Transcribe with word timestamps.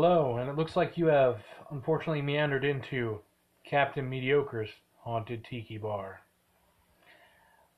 Hello, 0.00 0.36
and 0.36 0.48
it 0.48 0.54
looks 0.54 0.76
like 0.76 0.96
you 0.96 1.06
have 1.06 1.40
unfortunately 1.72 2.22
meandered 2.22 2.64
into 2.64 3.18
Captain 3.64 4.08
Mediocre's 4.08 4.70
haunted 4.98 5.44
tiki 5.44 5.76
bar. 5.76 6.20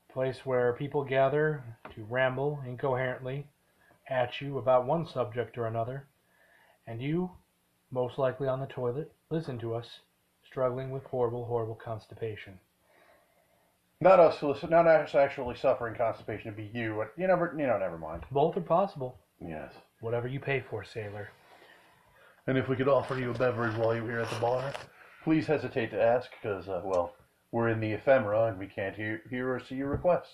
A 0.07 0.13
place 0.13 0.45
where 0.45 0.73
people 0.73 1.03
gather 1.03 1.63
to 1.95 2.03
ramble 2.03 2.61
incoherently 2.63 3.47
at 4.07 4.39
you 4.39 4.59
about 4.59 4.85
one 4.85 5.07
subject 5.07 5.57
or 5.57 5.65
another, 5.65 6.05
and 6.85 7.01
you, 7.01 7.31
most 7.89 8.19
likely 8.19 8.47
on 8.47 8.59
the 8.59 8.67
toilet, 8.67 9.11
listen 9.31 9.57
to 9.57 9.73
us, 9.73 9.87
struggling 10.45 10.91
with 10.91 11.03
horrible, 11.05 11.45
horrible 11.45 11.79
constipation. 11.83 12.59
Not 13.99 14.19
us, 14.19 14.43
listen, 14.43 14.69
not 14.69 14.85
us 14.85 15.15
actually 15.15 15.55
suffering 15.55 15.95
constipation. 15.95 16.53
It'd 16.53 16.71
be 16.71 16.79
you. 16.79 16.93
but 16.99 17.19
You 17.19 17.25
never, 17.25 17.55
you 17.57 17.65
know, 17.65 17.79
never 17.79 17.97
mind. 17.97 18.25
Both 18.29 18.57
are 18.57 18.61
possible. 18.61 19.17
Yes. 19.43 19.73
Whatever 20.01 20.27
you 20.27 20.39
pay 20.39 20.63
for, 20.69 20.83
sailor. 20.83 21.31
And 22.47 22.57
if 22.57 22.67
we 22.67 22.75
could 22.75 22.87
offer 22.87 23.17
you 23.17 23.31
a 23.31 23.37
beverage 23.37 23.75
while 23.77 23.95
you're 23.95 24.05
here 24.05 24.19
at 24.19 24.29
the 24.29 24.39
bar, 24.39 24.73
please 25.23 25.45
hesitate 25.45 25.91
to 25.91 26.01
ask, 26.01 26.29
because, 26.41 26.67
uh, 26.67 26.81
well, 26.83 27.13
we're 27.51 27.69
in 27.69 27.79
the 27.79 27.91
ephemera 27.91 28.45
and 28.45 28.57
we 28.57 28.67
can't 28.67 28.95
hear, 28.95 29.21
hear 29.29 29.53
or 29.53 29.59
see 29.59 29.75
your 29.75 29.89
requests. 29.89 30.33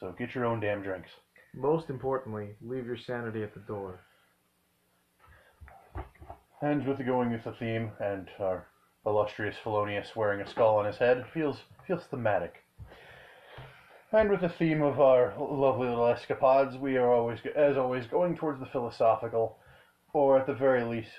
So 0.00 0.14
get 0.18 0.34
your 0.34 0.44
own 0.44 0.60
damn 0.60 0.82
drinks. 0.82 1.10
Most 1.54 1.88
importantly, 1.90 2.48
leave 2.60 2.86
your 2.86 2.96
sanity 2.96 3.42
at 3.42 3.54
the 3.54 3.60
door. 3.60 4.00
And 6.60 6.86
with 6.86 6.98
the 6.98 7.04
going 7.04 7.30
with 7.30 7.44
the 7.44 7.52
theme 7.52 7.92
and 8.00 8.28
our 8.40 8.66
illustrious 9.06 9.56
Felonius 9.62 10.16
wearing 10.16 10.40
a 10.40 10.50
skull 10.50 10.76
on 10.76 10.86
his 10.86 10.96
head 10.96 11.24
feels 11.32 11.58
feels 11.86 12.04
thematic. 12.10 12.64
And 14.12 14.30
with 14.30 14.40
the 14.40 14.48
theme 14.48 14.82
of 14.82 15.00
our 15.00 15.34
lovely 15.38 15.88
little 15.88 16.06
escapades, 16.06 16.76
we 16.76 16.96
are 16.96 17.12
always, 17.12 17.38
as 17.54 17.76
always, 17.76 18.06
going 18.06 18.36
towards 18.36 18.60
the 18.60 18.66
philosophical, 18.66 19.58
or 20.16 20.38
at 20.38 20.46
the 20.46 20.54
very 20.54 20.82
least, 20.82 21.10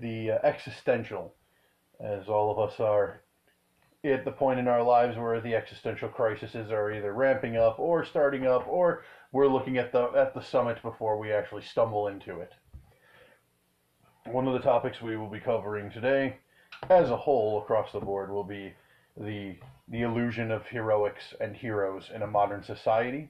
the 0.00 0.30
uh, 0.30 0.38
existential, 0.44 1.34
as 2.00 2.26
all 2.26 2.50
of 2.50 2.58
us 2.58 2.80
are 2.80 3.20
at 4.02 4.24
the 4.24 4.30
point 4.30 4.58
in 4.58 4.66
our 4.66 4.82
lives 4.82 5.18
where 5.18 5.42
the 5.42 5.54
existential 5.54 6.08
crises 6.08 6.70
are 6.70 6.90
either 6.90 7.12
ramping 7.12 7.58
up 7.58 7.78
or 7.78 8.02
starting 8.02 8.46
up, 8.46 8.66
or 8.66 9.04
we're 9.30 9.46
looking 9.46 9.76
at 9.76 9.92
the 9.92 10.04
at 10.16 10.32
the 10.32 10.40
summit 10.40 10.80
before 10.80 11.18
we 11.18 11.30
actually 11.30 11.60
stumble 11.60 12.08
into 12.08 12.40
it. 12.40 12.54
One 14.24 14.46
of 14.46 14.54
the 14.54 14.60
topics 14.60 15.02
we 15.02 15.18
will 15.18 15.28
be 15.28 15.40
covering 15.40 15.90
today, 15.90 16.36
as 16.88 17.10
a 17.10 17.16
whole 17.16 17.60
across 17.60 17.92
the 17.92 18.00
board, 18.00 18.30
will 18.30 18.44
be 18.44 18.72
the 19.18 19.56
the 19.88 20.00
illusion 20.00 20.50
of 20.50 20.66
heroics 20.66 21.34
and 21.42 21.54
heroes 21.54 22.10
in 22.14 22.22
a 22.22 22.26
modern 22.26 22.62
society, 22.62 23.28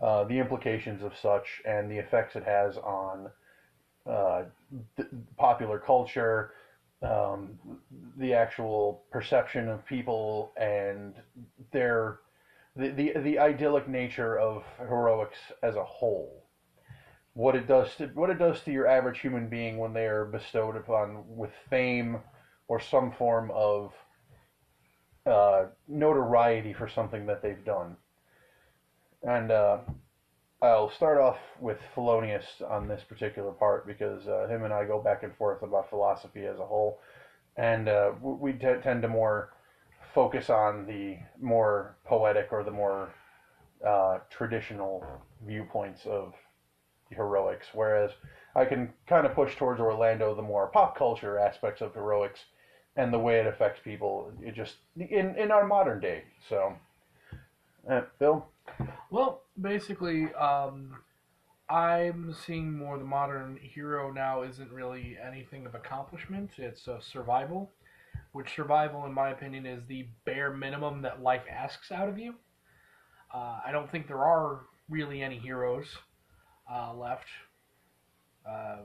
uh, 0.00 0.24
the 0.24 0.38
implications 0.38 1.02
of 1.02 1.12
such, 1.14 1.60
and 1.66 1.90
the 1.90 1.98
effects 1.98 2.36
it 2.36 2.44
has 2.44 2.78
on 2.78 3.28
uh, 4.06 4.44
th- 4.96 5.08
popular 5.36 5.78
culture, 5.78 6.52
um, 7.02 7.58
the 8.16 8.34
actual 8.34 9.02
perception 9.10 9.68
of 9.68 9.84
people, 9.86 10.52
and 10.56 11.14
their 11.72 12.18
the, 12.76 12.88
the 12.90 13.12
the 13.20 13.38
idyllic 13.38 13.88
nature 13.88 14.38
of 14.38 14.64
heroics 14.78 15.38
as 15.62 15.76
a 15.76 15.84
whole. 15.84 16.44
What 17.34 17.56
it 17.56 17.66
does 17.66 17.94
to 17.96 18.06
what 18.08 18.30
it 18.30 18.38
does 18.38 18.60
to 18.62 18.72
your 18.72 18.86
average 18.86 19.20
human 19.20 19.48
being 19.48 19.78
when 19.78 19.92
they 19.92 20.06
are 20.06 20.24
bestowed 20.24 20.76
upon 20.76 21.24
with 21.36 21.50
fame 21.68 22.20
or 22.68 22.80
some 22.80 23.10
form 23.10 23.50
of 23.52 23.92
uh, 25.26 25.64
notoriety 25.88 26.72
for 26.72 26.88
something 26.88 27.26
that 27.26 27.42
they've 27.42 27.64
done. 27.64 27.96
And 29.22 29.50
uh, 29.50 29.78
I'll 30.64 30.90
start 30.90 31.18
off 31.18 31.36
with 31.60 31.78
Felonius 31.94 32.62
on 32.66 32.88
this 32.88 33.02
particular 33.04 33.52
part 33.52 33.86
because 33.86 34.26
uh, 34.26 34.46
him 34.48 34.64
and 34.64 34.72
I 34.72 34.86
go 34.86 34.98
back 34.98 35.22
and 35.22 35.36
forth 35.36 35.62
about 35.62 35.90
philosophy 35.90 36.46
as 36.46 36.58
a 36.58 36.64
whole, 36.64 37.00
and 37.56 37.86
uh, 37.86 38.12
we 38.22 38.52
t- 38.52 38.80
tend 38.82 39.02
to 39.02 39.08
more 39.08 39.52
focus 40.14 40.48
on 40.48 40.86
the 40.86 41.18
more 41.38 41.96
poetic 42.06 42.48
or 42.50 42.64
the 42.64 42.70
more 42.70 43.12
uh, 43.86 44.18
traditional 44.30 45.04
viewpoints 45.46 46.06
of 46.06 46.32
heroics, 47.10 47.66
whereas 47.74 48.12
I 48.56 48.64
can 48.64 48.90
kind 49.06 49.26
of 49.26 49.34
push 49.34 49.56
towards 49.56 49.80
Orlando 49.80 50.34
the 50.34 50.42
more 50.42 50.68
pop 50.68 50.96
culture 50.96 51.38
aspects 51.38 51.82
of 51.82 51.92
heroics 51.92 52.40
and 52.96 53.12
the 53.12 53.18
way 53.18 53.38
it 53.38 53.46
affects 53.46 53.80
people. 53.84 54.32
It 54.40 54.54
just 54.54 54.76
in 54.96 55.36
in 55.36 55.50
our 55.50 55.66
modern 55.66 56.00
day. 56.00 56.24
So, 56.48 56.74
uh, 57.90 58.02
Bill. 58.18 58.46
Well, 59.10 59.42
basically, 59.60 60.32
um, 60.34 60.96
I'm 61.68 62.34
seeing 62.44 62.76
more 62.76 62.98
the 62.98 63.04
modern 63.04 63.58
hero 63.62 64.10
now 64.10 64.42
isn't 64.42 64.70
really 64.72 65.16
anything 65.24 65.66
of 65.66 65.74
accomplishment. 65.74 66.50
It's 66.58 66.88
uh, 66.88 67.00
survival, 67.00 67.70
which 68.32 68.54
survival, 68.54 69.06
in 69.06 69.12
my 69.12 69.30
opinion, 69.30 69.66
is 69.66 69.82
the 69.86 70.06
bare 70.24 70.52
minimum 70.52 71.00
that 71.02 71.22
life 71.22 71.44
asks 71.50 71.92
out 71.92 72.08
of 72.08 72.18
you. 72.18 72.34
Uh, 73.32 73.60
I 73.64 73.70
don't 73.72 73.90
think 73.90 74.06
there 74.06 74.24
are 74.24 74.60
really 74.88 75.22
any 75.22 75.38
heroes 75.38 75.86
uh, 76.70 76.92
left. 76.94 77.26
Uh, 78.48 78.78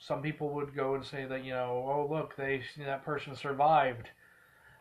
some 0.00 0.22
people 0.22 0.50
would 0.50 0.74
go 0.74 0.94
and 0.94 1.04
say 1.04 1.26
that 1.26 1.44
you 1.44 1.52
know, 1.52 1.84
oh 1.86 2.06
look, 2.10 2.36
they 2.36 2.62
that 2.78 3.04
person 3.04 3.36
survived 3.36 4.08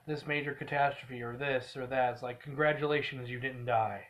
this 0.07 0.25
major 0.25 0.53
catastrophe 0.53 1.21
or 1.21 1.35
this 1.37 1.75
or 1.75 1.85
that. 1.87 2.13
It's 2.13 2.23
like 2.23 2.41
congratulations, 2.41 3.29
you 3.29 3.39
didn't 3.39 3.65
die. 3.65 4.05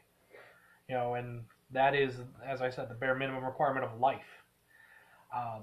You 0.91 0.97
know, 0.97 1.13
and 1.13 1.45
that 1.71 1.95
is, 1.95 2.15
as 2.45 2.61
I 2.61 2.69
said, 2.69 2.89
the 2.89 2.95
bare 2.95 3.15
minimum 3.15 3.45
requirement 3.45 3.85
of 3.85 4.01
life. 4.01 4.43
Um, 5.33 5.61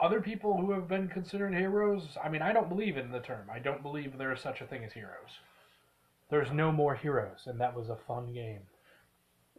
other 0.00 0.20
people 0.20 0.56
who 0.56 0.70
have 0.70 0.86
been 0.86 1.08
considered 1.08 1.52
heroes, 1.52 2.16
I 2.22 2.28
mean, 2.28 2.40
I 2.40 2.52
don't 2.52 2.68
believe 2.68 2.96
in 2.96 3.10
the 3.10 3.18
term. 3.18 3.50
I 3.52 3.58
don't 3.58 3.82
believe 3.82 4.16
there 4.16 4.32
is 4.32 4.40
such 4.40 4.60
a 4.60 4.64
thing 4.64 4.84
as 4.84 4.92
heroes. 4.92 5.40
There's 6.30 6.52
no 6.52 6.70
more 6.70 6.94
heroes, 6.94 7.40
and 7.46 7.60
that 7.60 7.76
was 7.76 7.88
a 7.88 7.98
fun 8.06 8.32
game. 8.32 8.60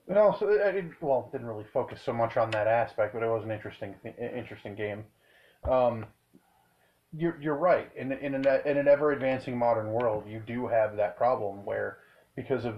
And 0.07 0.17
also, 0.17 0.47
I 0.47 0.81
well, 1.01 1.27
didn't 1.29 1.47
really 1.47 1.65
focus 1.73 2.01
so 2.01 2.13
much 2.13 2.37
on 2.37 2.51
that 2.51 2.67
aspect, 2.67 3.13
but 3.13 3.23
it 3.23 3.27
was 3.27 3.43
an 3.43 3.51
interesting, 3.51 3.95
interesting 4.17 4.75
game. 4.75 5.03
Um, 5.69 6.05
you're, 7.11 7.37
you're 7.41 7.55
right. 7.55 7.91
In 7.97 8.13
in 8.13 8.33
an, 8.33 8.45
in 8.65 8.77
an 8.77 8.87
ever 8.87 9.11
advancing 9.11 9.57
modern 9.57 9.91
world, 9.91 10.23
you 10.25 10.41
do 10.47 10.67
have 10.67 10.95
that 10.95 11.17
problem 11.17 11.65
where 11.65 11.97
because 12.37 12.63
of 12.63 12.75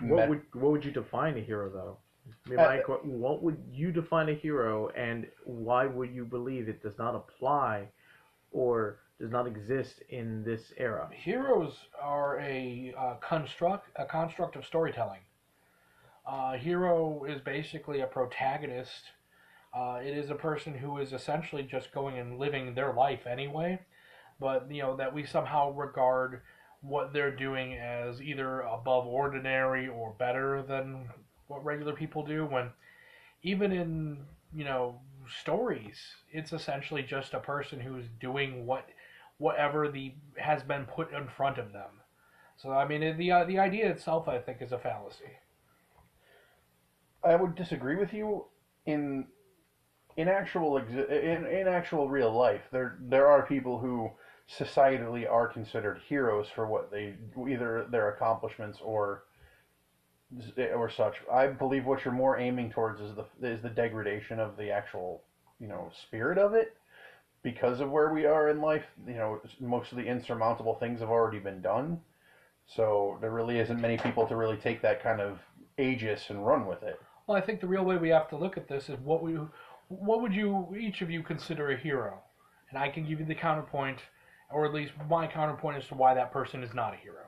What 0.00 0.28
would 0.28 0.42
what 0.52 0.72
would 0.72 0.84
you 0.84 0.90
define 0.90 1.36
a 1.36 1.40
hero 1.40 1.70
though? 1.70 1.98
I 2.46 2.50
mean, 2.50 2.58
Uh, 2.58 2.62
my 2.62 2.78
what 3.04 3.42
would 3.42 3.62
you 3.70 3.92
define 3.92 4.28
a 4.28 4.34
hero, 4.34 4.88
and 4.90 5.26
why 5.44 5.86
would 5.86 6.12
you 6.12 6.24
believe 6.24 6.68
it 6.68 6.82
does 6.82 6.98
not 6.98 7.14
apply, 7.14 7.88
or 8.50 9.00
does 9.20 9.30
not 9.30 9.46
exist 9.46 10.02
in 10.08 10.42
this 10.42 10.72
era? 10.76 11.08
Heroes 11.12 11.88
are 12.00 12.40
a 12.40 12.94
uh, 12.96 13.14
construct, 13.16 13.88
a 13.96 14.04
construct 14.04 14.56
of 14.56 14.64
storytelling. 14.64 15.20
Uh, 16.26 16.52
hero 16.54 17.24
is 17.24 17.40
basically 17.40 18.00
a 18.00 18.06
protagonist. 18.06 19.12
Uh, 19.74 20.00
it 20.02 20.16
is 20.16 20.30
a 20.30 20.34
person 20.34 20.74
who 20.74 20.98
is 20.98 21.12
essentially 21.12 21.62
just 21.62 21.92
going 21.92 22.18
and 22.18 22.38
living 22.38 22.74
their 22.74 22.92
life 22.92 23.26
anyway, 23.26 23.78
but 24.40 24.70
you 24.70 24.82
know 24.82 24.96
that 24.96 25.12
we 25.12 25.24
somehow 25.24 25.70
regard 25.72 26.42
what 26.84 27.12
they're 27.12 27.34
doing 27.34 27.74
as 27.74 28.20
either 28.20 28.60
above 28.60 29.06
ordinary 29.06 29.88
or 29.88 30.14
better 30.18 30.62
than 30.62 31.08
what 31.46 31.64
regular 31.64 31.94
people 31.94 32.24
do. 32.24 32.44
When 32.44 32.70
even 33.42 33.72
in 33.72 34.18
you 34.54 34.64
know 34.64 35.00
stories, 35.42 35.98
it's 36.30 36.52
essentially 36.52 37.02
just 37.02 37.34
a 37.34 37.40
person 37.40 37.80
who's 37.80 38.04
doing 38.20 38.66
what 38.66 38.86
whatever 39.38 39.88
the 39.88 40.14
has 40.36 40.62
been 40.62 40.84
put 40.84 41.12
in 41.12 41.28
front 41.28 41.58
of 41.58 41.72
them. 41.72 41.90
So 42.56 42.72
I 42.72 42.86
mean, 42.86 43.16
the 43.16 43.32
uh, 43.32 43.44
the 43.44 43.58
idea 43.58 43.90
itself, 43.90 44.28
I 44.28 44.38
think, 44.38 44.60
is 44.60 44.72
a 44.72 44.78
fallacy. 44.78 45.38
I 47.24 47.36
would 47.36 47.54
disagree 47.54 47.96
with 47.96 48.12
you 48.12 48.44
in 48.86 49.26
in 50.16 50.28
actual 50.28 50.76
in, 50.76 51.46
in 51.46 51.66
actual 51.66 52.08
real 52.08 52.32
life. 52.32 52.62
There 52.70 52.98
there 53.00 53.26
are 53.26 53.46
people 53.46 53.78
who 53.78 54.10
societally 54.48 55.30
are 55.30 55.48
considered 55.48 56.00
heroes 56.06 56.48
for 56.54 56.66
what 56.66 56.90
they 56.90 57.14
either 57.48 57.86
their 57.90 58.10
accomplishments 58.10 58.78
or 58.82 59.24
or 60.74 60.90
such. 60.90 61.16
I 61.32 61.46
believe 61.46 61.86
what 61.86 62.04
you're 62.04 62.14
more 62.14 62.38
aiming 62.38 62.70
towards 62.70 63.00
is 63.00 63.14
the 63.14 63.24
is 63.46 63.62
the 63.62 63.70
degradation 63.70 64.38
of 64.40 64.56
the 64.56 64.70
actual 64.70 65.22
you 65.60 65.68
know 65.68 65.90
spirit 66.06 66.38
of 66.38 66.54
it 66.54 66.76
because 67.42 67.80
of 67.80 67.90
where 67.90 68.12
we 68.12 68.26
are 68.26 68.50
in 68.50 68.60
life. 68.60 68.84
You 69.06 69.14
know, 69.14 69.40
most 69.60 69.92
of 69.92 69.98
the 69.98 70.06
insurmountable 70.06 70.74
things 70.74 71.00
have 71.00 71.10
already 71.10 71.38
been 71.38 71.60
done. 71.60 72.00
So 72.66 73.18
there 73.20 73.30
really 73.30 73.58
isn't 73.58 73.80
many 73.80 73.98
people 73.98 74.26
to 74.26 74.36
really 74.36 74.56
take 74.56 74.80
that 74.82 75.02
kind 75.02 75.20
of 75.20 75.38
aegis 75.78 76.30
and 76.30 76.44
run 76.44 76.66
with 76.66 76.82
it. 76.82 77.00
Well, 77.26 77.36
I 77.36 77.40
think 77.40 77.60
the 77.60 77.66
real 77.66 77.84
way 77.84 77.96
we 77.96 78.08
have 78.10 78.28
to 78.30 78.36
look 78.36 78.56
at 78.56 78.68
this 78.68 78.88
is 78.88 78.98
what 79.00 79.22
we, 79.22 79.38
what 79.88 80.20
would 80.20 80.34
you 80.34 80.74
each 80.78 81.02
of 81.02 81.10
you 81.10 81.22
consider 81.22 81.70
a 81.70 81.76
hero, 81.76 82.20
and 82.70 82.78
I 82.78 82.88
can 82.88 83.06
give 83.06 83.20
you 83.20 83.26
the 83.26 83.34
counterpoint, 83.34 83.98
or 84.50 84.64
at 84.64 84.72
least 84.72 84.92
my 85.08 85.26
counterpoint 85.26 85.76
as 85.76 85.86
to 85.88 85.94
why 85.94 86.14
that 86.14 86.32
person 86.32 86.62
is 86.62 86.74
not 86.74 86.94
a 86.94 86.96
hero. 86.96 87.24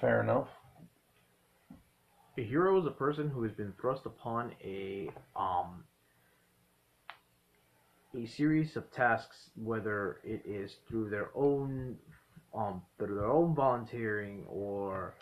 Fair 0.00 0.22
enough. 0.22 0.48
A 2.36 2.42
hero 2.42 2.78
is 2.80 2.86
a 2.86 2.90
person 2.90 3.30
who 3.30 3.42
has 3.44 3.52
been 3.52 3.72
thrust 3.80 4.06
upon 4.06 4.52
a 4.62 5.10
um 5.36 5.84
a 8.16 8.26
series 8.26 8.76
of 8.76 8.90
tasks, 8.92 9.50
whether 9.56 10.20
it 10.24 10.42
is 10.44 10.76
through 10.88 11.10
their 11.10 11.30
own 11.34 11.96
um, 12.54 12.82
through 12.98 13.16
their 13.16 13.30
own 13.30 13.54
volunteering 13.54 14.44
or 14.48 15.14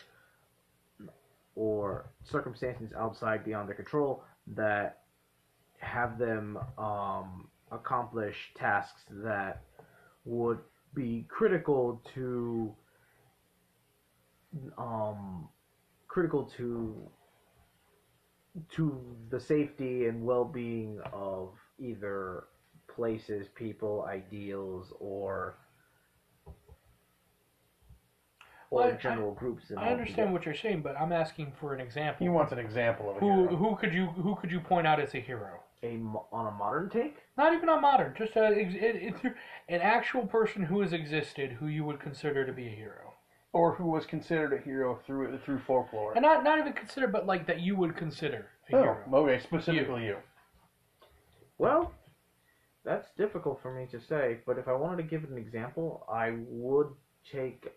or 1.55 2.05
circumstances 2.23 2.91
outside 2.97 3.43
beyond 3.43 3.67
their 3.67 3.75
control 3.75 4.23
that 4.47 4.99
have 5.79 6.17
them 6.17 6.57
um, 6.77 7.47
accomplish 7.71 8.51
tasks 8.55 9.03
that 9.09 9.61
would 10.25 10.59
be 10.93 11.25
critical 11.29 12.01
to 12.13 12.73
um, 14.77 15.49
critical 16.07 16.45
to 16.57 17.09
to 18.69 19.01
the 19.31 19.39
safety 19.39 20.05
and 20.05 20.23
well-being 20.23 20.99
of 21.11 21.49
either 21.79 22.43
places, 22.93 23.47
people, 23.55 24.05
ideals, 24.07 24.93
or 24.99 25.55
or 28.69 28.81
Well, 28.81 28.87
I- 28.93 28.97
general 28.97 29.33
groups. 29.33 29.71
I 29.75 29.91
understand 29.91 30.33
what 30.33 30.45
you're 30.45 30.53
saying, 30.55 30.81
but 30.81 30.95
I'm 30.99 31.11
asking 31.11 31.53
for 31.59 31.73
an 31.73 31.79
example. 31.79 32.23
He 32.25 32.29
wants 32.29 32.51
an 32.51 32.59
example 32.59 33.09
of 33.09 33.17
a 33.17 33.19
who 33.19 33.25
hero. 33.47 33.55
who 33.55 33.75
could 33.75 33.93
you 33.93 34.05
who 34.07 34.35
could 34.35 34.51
you 34.51 34.59
point 34.59 34.85
out 34.85 34.99
as 34.99 35.13
a 35.15 35.19
hero? 35.19 35.62
A 35.83 35.99
on 36.31 36.47
a 36.47 36.51
modern 36.51 36.89
take. 36.89 37.17
Not 37.37 37.53
even 37.53 37.69
on 37.69 37.81
modern, 37.81 38.13
just 38.17 38.35
a, 38.35 38.45
it, 38.51 38.75
it, 38.75 39.13
an 39.69 39.81
actual 39.81 40.25
person 40.25 40.63
who 40.63 40.81
has 40.81 40.93
existed 40.93 41.51
who 41.51 41.67
you 41.67 41.83
would 41.83 41.99
consider 41.99 42.45
to 42.45 42.53
be 42.53 42.67
a 42.67 42.71
hero, 42.75 43.13
or 43.51 43.73
who 43.75 43.85
was 43.85 44.05
considered 44.05 44.53
a 44.53 44.57
hero 44.63 44.99
through 45.05 45.37
through 45.39 45.59
folklore. 45.59 46.13
and 46.13 46.23
not 46.23 46.43
not 46.43 46.59
even 46.59 46.73
considered, 46.73 47.11
but 47.11 47.25
like 47.27 47.45
that 47.47 47.59
you 47.59 47.75
would 47.75 47.95
consider 47.95 48.47
a 48.69 48.75
Oh, 48.75 48.81
hero. 48.81 48.97
okay, 49.13 49.39
specifically 49.39 50.05
you. 50.05 50.17
Well, 51.57 51.91
that's 52.83 53.09
difficult 53.17 53.61
for 53.61 53.73
me 53.73 53.85
to 53.91 53.99
say, 53.99 54.39
but 54.45 54.57
if 54.57 54.67
I 54.67 54.73
wanted 54.73 54.97
to 54.97 55.03
give 55.03 55.23
it 55.23 55.29
an 55.29 55.37
example, 55.37 56.05
I 56.11 56.33
would 56.47 56.87
take 57.31 57.67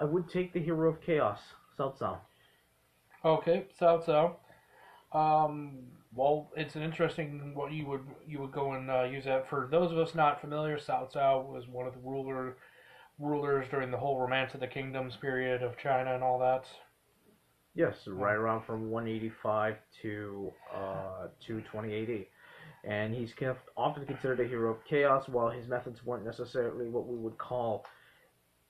I 0.00 0.04
would 0.04 0.28
take 0.28 0.52
the 0.52 0.60
hero 0.60 0.90
of 0.90 1.00
chaos, 1.00 1.40
Cao 1.78 1.96
Cao. 1.98 2.18
Okay, 3.24 3.66
so 3.78 4.00
so, 4.06 4.36
um, 5.18 5.78
well, 6.14 6.50
it's 6.56 6.74
an 6.74 6.82
interesting 6.82 7.52
what 7.54 7.72
you 7.72 7.86
would 7.86 8.06
you 8.26 8.40
would 8.40 8.52
go 8.52 8.72
and 8.72 8.90
uh, 8.90 9.04
use 9.04 9.24
that 9.24 9.48
for 9.48 9.68
those 9.70 9.92
of 9.92 9.98
us 9.98 10.14
not 10.14 10.40
familiar. 10.40 10.78
Cao 10.78 11.12
Cao 11.12 11.46
was 11.52 11.68
one 11.68 11.86
of 11.86 11.94
the 11.94 12.00
ruler 12.00 12.56
rulers 13.18 13.66
during 13.70 13.90
the 13.90 13.98
whole 13.98 14.18
Romance 14.18 14.54
of 14.54 14.60
the 14.60 14.66
Kingdoms 14.66 15.16
period 15.16 15.62
of 15.62 15.76
China 15.76 16.14
and 16.14 16.22
all 16.22 16.38
that. 16.38 16.64
Yes, 17.74 17.94
right 18.06 18.34
around 18.34 18.64
from 18.64 18.90
185 18.90 19.76
to 20.02 20.52
uh, 20.74 21.28
220 21.46 22.02
AD. 22.02 22.26
And 22.84 23.14
he's 23.14 23.32
often 23.76 24.06
considered 24.06 24.40
a 24.40 24.48
hero 24.48 24.72
of 24.72 24.84
chaos, 24.84 25.28
while 25.28 25.50
his 25.50 25.68
methods 25.68 26.04
weren't 26.04 26.24
necessarily 26.24 26.88
what 26.88 27.06
we 27.06 27.16
would 27.16 27.38
call 27.38 27.84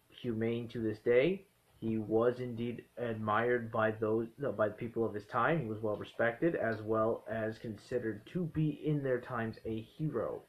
humane 0.09 0.69
to 0.69 0.83
this 0.83 0.99
day. 0.99 1.47
He 1.81 1.97
was 1.97 2.41
indeed 2.41 2.85
admired 2.97 3.71
by 3.71 3.93
those 3.93 4.27
no, 4.37 4.51
by 4.51 4.69
the 4.69 4.75
people 4.75 5.05
of 5.05 5.15
his 5.15 5.27
time. 5.27 5.61
He 5.61 5.67
was 5.67 5.81
well 5.81 5.97
respected, 5.97 6.57
as 6.57 6.83
well 6.83 7.25
as 7.31 7.59
considered 7.59 8.27
to 8.33 8.45
be 8.47 8.81
in 8.85 9.03
their 9.03 9.21
times 9.21 9.59
a 9.65 9.81
hero. 9.81 10.43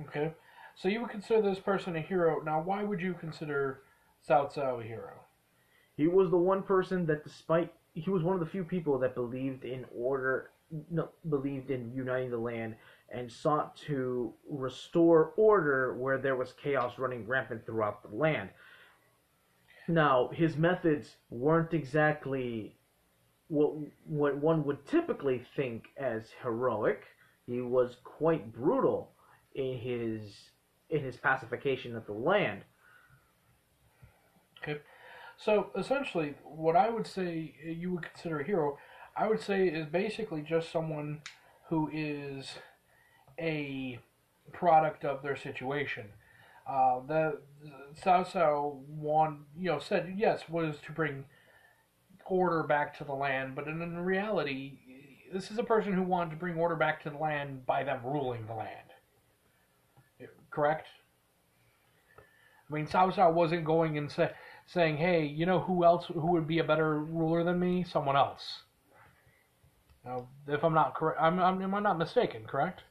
Okay, 0.00 0.32
so 0.74 0.88
you 0.88 1.00
would 1.00 1.10
consider 1.10 1.42
this 1.42 1.60
person 1.60 1.94
a 1.94 2.00
hero. 2.00 2.40
Now, 2.42 2.60
why 2.60 2.82
would 2.82 3.00
you 3.00 3.14
consider 3.14 3.82
Cao 4.28 4.52
Cao 4.52 4.80
a 4.80 4.84
hero? 4.84 5.20
He 5.96 6.08
was 6.08 6.30
the 6.30 6.36
one 6.36 6.62
person 6.62 7.06
that, 7.06 7.22
despite 7.22 7.72
he 7.92 8.10
was 8.10 8.24
one 8.24 8.34
of 8.34 8.40
the 8.40 8.46
few 8.46 8.64
people 8.64 8.98
that 8.98 9.14
believed 9.14 9.64
in 9.64 9.84
order, 9.94 10.50
no, 10.90 11.10
believed 11.28 11.70
in 11.70 11.92
uniting 11.94 12.30
the 12.30 12.38
land 12.38 12.74
and 13.10 13.30
sought 13.30 13.76
to 13.76 14.32
restore 14.50 15.32
order 15.36 15.94
where 15.94 16.18
there 16.18 16.34
was 16.34 16.52
chaos 16.60 16.98
running 16.98 17.28
rampant 17.28 17.64
throughout 17.64 18.02
the 18.02 18.16
land. 18.16 18.50
Now, 19.86 20.30
his 20.32 20.56
methods 20.56 21.16
weren't 21.30 21.74
exactly 21.74 22.76
what 23.48 23.74
what 24.06 24.36
one 24.38 24.64
would 24.64 24.86
typically 24.86 25.44
think 25.54 25.84
as 25.98 26.30
heroic. 26.42 27.04
He 27.46 27.60
was 27.60 27.96
quite 28.02 28.52
brutal 28.52 29.12
in 29.54 29.78
his 29.78 30.50
in 30.88 31.02
his 31.02 31.16
pacification 31.16 31.96
of 31.96 32.06
the 32.06 32.12
land. 32.12 32.62
Okay. 34.62 34.80
So 35.36 35.70
essentially, 35.76 36.34
what 36.44 36.76
I 36.76 36.88
would 36.88 37.06
say 37.06 37.54
uh, 37.66 37.70
you 37.70 37.92
would 37.92 38.02
consider 38.02 38.40
a 38.40 38.44
hero, 38.44 38.78
I 39.16 39.28
would 39.28 39.40
say 39.40 39.68
is 39.68 39.86
basically 39.86 40.42
just 40.42 40.70
someone 40.70 41.20
who 41.68 41.90
is 41.92 42.54
a 43.38 43.98
product 44.52 45.04
of 45.04 45.22
their 45.22 45.36
situation. 45.36 46.06
Uh, 46.66 47.00
the 47.06 47.38
Cao 48.02 48.26
Cao 48.26 49.36
you 49.58 49.70
know, 49.70 49.78
said 49.78 50.14
yes 50.16 50.48
was 50.48 50.76
to 50.86 50.92
bring 50.92 51.24
order 52.26 52.62
back 52.62 52.96
to 52.98 53.04
the 53.04 53.12
land, 53.12 53.54
but 53.54 53.68
in, 53.68 53.82
in 53.82 53.98
reality, 53.98 54.78
this 55.32 55.50
is 55.50 55.58
a 55.58 55.64
person 55.64 55.92
who 55.92 56.02
wanted 56.02 56.30
to 56.30 56.36
bring 56.36 56.56
order 56.56 56.76
back 56.76 57.02
to 57.02 57.10
the 57.10 57.18
land 57.18 57.66
by 57.66 57.84
them 57.84 58.00
ruling 58.04 58.46
the 58.46 58.54
land. 58.54 58.70
Correct? 60.50 60.86
I 62.70 62.74
mean, 62.74 62.86
Cao 62.86 63.12
Cao 63.12 63.32
wasn't 63.32 63.64
going 63.64 63.98
and 63.98 64.10
say, 64.10 64.30
saying, 64.66 64.96
"Hey, 64.96 65.26
you 65.26 65.44
know 65.44 65.60
who 65.60 65.84
else 65.84 66.06
who 66.06 66.32
would 66.32 66.46
be 66.46 66.60
a 66.60 66.64
better 66.64 67.00
ruler 67.00 67.44
than 67.44 67.58
me? 67.58 67.84
Someone 67.84 68.16
else." 68.16 68.62
Now, 70.04 70.28
if 70.46 70.62
I'm 70.62 70.74
not 70.74 70.94
correct, 70.94 71.20
I'm, 71.20 71.38
I'm 71.40 71.60
am 71.60 71.74
I 71.74 71.80
not 71.80 71.98
mistaken? 71.98 72.44
Correct? 72.46 72.82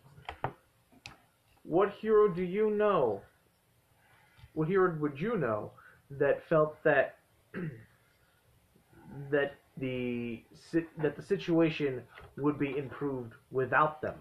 What 1.63 1.91
hero 2.01 2.27
do 2.27 2.43
you 2.43 2.69
know? 2.71 3.21
What 4.53 4.67
hero 4.67 4.95
would 4.99 5.19
you 5.19 5.37
know 5.37 5.71
that 6.11 6.43
felt 6.47 6.81
that 6.83 7.15
that 9.31 9.55
the 9.77 10.43
that 10.97 11.15
the 11.15 11.21
situation 11.21 12.01
would 12.37 12.59
be 12.59 12.77
improved 12.77 13.33
without 13.51 14.01
them 14.01 14.15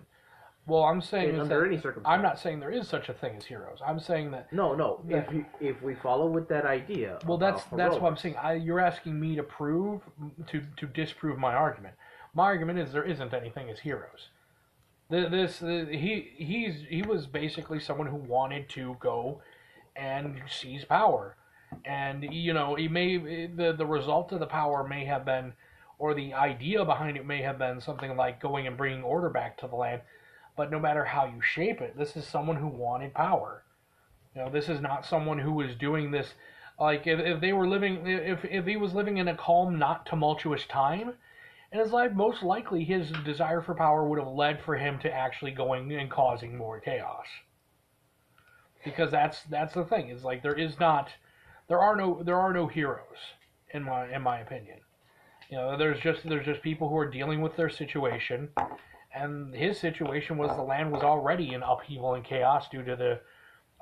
Well, 0.67 0.84
I'm 0.84 1.00
saying 1.02 1.38
under 1.38 1.61
that- 1.61 1.67
any 1.67 1.76
circumstance? 1.76 2.06
I'm 2.06 2.23
not 2.23 2.38
saying 2.38 2.61
there 2.61 2.70
is 2.70 2.88
such 2.88 3.08
a 3.11 3.12
thing 3.12 3.37
as 3.37 3.44
heroes. 3.44 3.79
I'm 3.87 4.00
saying 4.00 4.31
that 4.31 4.50
No, 4.52 4.75
no. 4.75 5.00
Yeah. 5.06 5.19
If 5.19 5.32
you, 5.34 5.46
if 5.61 5.82
we 5.82 5.94
follow 5.94 6.26
with 6.26 6.49
that 6.49 6.64
idea, 6.64 7.19
Well, 7.26 7.37
that's 7.38 7.62
that's 7.76 7.96
what 7.96 8.05
I'm 8.11 8.17
saying. 8.17 8.37
I, 8.37 8.55
you're 8.55 8.81
asking 8.81 9.18
me 9.21 9.37
to 9.37 9.42
prove 9.42 10.00
to 10.49 10.62
to 10.76 10.87
disprove 10.87 11.38
my 11.38 11.52
argument. 11.54 11.95
My 12.35 12.45
argument 12.45 12.78
is 12.78 12.92
there 12.92 13.04
isn't 13.04 13.35
anything 13.35 13.68
as 13.71 13.80
heroes. 13.80 14.28
The- 15.11 15.28
This 15.28 15.59
the, 15.59 15.85
he 15.90 16.30
he's 16.37 16.85
he 16.88 17.02
was 17.02 17.26
basically 17.26 17.78
someone 17.80 18.06
who 18.06 18.16
wanted 18.16 18.68
to 18.71 18.97
go 19.00 19.42
and 19.96 20.40
seize 20.49 20.84
power, 20.84 21.37
and 21.84 22.22
you 22.32 22.52
know 22.52 22.75
he 22.75 22.88
may 22.88 23.16
the 23.46 23.75
the 23.76 23.87
result 23.87 24.32
of 24.32 24.40
the 24.40 24.46
power 24.46 24.87
may 24.87 25.04
have 25.04 25.25
been, 25.25 25.52
or 25.99 26.14
the 26.14 26.34
idea 26.34 26.84
behind 26.84 27.16
it 27.16 27.26
may 27.26 27.42
have 27.42 27.58
been 27.58 27.80
something 27.80 28.16
like 28.16 28.40
going 28.40 28.66
and 28.66 28.76
bringing 28.76 29.02
order 29.02 29.30
back 29.30 29.56
to 29.58 29.66
the 29.66 29.76
land, 29.76 30.02
but 30.56 30.70
no 30.70 30.78
matter 30.78 31.04
how 31.04 31.26
you 31.26 31.40
shape 31.40 31.80
it, 31.80 31.96
this 31.96 32.16
is 32.16 32.26
someone 32.26 32.56
who 32.56 32.68
wanted 32.68 33.14
power. 33.14 33.64
You 34.34 34.42
know, 34.42 34.50
this 34.50 34.68
is 34.68 34.80
not 34.80 35.04
someone 35.04 35.38
who 35.38 35.52
was 35.52 35.75
doing 35.76 36.11
this 36.11 36.34
like 36.78 37.06
if, 37.06 37.20
if 37.20 37.40
they 37.40 37.52
were 37.52 37.68
living 37.68 38.06
if 38.06 38.44
if 38.44 38.66
he 38.66 38.76
was 38.76 38.94
living 38.94 39.18
in 39.18 39.28
a 39.28 39.37
calm 39.37 39.78
not 39.78 40.06
tumultuous 40.06 40.64
time 40.66 41.12
in 41.70 41.78
his 41.78 41.92
life 41.92 42.12
most 42.12 42.42
likely 42.42 42.84
his 42.84 43.11
desire 43.25 43.61
for 43.61 43.75
power 43.75 44.04
would 44.04 44.18
have 44.18 44.28
led 44.28 44.61
for 44.62 44.76
him 44.76 44.99
to 44.99 45.12
actually 45.12 45.50
going 45.50 45.92
and 45.92 46.11
causing 46.11 46.56
more 46.56 46.80
chaos 46.80 47.26
because 48.84 49.10
that's 49.10 49.42
that's 49.44 49.74
the 49.74 49.84
thing 49.84 50.08
is 50.08 50.24
like 50.24 50.42
there 50.42 50.58
is 50.58 50.78
not 50.78 51.08
there 51.68 51.80
are 51.80 51.96
no 51.96 52.22
there 52.22 52.38
are 52.38 52.52
no 52.52 52.66
heroes 52.66 53.18
in 53.72 53.82
my 53.82 54.12
in 54.14 54.22
my 54.22 54.40
opinion 54.40 54.78
you 55.50 55.56
know 55.56 55.76
there's 55.76 56.00
just 56.00 56.28
there's 56.28 56.46
just 56.46 56.62
people 56.62 56.88
who 56.88 56.96
are 56.96 57.10
dealing 57.10 57.40
with 57.40 57.56
their 57.56 57.70
situation 57.70 58.48
and 59.14 59.54
his 59.54 59.78
situation 59.78 60.36
was 60.36 60.54
the 60.56 60.62
land 60.62 60.90
was 60.90 61.02
already 61.02 61.52
in 61.54 61.62
upheaval 61.62 62.14
and 62.14 62.24
chaos 62.24 62.68
due 62.70 62.82
to 62.82 62.96
the 62.96 63.20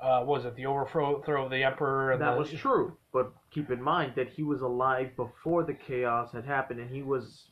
uh, 0.01 0.23
what 0.23 0.37
was 0.37 0.45
it 0.45 0.55
the 0.55 0.65
overthrow 0.65 1.21
throw 1.21 1.45
of 1.45 1.51
the 1.51 1.63
emperor 1.63 2.11
and 2.11 2.21
that 2.21 2.33
the, 2.33 2.39
was 2.39 2.51
true. 2.51 2.97
But 3.13 3.31
keep 3.51 3.69
in 3.69 3.81
mind 3.81 4.13
that 4.15 4.29
he 4.29 4.43
was 4.43 4.61
alive 4.61 5.15
before 5.15 5.63
the 5.63 5.73
chaos 5.73 6.31
had 6.31 6.43
happened, 6.43 6.79
and 6.79 6.89
he 6.89 7.03
was 7.03 7.43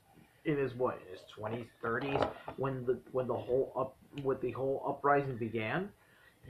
in 0.46 0.58
his 0.58 0.74
what 0.74 1.00
in 1.06 1.12
his 1.12 1.22
twenties, 1.32 1.68
thirties 1.82 2.20
when 2.58 2.86
the 2.86 2.98
when 3.12 3.28
the 3.28 3.36
whole 3.36 3.72
up 3.78 3.96
with 4.24 4.42
the 4.42 4.52
whole 4.52 4.84
uprising 4.88 5.38
began. 5.38 5.90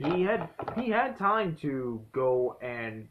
He 0.00 0.22
had 0.22 0.48
he 0.76 0.90
had 0.90 1.18
time 1.18 1.56
to 1.60 2.00
go 2.12 2.56
and 2.62 3.06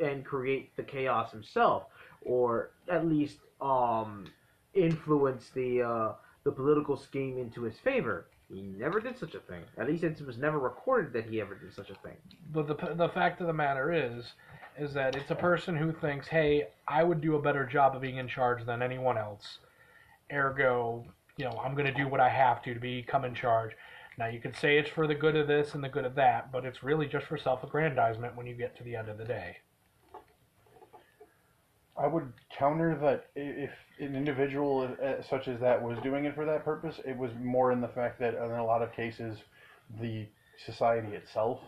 and 0.00 0.24
create 0.24 0.74
the 0.76 0.82
chaos 0.82 1.30
himself, 1.30 1.84
or 2.24 2.70
at 2.88 3.06
least 3.06 3.38
um 3.60 4.26
influence 4.74 5.50
the 5.54 5.82
uh, 5.82 6.12
the 6.42 6.50
political 6.50 6.96
scheme 6.96 7.38
into 7.38 7.62
his 7.62 7.78
favor. 7.78 8.26
He 8.52 8.62
never 8.62 9.00
did 9.00 9.16
such 9.18 9.34
a 9.34 9.40
thing. 9.40 9.62
At 9.78 9.88
least 9.88 10.04
it 10.04 10.20
was 10.26 10.36
never 10.36 10.58
recorded 10.58 11.12
that 11.14 11.30
he 11.30 11.40
ever 11.40 11.54
did 11.54 11.72
such 11.72 11.90
a 11.90 11.94
thing. 11.94 12.16
But 12.52 12.66
the 12.66 12.94
the 12.94 13.08
fact 13.08 13.40
of 13.40 13.46
the 13.46 13.52
matter 13.52 13.92
is, 13.92 14.32
is 14.76 14.92
that 14.94 15.14
it's 15.14 15.30
a 15.30 15.36
person 15.36 15.76
who 15.76 15.92
thinks, 15.92 16.26
hey, 16.26 16.68
I 16.88 17.04
would 17.04 17.20
do 17.20 17.36
a 17.36 17.42
better 17.42 17.64
job 17.64 17.94
of 17.94 18.02
being 18.02 18.16
in 18.16 18.28
charge 18.28 18.66
than 18.66 18.82
anyone 18.82 19.16
else. 19.16 19.58
Ergo, 20.32 21.04
you 21.36 21.44
know, 21.44 21.60
I'm 21.64 21.74
going 21.74 21.86
to 21.86 21.92
do 21.92 22.08
what 22.08 22.20
I 22.20 22.28
have 22.28 22.62
to 22.64 22.74
to 22.74 22.80
become 22.80 23.24
in 23.24 23.34
charge. 23.34 23.72
Now 24.16 24.26
you 24.26 24.40
could 24.40 24.56
say 24.56 24.78
it's 24.78 24.90
for 24.90 25.06
the 25.06 25.14
good 25.14 25.36
of 25.36 25.48
this 25.48 25.74
and 25.74 25.82
the 25.82 25.88
good 25.88 26.04
of 26.04 26.14
that, 26.14 26.52
but 26.52 26.64
it's 26.64 26.82
really 26.82 27.06
just 27.06 27.26
for 27.26 27.36
self-aggrandizement 27.36 28.36
when 28.36 28.46
you 28.46 28.54
get 28.54 28.76
to 28.76 28.84
the 28.84 28.96
end 28.96 29.08
of 29.08 29.18
the 29.18 29.24
day. 29.24 29.56
I 31.96 32.06
would 32.06 32.32
counter 32.56 32.96
that 33.02 33.26
if 33.36 33.70
an 34.00 34.16
individual 34.16 34.88
uh, 35.02 35.22
such 35.22 35.46
as 35.46 35.60
that 35.60 35.80
was 35.80 35.98
doing 36.02 36.24
it 36.24 36.34
for 36.34 36.44
that 36.44 36.64
purpose, 36.64 37.00
it 37.04 37.16
was 37.16 37.30
more 37.40 37.70
in 37.70 37.80
the 37.80 37.88
fact 37.88 38.18
that 38.20 38.34
in 38.34 38.50
a 38.50 38.64
lot 38.64 38.82
of 38.82 38.92
cases, 38.92 39.38
the 40.00 40.26
society 40.64 41.14
itself 41.14 41.60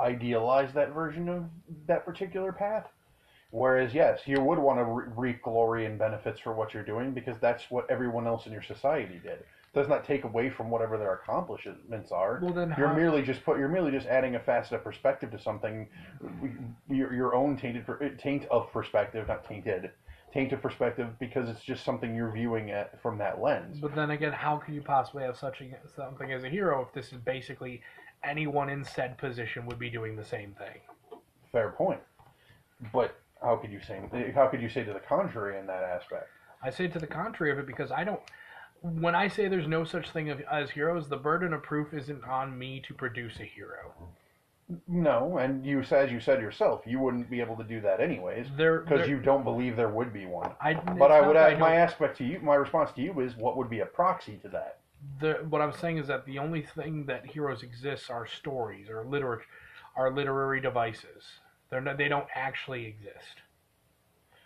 idealized 0.00 0.74
that 0.74 0.92
version 0.92 1.28
of 1.28 1.44
that 1.86 2.04
particular 2.04 2.52
path. 2.52 2.86
Whereas, 3.50 3.94
yes, 3.94 4.20
you 4.26 4.40
would 4.40 4.58
want 4.58 4.78
to 4.78 4.84
re- 4.84 5.06
reap 5.16 5.42
glory 5.42 5.86
and 5.86 5.98
benefits 5.98 6.38
for 6.38 6.52
what 6.52 6.74
you're 6.74 6.84
doing 6.84 7.12
because 7.12 7.36
that's 7.40 7.64
what 7.70 7.90
everyone 7.90 8.26
else 8.26 8.46
in 8.46 8.52
your 8.52 8.62
society 8.62 9.20
did. 9.22 9.42
Does 9.74 9.88
not 9.88 10.04
take 10.04 10.24
away 10.24 10.50
from 10.50 10.70
whatever 10.70 10.96
their 10.96 11.14
accomplishments 11.14 12.10
are. 12.10 12.40
Well, 12.42 12.52
then 12.52 12.74
You're 12.78 12.88
how, 12.88 12.94
merely 12.94 13.22
just 13.22 13.44
put. 13.44 13.58
You're 13.58 13.68
merely 13.68 13.90
just 13.90 14.06
adding 14.06 14.34
a 14.34 14.40
facet 14.40 14.74
of 14.74 14.84
perspective 14.84 15.30
to 15.32 15.38
something. 15.38 15.88
Your, 16.88 17.12
your 17.12 17.34
own 17.34 17.56
tainted 17.56 17.84
eh, 18.00 18.10
taint 18.18 18.46
of 18.50 18.72
perspective, 18.72 19.28
not 19.28 19.46
tainted, 19.46 19.90
taint 20.32 20.52
of 20.52 20.62
perspective, 20.62 21.08
because 21.18 21.48
it's 21.48 21.62
just 21.62 21.84
something 21.84 22.14
you're 22.14 22.32
viewing 22.32 22.70
at 22.70 23.00
from 23.02 23.18
that 23.18 23.40
lens. 23.42 23.78
But 23.80 23.94
then 23.94 24.10
again, 24.10 24.32
how 24.32 24.56
could 24.56 24.74
you 24.74 24.82
possibly 24.82 25.24
have 25.24 25.36
such 25.36 25.60
a, 25.60 25.76
something 25.94 26.32
as 26.32 26.44
a 26.44 26.48
hero 26.48 26.82
if 26.82 26.92
this 26.94 27.12
is 27.12 27.20
basically 27.20 27.82
anyone 28.24 28.70
in 28.70 28.84
said 28.84 29.18
position 29.18 29.66
would 29.66 29.78
be 29.78 29.90
doing 29.90 30.16
the 30.16 30.24
same 30.24 30.54
thing? 30.58 30.80
Fair 31.52 31.70
point. 31.70 32.00
But 32.92 33.18
how 33.42 33.56
could 33.56 33.70
you 33.70 33.80
say? 33.80 34.00
Eh, 34.14 34.32
how 34.34 34.46
could 34.46 34.62
you 34.62 34.70
say 34.70 34.82
to 34.84 34.94
the 34.94 35.00
contrary 35.00 35.58
in 35.58 35.66
that 35.66 35.82
aspect? 35.82 36.28
I 36.62 36.70
say 36.70 36.88
to 36.88 36.98
the 36.98 37.06
contrary 37.06 37.52
of 37.52 37.58
it 37.58 37.66
because 37.66 37.92
I 37.92 38.04
don't. 38.04 38.20
When 38.80 39.14
I 39.14 39.28
say 39.28 39.48
there's 39.48 39.66
no 39.66 39.84
such 39.84 40.10
thing 40.10 40.30
of, 40.30 40.40
as 40.42 40.70
heroes, 40.70 41.08
the 41.08 41.16
burden 41.16 41.52
of 41.52 41.62
proof 41.62 41.92
isn't 41.92 42.24
on 42.24 42.56
me 42.56 42.80
to 42.86 42.94
produce 42.94 43.40
a 43.40 43.44
hero. 43.44 43.92
No, 44.86 45.38
and 45.38 45.64
you, 45.64 45.80
as 45.80 46.12
you 46.12 46.20
said 46.20 46.42
yourself, 46.42 46.82
you 46.86 46.98
wouldn't 47.00 47.30
be 47.30 47.40
able 47.40 47.56
to 47.56 47.64
do 47.64 47.80
that 47.80 48.00
anyways 48.00 48.48
because 48.50 49.08
you 49.08 49.18
don't 49.18 49.42
believe 49.42 49.76
there 49.76 49.88
would 49.88 50.12
be 50.12 50.26
one. 50.26 50.52
I, 50.60 50.74
But 50.74 51.10
I 51.10 51.26
would 51.26 51.36
add, 51.36 51.58
my 51.58 51.76
aspect 51.76 52.18
to 52.18 52.24
you, 52.24 52.38
my 52.40 52.54
response 52.54 52.92
to 52.92 53.02
you 53.02 53.18
is, 53.20 53.34
what 53.36 53.56
would 53.56 53.70
be 53.70 53.80
a 53.80 53.86
proxy 53.86 54.38
to 54.42 54.48
that? 54.50 54.78
the, 55.20 55.34
what 55.48 55.60
I'm 55.60 55.72
saying 55.72 55.98
is 55.98 56.06
that 56.08 56.24
the 56.26 56.38
only 56.38 56.62
thing 56.62 57.04
that 57.06 57.26
heroes 57.26 57.62
exist 57.62 58.10
are 58.10 58.26
stories 58.26 58.88
or 58.88 59.04
literary, 59.04 59.42
are 59.96 60.12
literary 60.12 60.60
devices. 60.60 61.24
They're 61.70 61.80
not, 61.80 61.98
they 61.98 62.08
don't 62.08 62.26
actually 62.34 62.86
exist. 62.86 63.42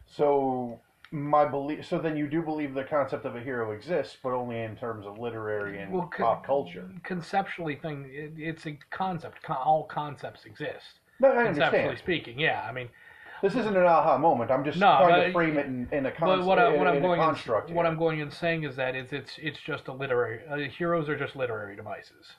So 0.07 0.81
my 1.13 1.45
belief. 1.45 1.87
So 1.87 1.99
then 1.99 2.17
you 2.17 2.27
do 2.27 2.43
believe 2.43 2.75
the 2.75 2.85
concept 2.85 3.25
of 3.27 3.37
a 3.37 3.41
hero 3.41 3.73
exists, 3.73 4.17
but 4.23 4.33
only 4.33 4.61
in 4.63 4.77
terms 4.77 5.07
of 5.07 5.19
literary 5.19 5.81
and 5.81 5.93
Well, 5.93 6.11
co- 6.13 6.25
pop 6.25 6.47
culture. 6.47 6.91
Conceptually, 7.05 7.77
thing 7.77 8.11
it, 8.11 8.33
it's 8.37 8.67
a 8.67 8.79
concept. 8.91 9.43
Con- 9.43 9.59
all 9.59 9.85
concepts 9.85 10.45
exist. 10.47 11.01
No, 11.21 11.29
I 11.31 11.45
Conceptually 11.45 11.83
understand. 11.85 11.99
speaking, 11.99 12.39
yeah. 12.41 12.67
I 12.69 12.73
mean, 12.73 12.89
This 13.43 13.55
isn't 13.55 13.77
an 13.77 13.85
aha 13.85 14.17
moment. 14.19 14.51
I'm 14.51 14.65
just 14.65 14.79
No, 14.79 14.97
trying 14.99 15.27
to 15.27 15.33
frame 15.33 15.59
it 15.59 15.67
in, 15.67 15.87
in 15.93 16.07
a 16.07 16.11
concept. 16.11 16.47
what, 16.47 16.59
I, 16.59 16.71
what 16.77 16.89
I'm 16.89 17.01
going 17.03 17.21
in, 17.21 17.75
what. 17.75 17.87
I'm 17.87 17.97
going 17.99 18.21
in 18.21 18.31
saying 18.31 18.65
is 18.65 18.75
that 18.77 18.95
it's 18.95 19.13
it's 19.13 19.39
it's 19.39 19.61
just 19.61 19.89
a 19.89 19.93
literary. 19.93 20.41
Uh, 20.49 20.57
heroes 20.71 21.09
are 21.09 21.17
just 21.17 21.37
literary 21.37 21.77
devices. 21.77 22.33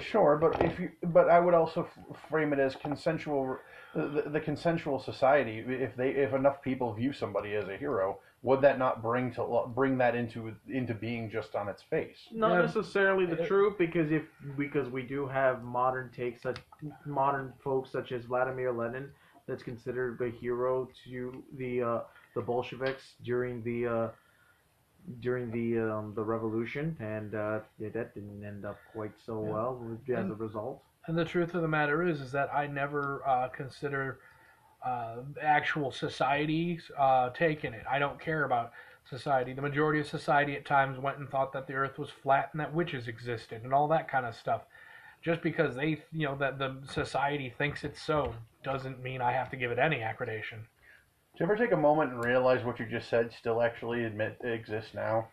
Sure, 0.00 0.36
but 0.36 0.62
if 0.62 0.78
you, 0.78 0.90
but 1.02 1.28
I 1.30 1.40
would 1.40 1.54
also 1.54 1.82
f- 1.84 2.16
frame 2.28 2.52
it 2.52 2.58
as 2.58 2.76
consensual, 2.76 3.58
the, 3.94 4.24
the 4.26 4.40
consensual 4.40 4.98
society. 5.00 5.64
If 5.66 5.96
they, 5.96 6.10
if 6.10 6.34
enough 6.34 6.60
people 6.62 6.92
view 6.92 7.12
somebody 7.12 7.54
as 7.54 7.66
a 7.68 7.76
hero, 7.76 8.18
would 8.42 8.60
that 8.60 8.78
not 8.78 9.02
bring 9.02 9.32
to 9.34 9.64
bring 9.74 9.96
that 9.98 10.14
into 10.14 10.54
into 10.68 10.94
being 10.94 11.30
just 11.30 11.54
on 11.54 11.68
its 11.68 11.82
face? 11.82 12.28
Not 12.30 12.52
Yeah. 12.52 12.62
necessarily 12.62 13.24
the 13.24 13.36
truth, 13.46 13.78
because 13.78 14.12
if 14.12 14.24
because 14.58 14.90
we 14.90 15.02
do 15.02 15.26
have 15.26 15.62
modern 15.64 16.10
takes, 16.14 16.42
such 16.42 16.58
modern 17.06 17.54
folks 17.64 17.90
such 17.90 18.12
as 18.12 18.24
Vladimir 18.26 18.72
Lenin, 18.72 19.10
that's 19.48 19.62
considered 19.62 20.20
a 20.20 20.28
hero 20.28 20.88
to 21.04 21.42
the 21.56 21.82
uh, 21.82 22.00
the 22.34 22.42
Bolsheviks 22.42 23.14
during 23.24 23.62
the 23.62 23.86
uh, 23.86 24.08
during 25.20 25.50
the 25.50 25.78
um, 25.78 26.12
the 26.14 26.22
revolution, 26.22 26.96
and 27.00 27.34
uh, 27.34 27.60
yeah, 27.78 27.88
that 27.90 28.14
didn't 28.14 28.44
end 28.44 28.64
up 28.64 28.78
quite 28.92 29.12
so 29.24 29.42
Yeah. 29.44 29.50
well 29.52 29.98
as 30.08 30.14
And- 30.16 30.32
a 30.32 30.34
result. 30.34 30.82
And 31.08 31.16
the 31.16 31.24
truth 31.24 31.54
of 31.54 31.62
the 31.62 31.68
matter 31.68 32.02
is, 32.02 32.20
is 32.20 32.32
that 32.32 32.52
I 32.52 32.66
never 32.66 33.22
uh, 33.24 33.48
consider 33.50 34.18
uh, 34.84 35.18
actual 35.40 35.92
society 35.92 36.80
uh, 36.98 37.30
take 37.30 37.64
it. 37.64 37.72
I 37.88 38.00
don't 38.00 38.18
care 38.18 38.42
about 38.44 38.72
society. 39.08 39.52
The 39.52 39.62
majority 39.62 40.00
of 40.00 40.08
society 40.08 40.56
at 40.56 40.64
times 40.64 40.98
went 40.98 41.18
and 41.18 41.28
thought 41.28 41.52
that 41.52 41.68
the 41.68 41.74
Earth 41.74 41.96
was 41.96 42.10
flat 42.10 42.48
and 42.52 42.60
that 42.60 42.74
witches 42.74 43.06
existed 43.06 43.62
and 43.62 43.72
all 43.72 43.86
that 43.88 44.08
kind 44.08 44.26
of 44.26 44.34
stuff. 44.34 44.62
Just 45.22 45.42
because 45.42 45.76
they, 45.76 46.02
you 46.12 46.26
know, 46.26 46.34
that 46.36 46.58
the 46.58 46.76
society 46.90 47.54
thinks 47.56 47.84
it's 47.84 48.02
so, 48.02 48.34
doesn't 48.64 49.00
mean 49.00 49.20
I 49.20 49.30
have 49.30 49.48
to 49.50 49.56
give 49.56 49.70
it 49.70 49.78
any 49.78 49.98
accreditation. 49.98 50.58
Do 51.36 51.44
you 51.44 51.50
ever 51.50 51.56
take 51.56 51.72
a 51.72 51.76
moment 51.76 52.12
and 52.12 52.24
realize 52.24 52.64
what 52.64 52.80
you 52.80 52.86
just 52.86 53.10
said 53.10 53.30
still 53.38 53.60
actually 53.60 54.04
admit 54.04 54.38
exists 54.42 54.94
now? 54.94 55.28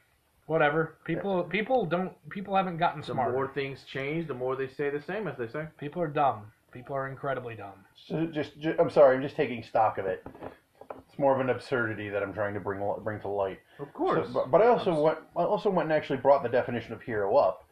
Whatever. 0.48 0.95
People, 1.05 1.43
people 1.45 1.86
don't. 1.86 2.12
People 2.29 2.55
haven't 2.57 2.77
gotten 2.77 3.00
The 3.00 3.07
smarter. 3.07 3.31
more 3.31 3.48
things 3.48 3.86
change, 3.86 4.27
the 4.27 4.33
more 4.33 4.57
they 4.57 4.67
stay 4.67 4.89
the 4.89 5.01
same, 5.01 5.29
as 5.29 5.38
they 5.38 5.48
say. 5.48 5.67
People 5.77 6.01
are 6.01 6.07
dumb. 6.10 6.51
People 6.74 6.93
are 6.95 7.07
incredibly 7.07 7.55
dumb. 7.55 7.86
So 8.07 8.25
just, 8.25 8.60
ju- 8.60 8.75
I'm 8.77 8.89
sorry, 8.89 9.15
I'm 9.15 9.22
just 9.22 9.38
taking 9.38 9.63
stock 9.63 9.98
of 9.98 10.05
it. 10.05 10.25
It's 11.07 11.17
more 11.17 11.33
of 11.33 11.39
an 11.39 11.50
absurdity 11.50 12.10
that 12.10 12.22
I'm 12.22 12.33
trying 12.33 12.53
to 12.55 12.60
bring 12.60 12.81
bring 13.01 13.22
to 13.22 13.29
light. 13.29 13.60
Of 13.79 13.93
course. 13.93 14.27
So, 14.27 14.33
but, 14.33 14.51
but 14.51 14.62
I 14.62 14.67
also 14.67 15.00
went, 15.01 15.19
I 15.38 15.43
also 15.43 15.69
went 15.69 15.86
and 15.89 15.93
actually 15.93 16.17
brought 16.17 16.43
the 16.43 16.50
definition 16.50 16.91
of 16.91 17.01
hero 17.01 17.38
up 17.38 17.63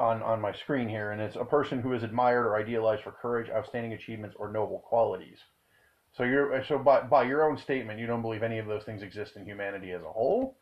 on 0.00 0.22
on 0.24 0.40
my 0.40 0.52
screen 0.52 0.88
here, 0.88 1.12
and 1.12 1.22
it's 1.22 1.36
a 1.36 1.44
person 1.44 1.80
who 1.80 1.92
is 1.92 2.02
admired 2.02 2.46
or 2.46 2.56
idealized 2.56 3.04
for 3.04 3.12
courage, 3.12 3.48
outstanding 3.50 3.92
achievements, 3.92 4.34
or 4.40 4.50
noble 4.50 4.80
qualities. 4.80 5.38
So 6.12 6.24
you're 6.24 6.64
so 6.64 6.78
by 6.78 7.02
by 7.02 7.22
your 7.24 7.48
own 7.48 7.56
statement, 7.56 7.98
you 8.00 8.06
don't 8.06 8.22
believe 8.22 8.42
any 8.42 8.58
of 8.58 8.66
those 8.66 8.84
things 8.84 9.02
exist 9.02 9.36
in 9.36 9.44
humanity 9.44 9.92
as 9.92 10.02
a 10.02 10.10
whole, 10.10 10.56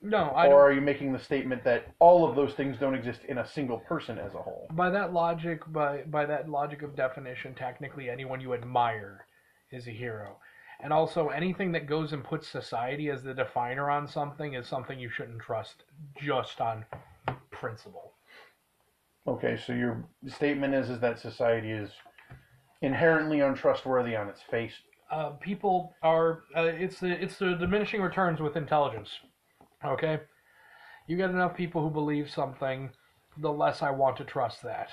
No, 0.00 0.30
I 0.30 0.46
or 0.46 0.62
are 0.62 0.72
you 0.72 0.80
making 0.80 1.12
the 1.12 1.18
statement 1.18 1.64
that 1.64 1.88
all 1.98 2.28
of 2.28 2.36
those 2.36 2.54
things 2.54 2.78
don't 2.78 2.94
exist 2.94 3.20
in 3.28 3.38
a 3.38 3.46
single 3.46 3.78
person 3.78 4.18
as 4.18 4.34
a 4.34 4.38
whole? 4.38 4.68
by 4.72 4.90
that 4.90 5.12
logic 5.12 5.60
by 5.72 6.02
by 6.02 6.24
that 6.26 6.48
logic 6.48 6.82
of 6.82 6.94
definition 6.94 7.54
technically 7.54 8.08
anyone 8.08 8.40
you 8.40 8.54
admire 8.54 9.26
is 9.72 9.86
a 9.88 9.90
hero. 9.90 10.38
And 10.78 10.92
also 10.92 11.28
anything 11.28 11.72
that 11.72 11.86
goes 11.86 12.12
and 12.12 12.22
puts 12.22 12.46
society 12.46 13.08
as 13.10 13.22
the 13.22 13.32
definer 13.34 13.90
on 13.90 14.06
something 14.06 14.54
is 14.54 14.68
something 14.68 15.00
you 15.00 15.08
shouldn't 15.08 15.40
trust 15.40 15.84
just 16.20 16.60
on 16.60 16.84
principle. 17.50 18.12
Okay, 19.26 19.56
so 19.56 19.72
your 19.72 20.04
statement 20.28 20.74
is 20.74 20.90
is 20.90 21.00
that 21.00 21.18
society 21.18 21.70
is 21.70 21.90
inherently 22.86 23.40
untrustworthy 23.40 24.14
on 24.16 24.28
its 24.28 24.42
face. 24.50 24.74
uh, 25.16 25.30
people 25.50 25.76
are 26.02 26.28
uh, 26.56 26.62
it's 26.84 26.98
the 27.00 27.10
it's 27.24 27.38
the 27.38 27.54
diminishing 27.64 28.00
returns 28.08 28.40
with 28.40 28.56
intelligence 28.56 29.10
okay? 29.84 30.20
You 31.08 31.16
get 31.16 31.30
enough 31.30 31.54
people 31.56 31.82
who 31.82 31.90
believe 31.90 32.28
something 32.30 32.90
the 33.38 33.52
less 33.52 33.82
i 33.82 33.90
want 33.90 34.16
to 34.16 34.24
trust 34.24 34.62
that. 34.62 34.88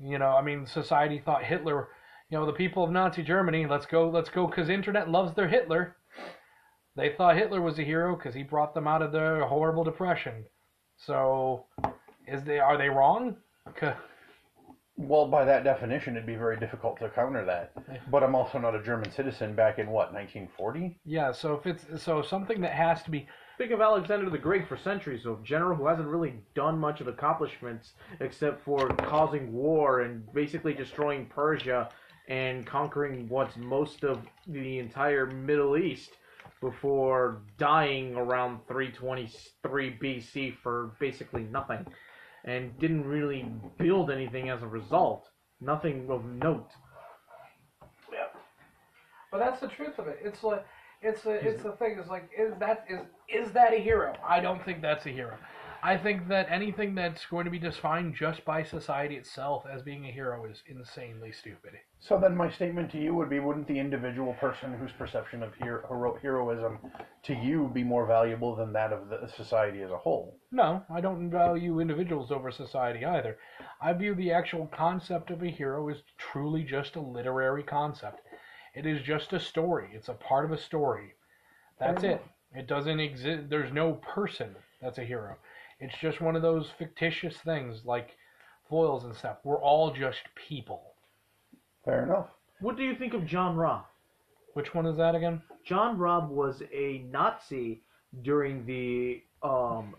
You 0.00 0.18
know 0.18 0.32
i 0.40 0.42
mean 0.42 0.66
society 0.66 1.18
thought 1.24 1.44
hitler 1.44 1.88
you 2.30 2.38
know 2.38 2.46
the 2.46 2.52
people 2.62 2.82
of 2.84 2.90
nazi 2.90 3.22
germany 3.22 3.66
let's 3.66 3.86
go 3.86 4.08
let's 4.08 4.30
go 4.30 4.46
because 4.46 4.68
internet 4.68 5.10
loves 5.10 5.34
their 5.34 5.48
hitler. 5.48 5.96
They 6.96 7.10
thought 7.16 7.36
hitler 7.36 7.60
was 7.60 7.78
a 7.78 7.82
hero 7.92 8.16
because 8.16 8.34
he 8.34 8.42
brought 8.42 8.72
them 8.74 8.88
out 8.88 9.02
of 9.02 9.12
their 9.12 9.44
horrible 9.46 9.84
depression. 9.84 10.46
So 10.96 11.66
is 12.26 12.42
they 12.44 12.58
are 12.58 12.78
they 12.78 12.88
wrong 12.88 13.36
Well, 14.96 15.28
by 15.28 15.44
that 15.44 15.62
definition, 15.62 16.16
it'd 16.16 16.26
be 16.26 16.36
very 16.36 16.58
difficult 16.58 16.98
to 17.00 17.10
counter 17.10 17.44
that. 17.44 17.72
But 18.10 18.22
I'm 18.22 18.34
also 18.34 18.58
not 18.58 18.74
a 18.74 18.82
German 18.82 19.10
citizen 19.10 19.54
back 19.54 19.78
in 19.78 19.86
what 19.86 20.12
1940. 20.12 20.98
yeah 21.04 21.32
so 21.32 21.54
if 21.54 21.66
it's 21.66 22.02
so 22.02 22.22
something 22.22 22.60
that 22.62 22.72
has 22.72 23.02
to 23.02 23.10
be 23.10 23.26
Think 23.58 23.70
of 23.72 23.80
Alexander 23.80 24.28
the 24.28 24.36
Great 24.36 24.68
for 24.68 24.76
centuries, 24.76 25.24
a 25.24 25.34
general 25.42 25.78
who 25.78 25.86
hasn't 25.86 26.08
really 26.08 26.34
done 26.54 26.78
much 26.78 27.00
of 27.00 27.08
accomplishments 27.08 27.94
except 28.20 28.62
for 28.62 28.86
causing 28.88 29.50
war 29.50 30.02
and 30.02 30.30
basically 30.34 30.74
destroying 30.74 31.24
Persia 31.24 31.88
and 32.28 32.66
conquering 32.66 33.26
what's 33.30 33.56
most 33.56 34.04
of 34.04 34.20
the 34.46 34.78
entire 34.78 35.24
Middle 35.24 35.78
East 35.78 36.10
before 36.60 37.40
dying 37.56 38.14
around 38.14 38.60
323 38.68 39.98
BC 40.02 40.56
for 40.62 40.94
basically 40.98 41.44
nothing 41.44 41.86
and 42.46 42.78
didn't 42.78 43.04
really 43.04 43.46
build 43.78 44.10
anything 44.10 44.48
as 44.50 44.62
a 44.62 44.66
result. 44.66 45.28
Nothing 45.60 46.08
of 46.10 46.24
note. 46.24 46.70
Yeah. 48.12 48.26
But 49.30 49.38
that's 49.38 49.60
the 49.60 49.68
truth 49.68 49.98
of 49.98 50.06
it. 50.06 50.18
It's 50.22 50.42
like 50.42 50.64
it's 51.02 51.26
a, 51.26 51.30
it's 51.30 51.62
the 51.62 51.72
thing. 51.72 51.96
It's 51.98 52.08
like 52.08 52.30
is 52.38 52.54
that 52.58 52.86
is 52.88 53.00
is 53.28 53.52
that 53.52 53.74
a 53.74 53.78
hero? 53.78 54.14
I 54.26 54.40
don't 54.40 54.64
think 54.64 54.80
that's 54.80 55.06
a 55.06 55.10
hero. 55.10 55.36
I 55.86 55.96
think 55.96 56.26
that 56.26 56.48
anything 56.50 56.96
that's 56.96 57.24
going 57.26 57.44
to 57.44 57.50
be 57.50 57.60
defined 57.60 58.16
just 58.16 58.44
by 58.44 58.64
society 58.64 59.14
itself 59.14 59.64
as 59.72 59.82
being 59.82 60.04
a 60.04 60.10
hero 60.10 60.44
is 60.44 60.64
insanely 60.66 61.30
stupid. 61.30 61.74
So 62.00 62.18
then, 62.18 62.36
my 62.36 62.50
statement 62.50 62.90
to 62.90 62.98
you 62.98 63.14
would 63.14 63.30
be: 63.30 63.38
Wouldn't 63.38 63.68
the 63.68 63.78
individual 63.78 64.34
person 64.34 64.72
whose 64.72 64.90
perception 64.90 65.44
of 65.44 65.54
hero, 65.54 65.86
hero, 65.86 66.18
heroism 66.20 66.80
to 67.22 67.34
you 67.34 67.70
be 67.72 67.84
more 67.84 68.04
valuable 68.04 68.56
than 68.56 68.72
that 68.72 68.92
of 68.92 69.08
the 69.08 69.28
society 69.28 69.80
as 69.82 69.92
a 69.92 69.96
whole? 69.96 70.36
No, 70.50 70.82
I 70.90 71.00
don't 71.00 71.30
value 71.30 71.78
individuals 71.78 72.32
over 72.32 72.50
society 72.50 73.04
either. 73.04 73.38
I 73.80 73.92
view 73.92 74.16
the 74.16 74.32
actual 74.32 74.66
concept 74.76 75.30
of 75.30 75.40
a 75.44 75.50
hero 75.50 75.88
as 75.88 75.98
truly 76.18 76.64
just 76.64 76.96
a 76.96 77.00
literary 77.00 77.62
concept. 77.62 78.22
It 78.74 78.86
is 78.86 79.02
just 79.02 79.32
a 79.32 79.38
story. 79.38 79.90
It's 79.92 80.08
a 80.08 80.14
part 80.14 80.46
of 80.46 80.50
a 80.50 80.58
story. 80.58 81.14
That's 81.78 82.02
it. 82.02 82.24
It 82.52 82.66
doesn't 82.66 82.98
exist. 82.98 83.50
There's 83.50 83.72
no 83.72 83.92
person 83.92 84.56
that's 84.82 84.98
a 84.98 85.04
hero. 85.04 85.36
It's 85.80 85.96
just 85.98 86.20
one 86.20 86.36
of 86.36 86.42
those 86.42 86.70
fictitious 86.78 87.36
things 87.38 87.82
like 87.84 88.16
foils 88.68 89.04
and 89.04 89.14
stuff. 89.14 89.38
We're 89.44 89.60
all 89.60 89.92
just 89.92 90.20
people. 90.34 90.94
Fair 91.84 92.04
enough. 92.04 92.28
What 92.60 92.76
do 92.76 92.82
you 92.82 92.94
think 92.94 93.14
of 93.14 93.26
John 93.26 93.56
Rabe? 93.56 93.84
Which 94.54 94.74
one 94.74 94.86
is 94.86 94.96
that 94.96 95.14
again? 95.14 95.42
John 95.64 95.98
Rabe 95.98 96.28
was 96.28 96.62
a 96.72 97.04
Nazi 97.10 97.82
during 98.22 98.64
the 98.64 99.22
um, 99.42 99.94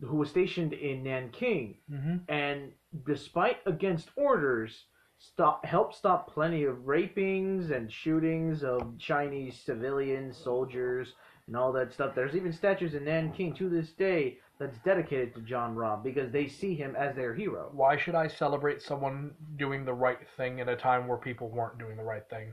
who 0.00 0.16
was 0.16 0.30
stationed 0.30 0.72
in 0.72 1.02
Nanking, 1.04 1.76
Mm-hmm. 1.92 2.16
and 2.32 2.72
despite 3.06 3.58
against 3.66 4.08
orders, 4.16 4.84
stop 5.18 5.66
helped 5.66 5.94
stop 5.94 6.32
plenty 6.32 6.64
of 6.64 6.86
rapings 6.86 7.70
and 7.70 7.92
shootings 7.92 8.64
of 8.64 8.96
Chinese 8.98 9.60
civilians, 9.60 10.38
soldiers, 10.38 11.12
and 11.46 11.54
all 11.54 11.70
that 11.72 11.92
stuff. 11.92 12.14
There's 12.14 12.34
even 12.34 12.52
statues 12.54 12.94
in 12.94 13.04
Nanking 13.04 13.52
to 13.56 13.68
this 13.68 13.90
day 13.92 14.38
that's 14.60 14.78
dedicated 14.84 15.34
to 15.34 15.40
John 15.40 15.74
Rabe 15.74 16.04
because 16.04 16.30
they 16.30 16.46
see 16.46 16.74
him 16.74 16.94
as 16.94 17.16
their 17.16 17.34
hero. 17.34 17.70
Why 17.72 17.96
should 17.96 18.14
I 18.14 18.28
celebrate 18.28 18.82
someone 18.82 19.32
doing 19.56 19.86
the 19.86 19.94
right 19.94 20.18
thing 20.36 20.60
at 20.60 20.68
a 20.68 20.76
time 20.76 21.08
where 21.08 21.16
people 21.16 21.48
weren't 21.48 21.78
doing 21.78 21.96
the 21.96 22.04
right 22.04 22.28
thing? 22.28 22.52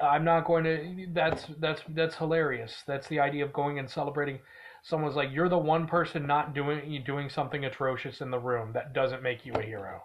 I'm 0.00 0.24
not 0.24 0.46
going 0.46 0.64
to. 0.64 1.06
That's 1.12 1.46
that's 1.58 1.82
that's 1.88 2.14
hilarious. 2.14 2.84
That's 2.86 3.08
the 3.08 3.20
idea 3.20 3.44
of 3.44 3.52
going 3.52 3.80
and 3.80 3.90
celebrating. 3.90 4.38
Someone's 4.84 5.16
like, 5.16 5.30
you're 5.32 5.48
the 5.48 5.58
one 5.58 5.86
person 5.86 6.26
not 6.26 6.54
doing 6.54 7.02
doing 7.04 7.28
something 7.28 7.64
atrocious 7.64 8.20
in 8.20 8.30
the 8.30 8.38
room. 8.38 8.72
That 8.72 8.94
doesn't 8.94 9.22
make 9.22 9.44
you 9.44 9.52
a 9.54 9.62
hero. 9.62 10.04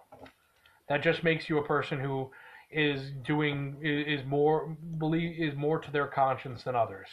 That 0.88 1.02
just 1.02 1.22
makes 1.22 1.48
you 1.48 1.58
a 1.58 1.64
person 1.64 2.00
who 2.00 2.30
is 2.70 3.12
doing 3.24 3.76
is 3.80 4.26
more 4.26 4.76
believe 4.98 5.40
is 5.40 5.56
more 5.56 5.78
to 5.78 5.90
their 5.90 6.08
conscience 6.08 6.64
than 6.64 6.74
others. 6.74 7.08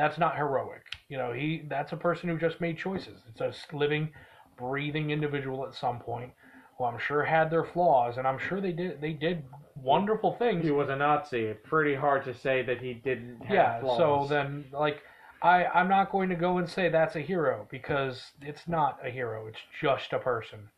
That's 0.00 0.16
not 0.16 0.34
heroic. 0.34 0.82
You 1.10 1.18
know, 1.18 1.32
he 1.32 1.66
that's 1.68 1.92
a 1.92 1.96
person 1.96 2.30
who 2.30 2.38
just 2.38 2.58
made 2.58 2.78
choices. 2.78 3.20
It's 3.28 3.40
a 3.42 3.76
living, 3.76 4.08
breathing 4.56 5.10
individual 5.10 5.66
at 5.66 5.74
some 5.74 5.98
point 5.98 6.32
who 6.78 6.84
I'm 6.84 6.98
sure 6.98 7.22
had 7.22 7.50
their 7.50 7.64
flaws, 7.64 8.16
and 8.16 8.26
I'm 8.26 8.38
sure 8.38 8.62
they 8.62 8.72
did 8.72 9.02
they 9.02 9.12
did 9.12 9.44
wonderful 9.76 10.36
things. 10.38 10.64
He 10.64 10.70
was 10.70 10.88
a 10.88 10.96
Nazi. 10.96 11.52
Pretty 11.64 11.94
hard 11.94 12.24
to 12.24 12.32
say 12.32 12.62
that 12.62 12.80
he 12.80 12.94
didn't 12.94 13.42
have 13.42 13.54
yeah. 13.54 13.80
flaws. 13.80 13.98
So 13.98 14.26
then, 14.34 14.64
like, 14.72 15.02
I 15.42 15.66
I'm 15.66 15.88
not 15.88 16.10
going 16.10 16.30
to 16.30 16.34
go 16.34 16.56
and 16.56 16.66
say 16.66 16.88
that's 16.88 17.16
a 17.16 17.20
hero 17.20 17.68
because 17.70 18.22
it's 18.40 18.66
not 18.66 18.98
a 19.04 19.10
hero. 19.10 19.48
It's 19.48 19.60
just 19.82 20.14
a 20.14 20.18
person. 20.18 20.70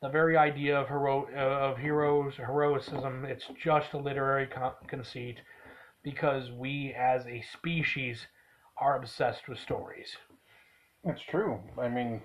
The 0.00 0.08
very 0.08 0.38
idea 0.38 0.80
of 0.80 0.88
hero 0.88 1.26
of 1.34 1.76
heroes 1.76 2.36
heroicism 2.36 3.26
it's 3.26 3.44
just 3.62 3.92
a 3.92 3.98
literary 3.98 4.46
con- 4.46 4.72
conceit 4.86 5.40
because 6.02 6.50
we 6.50 6.94
as 6.98 7.26
a 7.26 7.42
species 7.52 8.26
are 8.78 8.96
obsessed 8.96 9.48
with 9.48 9.58
stories. 9.58 10.16
That's 11.04 11.20
true. 11.22 11.60
I 11.80 11.88
mean, 11.88 12.22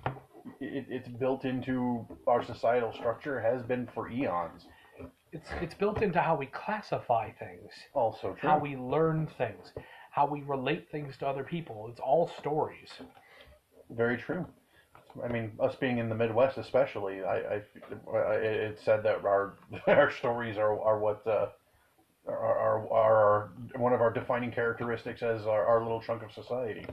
it, 0.59 0.85
it's 0.89 1.09
built 1.09 1.45
into 1.45 2.05
our 2.27 2.43
societal 2.43 2.93
structure, 2.93 3.39
has 3.39 3.63
been 3.63 3.87
for 3.93 4.09
eons. 4.09 4.65
It's 5.31 5.49
it's 5.61 5.75
built 5.75 6.01
into 6.01 6.19
how 6.19 6.35
we 6.35 6.47
classify 6.47 7.31
things. 7.31 7.71
Also 7.93 8.35
true. 8.39 8.49
how 8.49 8.57
we 8.57 8.75
learn 8.75 9.27
things, 9.37 9.73
how 10.11 10.25
we 10.25 10.41
relate 10.41 10.87
things 10.91 11.17
to 11.17 11.27
other 11.27 11.43
people. 11.43 11.87
It's 11.91 11.99
all 11.99 12.31
stories. 12.39 12.89
Very 13.91 14.17
true. 14.17 14.45
I 15.23 15.27
mean, 15.27 15.51
us 15.59 15.75
being 15.75 15.97
in 15.97 16.09
the 16.09 16.15
Midwest, 16.15 16.57
especially, 16.57 17.23
I, 17.23 17.37
I, 17.37 17.61
I 18.11 18.33
it's 18.35 18.83
said 18.83 19.03
that 19.03 19.25
our 19.25 19.55
our 19.87 20.11
stories 20.11 20.57
are 20.57 20.79
are 20.81 20.99
what 20.99 21.25
uh, 21.27 21.47
are, 22.29 22.59
are 22.59 22.93
are 22.93 23.49
one 23.77 23.93
of 23.93 24.01
our 24.01 24.11
defining 24.11 24.51
characteristics 24.51 25.21
as 25.23 25.45
our, 25.45 25.65
our 25.65 25.81
little 25.81 26.01
chunk 26.01 26.23
of 26.23 26.31
society. 26.31 26.85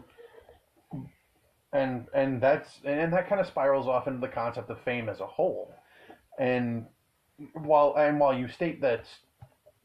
And 1.72 2.06
and 2.14 2.40
that's 2.40 2.80
and 2.84 3.12
that 3.12 3.28
kind 3.28 3.40
of 3.40 3.46
spirals 3.46 3.86
off 3.86 4.06
into 4.06 4.20
the 4.20 4.28
concept 4.32 4.70
of 4.70 4.80
fame 4.84 5.08
as 5.08 5.20
a 5.20 5.26
whole. 5.26 5.74
And 6.38 6.86
while 7.54 7.94
and 7.98 8.18
while 8.18 8.36
you 8.36 8.48
state 8.48 8.80
that 8.80 9.04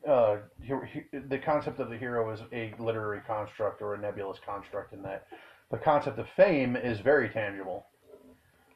uh, 0.07 0.37
he, 0.61 0.73
he- 0.93 1.17
the 1.19 1.37
concept 1.37 1.79
of 1.79 1.89
the 1.89 1.97
hero 1.97 2.31
is 2.31 2.39
a 2.53 2.73
literary 2.79 3.21
construct 3.27 3.81
or 3.81 3.93
a 3.95 3.97
nebulous 3.99 4.39
construct, 4.45 4.93
in 4.93 5.01
that 5.03 5.27
the 5.69 5.77
concept 5.77 6.17
of 6.17 6.27
fame 6.35 6.75
is 6.75 6.99
very 6.99 7.29
tangible, 7.29 7.85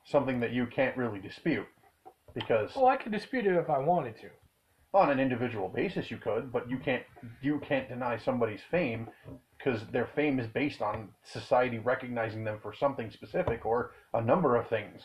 something 0.06 0.40
that 0.40 0.52
you 0.52 0.66
can't 0.68 0.96
really 0.98 1.20
dispute, 1.20 1.66
because 2.34 2.76
Well, 2.76 2.88
I 2.88 2.98
could 2.98 3.12
dispute 3.12 3.46
it 3.46 3.56
if 3.56 3.70
I 3.70 3.80
wanted 3.80 4.16
to. 4.22 4.30
On 4.96 5.10
an 5.10 5.20
individual 5.20 5.68
basis 5.70 6.10
you 6.10 6.18
could, 6.18 6.52
but 6.52 6.70
you 6.70 6.78
can't 6.78 7.04
you 7.42 7.60
can't 7.60 7.90
deny 7.90 8.18
somebody's 8.18 8.62
fame 8.72 9.10
because 9.58 9.82
their 9.92 10.08
fame 10.16 10.40
is 10.40 10.48
based 10.48 10.82
on 10.82 11.10
society 11.24 11.80
recognizing 11.80 12.44
them 12.44 12.60
for 12.62 12.74
something 12.74 13.12
specific 13.12 13.66
or 13.66 13.92
a 14.14 14.22
number 14.22 14.56
of 14.56 14.68
things. 14.68 15.02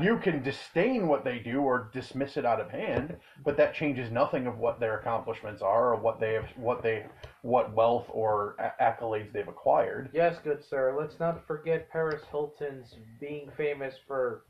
You 0.00 0.18
can 0.18 0.42
disdain 0.42 1.08
what 1.08 1.24
they 1.24 1.40
do 1.40 1.62
or 1.62 1.90
dismiss 1.92 2.36
it 2.36 2.46
out 2.46 2.60
of 2.60 2.70
hand, 2.70 3.16
but 3.44 3.56
that 3.56 3.74
changes 3.74 4.10
nothing 4.12 4.46
of 4.46 4.58
what 4.58 4.78
their 4.78 5.00
accomplishments 5.00 5.62
are 5.62 5.92
or 5.92 5.96
what 5.96 6.20
they 6.20 6.34
have, 6.34 6.46
what 6.56 6.80
they, 6.80 7.06
what 7.42 7.74
wealth 7.74 8.06
or 8.08 8.54
a- 8.60 8.80
accolades 8.80 9.32
they've 9.32 9.48
acquired. 9.48 10.08
Yes, 10.12 10.36
good 10.44 10.62
sir. 10.62 10.96
Let's 10.96 11.18
not 11.18 11.44
forget 11.44 11.90
Paris 11.90 12.22
Hilton's 12.30 12.94
being 13.18 13.50
famous 13.56 13.96
for 14.06 14.42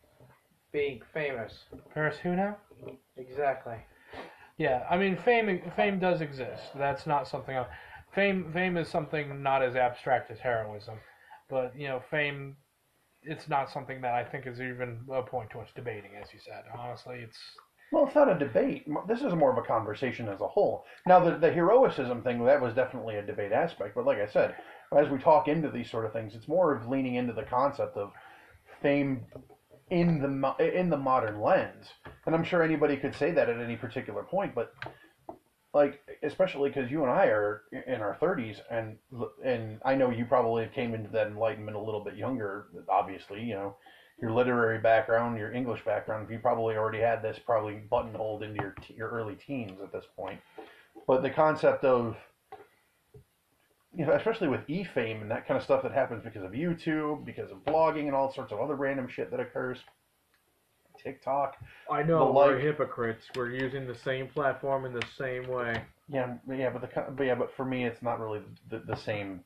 being 0.73 1.01
famous. 1.15 1.65
Paris 1.95 2.19
who 2.23 2.37
now? 2.37 2.59
Exactly. 3.17 3.77
Yeah, 4.61 4.85
I 4.91 4.99
mean, 4.99 5.17
fame 5.17 5.63
fame 5.75 5.99
does 5.99 6.21
exist. 6.21 6.65
That's 6.77 7.07
not 7.07 7.27
something. 7.27 7.57
I, 7.57 7.65
fame 8.15 8.51
fame 8.53 8.77
is 8.77 8.89
something 8.89 9.43
not 9.43 9.63
as 9.63 9.75
abstract 9.75 10.31
as 10.31 10.39
heroism, 10.39 10.99
but 11.49 11.73
you 11.75 11.89
know, 11.89 12.03
fame. 12.11 12.57
It's 13.23 13.49
not 13.49 13.71
something 13.71 14.03
that 14.03 14.13
I 14.13 14.23
think 14.23 14.47
is 14.47 14.61
even 14.61 15.01
a 15.11 15.23
point 15.23 15.49
towards 15.49 15.73
debating, 15.73 16.11
as 16.23 16.29
you 16.35 16.41
said. 16.41 16.65
Honestly, 16.79 17.21
it's 17.23 17.39
Well, 17.91 18.05
it's 18.07 18.15
not 18.15 18.31
a 18.31 18.39
debate. 18.39 18.85
This 19.09 19.23
is 19.23 19.35
more 19.35 19.51
of 19.51 19.57
a 19.57 19.67
conversation 19.67 20.29
as 20.29 20.43
a 20.43 20.49
whole. 20.49 20.85
Now, 21.07 21.21
the, 21.21 21.39
the 21.39 21.51
heroicism 21.51 22.23
thing, 22.23 22.45
that 22.45 22.61
was 22.61 22.75
definitely 22.75 23.17
a 23.17 23.23
debate 23.23 23.53
aspect. 23.53 23.95
But 23.95 24.05
like 24.05 24.19
I 24.19 24.27
said, 24.27 24.57
as 24.95 25.09
we 25.09 25.17
talk 25.17 25.49
into 25.49 25.71
these 25.71 25.91
sort 25.91 26.05
of 26.05 26.13
things, 26.13 26.35
it's 26.35 26.49
more 26.49 26.75
of 26.75 26.87
leaning 26.87 27.15
into 27.15 27.33
the 27.33 27.45
concept 27.45 27.97
of 27.97 28.13
fame 28.83 29.25
in 29.91 30.21
the 30.21 30.79
in 30.79 30.89
the 30.89 30.97
modern 30.97 31.41
lens. 31.41 31.89
And 32.27 32.35
I'm 32.35 32.45
sure 32.45 32.63
anybody 32.63 32.97
could 32.97 33.15
say 33.15 33.33
that 33.33 33.49
at 33.49 33.61
any 33.61 33.77
particular 33.77 34.23
point, 34.23 34.55
but 34.55 34.73
like 35.73 36.01
especially 36.23 36.71
because 36.71 36.91
you 36.91 37.03
and 37.03 37.11
I 37.11 37.27
are 37.27 37.63
in 37.87 38.01
our 38.01 38.17
30s, 38.21 38.61
and 38.71 38.97
and 39.45 39.81
I 39.85 39.95
know 39.95 40.11
you 40.11 40.25
probably 40.25 40.67
came 40.75 40.95
into 40.95 41.11
that 41.11 41.29
enlightenment 41.29 41.77
a 41.77 41.81
little 41.81 42.03
bit 42.03 42.17
younger. 42.17 42.67
Obviously, 42.89 43.43
you 43.43 43.55
know 43.55 43.77
your 44.21 44.33
literary 44.33 44.79
background, 44.79 45.39
your 45.39 45.53
English 45.53 45.83
background, 45.85 46.29
you 46.31 46.39
probably 46.39 46.77
already 46.77 47.01
had 47.01 47.23
this 47.23 47.39
probably 47.39 47.75
buttonholed 47.91 48.43
into 48.43 48.63
your 48.63 48.75
your 48.97 49.09
early 49.09 49.35
teens 49.35 49.81
at 49.83 49.93
this 49.93 50.05
point. 50.17 50.41
But 51.07 51.23
the 51.23 51.31
concept 51.31 51.85
of 51.85 52.17
you 54.01 54.07
know, 54.07 54.15
especially 54.15 54.49
with 54.49 54.61
e-fame 54.67 55.21
and 55.21 55.31
that 55.31 55.47
kind 55.47 55.59
of 55.59 55.63
stuff 55.63 55.83
that 55.83 55.93
happens 55.93 56.23
because 56.25 56.43
of 56.43 56.53
YouTube, 56.53 57.23
because 57.27 57.51
of 57.51 57.59
blogging 57.67 58.07
and 58.07 58.15
all 58.15 58.33
sorts 58.33 58.51
of 58.51 58.59
other 58.59 58.75
random 58.75 59.07
shit 59.07 59.31
that 59.31 59.41
occurs. 59.41 59.77
TikTok. 61.03 61.57
I 61.91 62.03
know 62.03 62.27
The 62.27 62.33
we're 62.33 62.55
like- 62.55 62.63
hypocrites. 62.65 63.25
We're 63.37 63.51
using 63.51 63.87
the 63.87 63.95
same 63.95 64.29
platform 64.29 64.87
in 64.87 64.93
the 64.95 65.03
same 65.19 65.47
way. 65.49 65.83
Yeah, 66.09 66.35
yeah, 66.49 66.71
but 66.71 66.81
the 66.81 67.11
but 67.13 67.25
yeah, 67.25 67.35
but 67.35 67.51
for 67.57 67.65
me, 67.65 67.85
it's 67.85 68.03
not 68.03 68.21
really 68.21 68.41
the, 68.71 68.79
the 68.87 68.97
same 68.97 69.41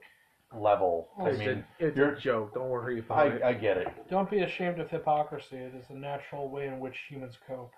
level. 0.56 1.08
I 1.20 1.30
It's, 1.30 1.38
mean, 1.38 1.48
a, 1.48 1.64
it's 1.86 1.96
you're- 1.96 2.16
a 2.16 2.20
joke. 2.20 2.54
Don't 2.54 2.68
worry 2.68 3.00
about 3.00 3.26
it. 3.28 3.42
I, 3.42 3.48
I 3.50 3.52
get 3.54 3.76
it. 3.76 3.88
don't 4.08 4.30
be 4.30 4.40
ashamed 4.42 4.78
of 4.80 4.88
hypocrisy. 4.88 5.56
It 5.56 5.74
is 5.74 5.84
the 5.88 5.94
natural 5.96 6.48
way 6.48 6.66
in 6.68 6.78
which 6.80 6.96
humans 7.08 7.34
cope. 7.46 7.72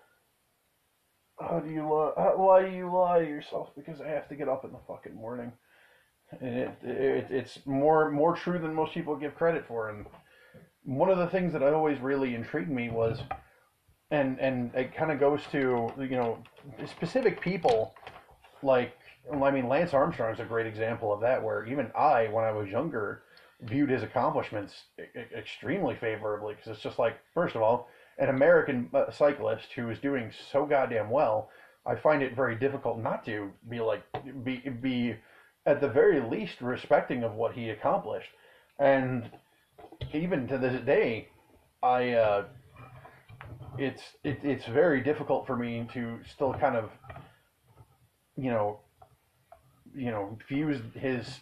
How 1.41 1.59
do 1.61 1.71
you 1.71 1.83
lie? 1.83 2.13
How, 2.17 2.35
why 2.37 2.65
do 2.69 2.71
you 2.75 2.91
lie 2.91 3.21
to 3.21 3.27
yourself? 3.27 3.71
Because 3.77 4.01
I 4.01 4.09
have 4.09 4.29
to 4.29 4.37
get 4.37 4.49
up 4.49 4.65
in 4.65 4.73
the 4.73 4.79
fucking 4.87 5.15
morning. 5.15 5.53
And 6.41 6.57
it, 6.57 6.79
it 6.83 7.27
it's 7.31 7.59
more 7.67 8.11
more 8.11 8.35
true 8.35 8.59
than 8.59 8.75
most 8.75 8.93
people 8.93 9.17
give 9.17 9.35
credit 9.35 9.65
for. 9.67 9.91
And 9.91 10.07
one 10.85 11.11
of 11.11 11.19
the 11.19 11.27
things 11.29 11.53
that 11.53 11.63
always 11.63 12.01
really 12.01 12.35
intrigued 12.35 12.71
me 12.71 12.91
was, 12.91 13.21
and 14.11 14.39
and 14.41 14.75
it 14.75 14.95
kind 14.95 15.13
of 15.13 15.21
goes 15.21 15.41
to 15.53 15.93
you 15.99 16.17
know 16.17 16.39
specific 16.87 17.41
people, 17.41 17.95
like 18.63 18.97
I 19.33 19.51
mean 19.51 19.69
Lance 19.69 19.95
Armstrong 19.95 20.35
is 20.35 20.41
a 20.41 20.45
great 20.45 20.67
example 20.67 21.13
of 21.13 21.21
that. 21.21 21.43
Where 21.43 21.65
even 21.67 21.91
I, 21.97 22.27
when 22.29 22.45
I 22.45 22.53
was 22.53 22.69
younger, 22.69 23.23
viewed 23.63 23.91
his 23.91 24.03
accomplishments 24.03 24.75
extremely 25.37 25.97
favorably 25.97 26.55
because 26.55 26.73
it's 26.73 26.83
just 26.83 26.99
like, 26.99 27.19
first 27.35 27.55
of 27.55 27.63
all, 27.63 27.89
an 28.19 28.29
American 28.29 28.89
uh, 28.95 29.11
cyclist 29.11 29.73
who 29.75 29.91
is 29.91 29.99
doing 29.99 30.31
so 30.53 30.67
goddamn 30.67 31.11
well, 31.11 31.51
I 31.87 31.95
find 31.95 32.23
it 32.23 32.35
very 32.35 32.57
difficult 32.57 32.99
not 32.99 33.25
to 33.27 33.51
be 33.69 33.81
like 33.81 34.03
be 34.45 34.57
be 34.83 35.17
at 35.67 35.81
the 35.81 35.89
very 35.89 36.21
least 36.21 36.61
respecting 36.61 37.25
of 37.25 37.35
what 37.35 37.53
he 37.53 37.71
accomplished, 37.71 38.31
and 38.79 39.31
even 40.13 40.47
to 40.49 40.59
this 40.59 40.81
day, 40.85 41.29
I 41.83 42.13
uh, 42.13 42.45
it's 43.79 44.03
it, 44.25 44.41
it's 44.43 44.65
very 44.67 45.03
difficult 45.03 45.47
for 45.47 45.57
me 45.57 45.89
to 45.93 46.21
still 46.31 46.55
kind 46.55 46.77
of 46.77 46.91
you 48.37 48.51
know 48.51 48.81
you 49.95 50.11
know 50.11 50.39
fuse 50.49 50.81
his 50.95 51.41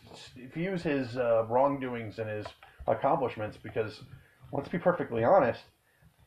fuse 0.52 0.82
his 0.82 1.16
uh, 1.16 1.44
wrongdoings 1.48 2.18
and 2.18 2.28
his 2.28 2.46
accomplishments 2.87 3.56
because 3.62 4.02
let's 4.52 4.68
be 4.68 4.78
perfectly 4.78 5.24
honest 5.24 5.62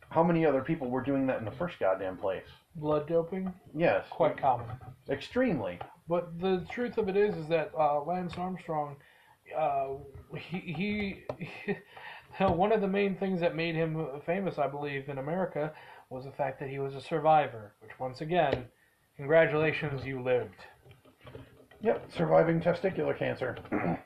how 0.09 0.23
many 0.23 0.45
other 0.45 0.61
people 0.61 0.89
were 0.89 1.03
doing 1.03 1.27
that 1.27 1.39
in 1.39 1.45
the 1.45 1.51
first 1.51 1.79
goddamn 1.79 2.17
place? 2.17 2.45
Blood 2.75 3.07
doping, 3.07 3.53
yes. 3.75 4.05
Quite 4.09 4.37
common. 4.37 4.67
extremely 5.09 5.79
But 6.09 6.39
the 6.39 6.65
truth 6.71 6.97
of 6.97 7.09
it 7.09 7.17
is, 7.17 7.35
is 7.35 7.47
that 7.49 7.71
uh, 7.77 8.01
Lance 8.03 8.33
Armstrong, 8.37 8.95
uh, 9.57 9.87
he, 10.35 11.23
he, 11.65 11.73
one 12.45 12.71
of 12.71 12.81
the 12.81 12.87
main 12.87 13.15
things 13.15 13.41
that 13.41 13.55
made 13.55 13.75
him 13.75 14.07
famous, 14.25 14.57
I 14.57 14.67
believe, 14.67 15.09
in 15.09 15.17
America, 15.17 15.73
was 16.09 16.23
the 16.23 16.31
fact 16.31 16.59
that 16.59 16.69
he 16.69 16.79
was 16.79 16.95
a 16.95 17.01
survivor. 17.01 17.73
Which, 17.81 17.91
once 17.99 18.21
again, 18.21 18.65
congratulations, 19.17 20.05
you 20.05 20.21
lived. 20.21 20.55
yep 21.81 22.09
surviving 22.15 22.61
testicular 22.61 23.17
cancer 23.17 23.57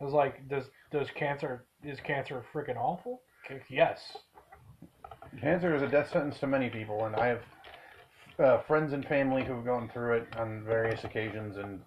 It 0.00 0.04
was 0.04 0.12
like, 0.12 0.48
does 0.48 0.64
does 0.90 1.08
cancer 1.14 1.64
is 1.84 1.98
cancer 2.00 2.44
freaking 2.52 2.76
awful? 2.76 3.22
Yes. 3.68 4.00
Cancer 5.40 5.74
is 5.74 5.82
a 5.82 5.88
death 5.88 6.10
sentence 6.10 6.38
to 6.40 6.46
many 6.46 6.68
people, 6.68 7.04
and 7.04 7.14
I 7.16 7.28
have 7.28 7.40
uh, 8.38 8.58
friends 8.62 8.92
and 8.92 9.06
family 9.06 9.44
who've 9.44 9.64
gone 9.64 9.90
through 9.92 10.14
it 10.14 10.26
on 10.36 10.62
various 10.64 11.04
occasions, 11.04 11.56
and 11.56 11.80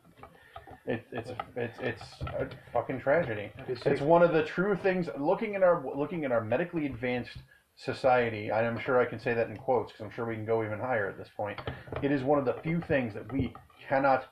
it, 0.85 1.05
it's 1.11 1.31
it's 1.55 1.79
it's 1.79 2.03
a 2.27 2.47
fucking 2.71 2.99
tragedy. 2.99 3.51
It's 3.67 4.01
one 4.01 4.23
of 4.23 4.33
the 4.33 4.43
true 4.43 4.75
things. 4.75 5.09
Looking 5.17 5.55
at 5.55 5.63
our 5.63 5.83
looking 5.95 6.25
at 6.25 6.31
our 6.31 6.41
medically 6.41 6.85
advanced 6.85 7.37
society, 7.75 8.49
and 8.49 8.65
I'm 8.65 8.79
sure 8.79 8.99
I 8.99 9.05
can 9.05 9.19
say 9.19 9.33
that 9.33 9.49
in 9.49 9.57
quotes 9.57 9.91
because 9.91 10.05
I'm 10.05 10.11
sure 10.11 10.25
we 10.25 10.35
can 10.35 10.45
go 10.45 10.63
even 10.63 10.79
higher 10.79 11.07
at 11.07 11.17
this 11.17 11.29
point. 11.35 11.59
It 12.01 12.11
is 12.11 12.23
one 12.23 12.39
of 12.39 12.45
the 12.45 12.53
few 12.63 12.81
things 12.81 13.13
that 13.13 13.31
we 13.31 13.53
cannot 13.87 14.29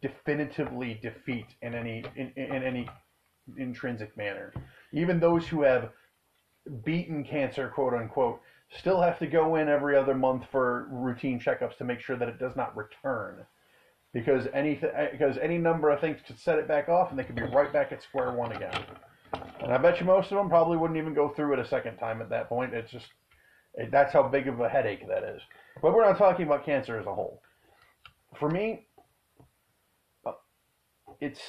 definitively 0.00 0.98
defeat 1.02 1.46
in 1.62 1.74
any 1.74 2.04
in, 2.16 2.32
in 2.36 2.62
any 2.62 2.88
intrinsic 3.56 4.16
manner. 4.16 4.52
Even 4.92 5.20
those 5.20 5.46
who 5.46 5.62
have 5.62 5.90
beaten 6.84 7.24
cancer, 7.24 7.68
quote 7.68 7.94
unquote, 7.94 8.40
still 8.70 9.00
have 9.00 9.18
to 9.18 9.26
go 9.26 9.56
in 9.56 9.68
every 9.68 9.96
other 9.96 10.14
month 10.14 10.44
for 10.50 10.88
routine 10.90 11.40
checkups 11.40 11.76
to 11.78 11.84
make 11.84 12.00
sure 12.00 12.16
that 12.16 12.28
it 12.28 12.38
does 12.38 12.56
not 12.56 12.76
return. 12.76 13.44
Because 14.12 14.46
any 14.54 14.80
because 15.12 15.36
any 15.38 15.58
number 15.58 15.90
of 15.90 16.00
things 16.00 16.20
could 16.26 16.38
set 16.38 16.58
it 16.58 16.66
back 16.66 16.88
off, 16.88 17.10
and 17.10 17.18
they 17.18 17.24
could 17.24 17.36
be 17.36 17.42
right 17.42 17.72
back 17.72 17.92
at 17.92 18.02
square 18.02 18.32
one 18.32 18.52
again. 18.52 18.82
And 19.60 19.72
I 19.72 19.78
bet 19.78 20.00
you 20.00 20.06
most 20.06 20.30
of 20.32 20.38
them 20.38 20.48
probably 20.48 20.76
wouldn't 20.76 20.98
even 20.98 21.12
go 21.12 21.28
through 21.28 21.52
it 21.52 21.58
a 21.58 21.66
second 21.66 21.96
time 21.98 22.22
at 22.22 22.30
that 22.30 22.48
point. 22.48 22.72
It's 22.72 22.90
just 22.90 23.06
it, 23.74 23.90
that's 23.90 24.12
how 24.12 24.22
big 24.28 24.48
of 24.48 24.60
a 24.60 24.68
headache 24.68 25.06
that 25.08 25.22
is. 25.22 25.42
But 25.82 25.94
we're 25.94 26.04
not 26.04 26.16
talking 26.16 26.46
about 26.46 26.64
cancer 26.64 26.98
as 26.98 27.06
a 27.06 27.14
whole. 27.14 27.42
For 28.38 28.48
me, 28.48 28.86
uh, 30.24 30.32
it's 31.20 31.40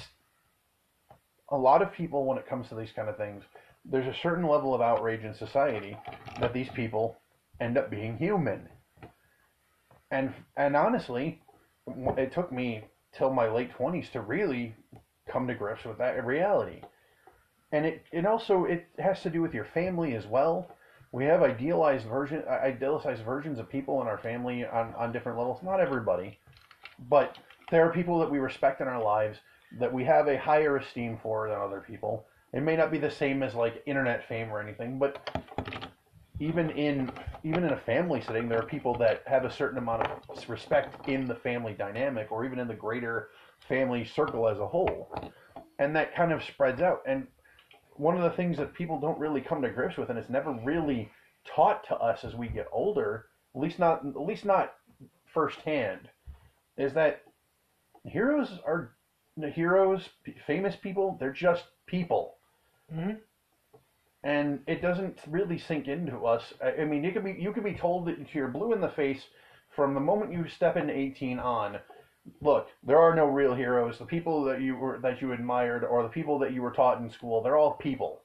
a 1.49 1.57
lot 1.57 1.81
of 1.81 1.93
people 1.93 2.25
when 2.25 2.37
it 2.37 2.47
comes 2.47 2.67
to 2.69 2.75
these 2.75 2.91
kind 2.93 3.07
of 3.07 3.17
things 3.17 3.43
there's 3.89 4.07
a 4.07 4.19
certain 4.21 4.47
level 4.47 4.73
of 4.73 4.81
outrage 4.81 5.23
in 5.23 5.33
society 5.33 5.97
that 6.39 6.53
these 6.53 6.69
people 6.69 7.17
end 7.59 7.77
up 7.77 7.89
being 7.89 8.17
human. 8.17 8.67
And 10.11 10.33
and 10.55 10.75
honestly, 10.75 11.41
it 12.17 12.31
took 12.31 12.51
me 12.51 12.83
till 13.17 13.31
my 13.31 13.49
late 13.49 13.71
twenties 13.71 14.09
to 14.11 14.21
really 14.21 14.75
come 15.27 15.47
to 15.47 15.55
grips 15.55 15.85
with 15.85 15.97
that 15.97 16.25
reality. 16.25 16.81
And 17.71 17.85
it, 17.85 18.03
it 18.11 18.25
also 18.25 18.65
it 18.65 18.87
has 18.97 19.21
to 19.23 19.29
do 19.29 19.41
with 19.41 19.53
your 19.53 19.65
family 19.65 20.15
as 20.15 20.25
well. 20.25 20.69
We 21.11 21.25
have 21.25 21.41
idealized 21.41 22.05
version 22.07 22.43
idealized 22.47 23.23
versions 23.23 23.59
of 23.59 23.69
people 23.69 24.01
in 24.01 24.07
our 24.07 24.17
family 24.17 24.65
on, 24.65 24.93
on 24.97 25.11
different 25.11 25.37
levels. 25.37 25.61
Not 25.63 25.79
everybody, 25.79 26.39
but 27.09 27.37
there 27.71 27.85
are 27.85 27.91
people 27.91 28.19
that 28.19 28.31
we 28.31 28.39
respect 28.39 28.81
in 28.81 28.87
our 28.87 29.03
lives 29.03 29.39
that 29.79 29.93
we 29.93 30.05
have 30.05 30.27
a 30.27 30.37
higher 30.37 30.77
esteem 30.77 31.19
for 31.21 31.49
than 31.49 31.57
other 31.57 31.83
people. 31.85 32.25
It 32.53 32.61
may 32.61 32.77
not 32.77 32.91
be 32.91 32.97
the 32.97 33.11
same 33.11 33.43
as 33.43 33.53
like 33.53 33.83
internet 33.85 34.27
fame 34.27 34.51
or 34.51 34.61
anything, 34.61 34.97
but 34.97 35.29
even 36.39 36.69
in 36.71 37.11
even 37.43 37.63
in 37.63 37.73
a 37.73 37.77
family 37.77 38.21
setting, 38.21 38.47
there 38.47 38.59
are 38.59 38.65
people 38.65 38.97
that 38.97 39.23
have 39.25 39.45
a 39.45 39.51
certain 39.51 39.77
amount 39.77 40.03
of 40.03 40.49
respect 40.49 41.07
in 41.07 41.25
the 41.25 41.35
family 41.35 41.73
dynamic, 41.73 42.31
or 42.31 42.45
even 42.45 42.59
in 42.59 42.67
the 42.67 42.73
greater 42.73 43.29
family 43.67 44.05
circle 44.05 44.47
as 44.47 44.59
a 44.59 44.67
whole, 44.67 45.13
and 45.79 45.95
that 45.95 46.15
kind 46.15 46.31
of 46.31 46.43
spreads 46.43 46.81
out. 46.81 47.01
And 47.05 47.27
one 47.95 48.15
of 48.15 48.23
the 48.23 48.35
things 48.35 48.57
that 48.57 48.73
people 48.73 48.99
don't 48.99 49.19
really 49.19 49.41
come 49.41 49.61
to 49.61 49.69
grips 49.69 49.97
with, 49.97 50.09
and 50.09 50.17
it's 50.17 50.29
never 50.29 50.51
really 50.63 51.11
taught 51.45 51.85
to 51.87 51.95
us 51.95 52.23
as 52.23 52.35
we 52.35 52.47
get 52.47 52.67
older, 52.71 53.25
at 53.55 53.61
least 53.61 53.79
not 53.79 54.05
at 54.05 54.21
least 54.21 54.45
not 54.45 54.73
firsthand, 55.25 56.07
is 56.77 56.93
that 56.93 57.23
heroes 58.05 58.59
are 58.65 58.93
heroes, 59.53 60.09
famous 60.45 60.75
people. 60.75 61.17
They're 61.19 61.31
just 61.31 61.65
people 61.87 62.36
hmm 62.89 63.17
and 64.23 64.59
it 64.67 64.81
doesn't 64.81 65.19
really 65.27 65.57
sink 65.57 65.87
into 65.87 66.25
us. 66.25 66.53
I 66.61 66.83
mean, 66.83 67.03
you 67.03 67.11
could 67.11 67.23
be 67.23 67.35
you 67.39 67.51
could 67.51 67.63
be 67.63 67.73
told 67.73 68.05
that 68.07 68.33
you're 68.33 68.47
blue 68.47 68.73
in 68.73 68.81
the 68.81 68.89
face 68.89 69.27
from 69.75 69.93
the 69.93 69.99
moment 69.99 70.31
you 70.31 70.47
step 70.47 70.75
into 70.75 70.93
18 70.93 71.39
on. 71.39 71.79
Look, 72.41 72.67
there 72.83 72.99
are 72.99 73.15
no 73.15 73.25
real 73.27 73.53
heroes. 73.53 73.97
The 73.97 74.05
people 74.05 74.43
that 74.45 74.61
you 74.61 74.75
were 74.75 74.99
that 74.99 75.21
you 75.21 75.31
admired 75.31 75.83
or 75.83 76.03
the 76.03 76.09
people 76.09 76.39
that 76.39 76.51
you 76.51 76.61
were 76.61 76.71
taught 76.71 76.99
in 76.99 77.09
school, 77.09 77.41
they're 77.41 77.57
all 77.57 77.73
people. 77.73 78.21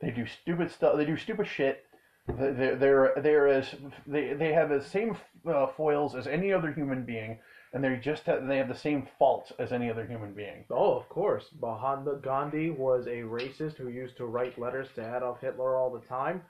They 0.00 0.10
do 0.10 0.26
stupid 0.26 0.70
stuff. 0.70 0.96
They 0.96 1.04
do 1.04 1.16
stupid 1.16 1.46
shit. 1.46 1.84
They- 2.28 2.52
They're 2.52 2.76
they're 2.76 3.12
they're 3.16 3.48
as 3.48 3.74
they 4.06 4.34
they 4.34 4.52
have 4.52 4.68
the 4.68 4.82
same 4.82 5.16
uh, 5.46 5.66
foils 5.66 6.14
as 6.14 6.26
any 6.26 6.52
other 6.52 6.72
human 6.72 7.04
being, 7.04 7.38
and 7.72 7.84
they're 7.84 7.96
just 7.96 8.26
they 8.26 8.56
have 8.56 8.68
the 8.68 8.74
same 8.74 9.06
faults 9.18 9.52
as 9.58 9.72
any 9.72 9.90
other 9.90 10.04
human 10.04 10.32
being. 10.32 10.64
Oh, 10.70 10.94
of 10.94 11.08
course. 11.08 11.46
Mahatma 11.60 12.16
Gandhi 12.16 12.70
was 12.70 13.06
a 13.06 13.22
racist 13.22 13.76
who 13.76 13.88
used 13.88 14.16
to 14.16 14.26
write 14.26 14.58
letters 14.58 14.88
to 14.96 15.16
Adolf 15.16 15.40
Hitler 15.40 15.76
all 15.76 15.90
the 15.90 16.06
time. 16.06 16.42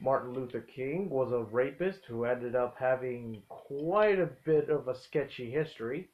Martin 0.00 0.32
Luther 0.32 0.62
King 0.62 1.08
was 1.10 1.30
a 1.32 1.44
rapist 1.52 2.00
who 2.08 2.24
ended 2.24 2.56
up 2.56 2.74
having 2.78 3.42
quite 3.48 4.18
a 4.18 4.30
bit 4.44 4.68
of 4.68 4.88
a 4.88 4.96
sketchy 4.98 5.50
history. 5.50 6.08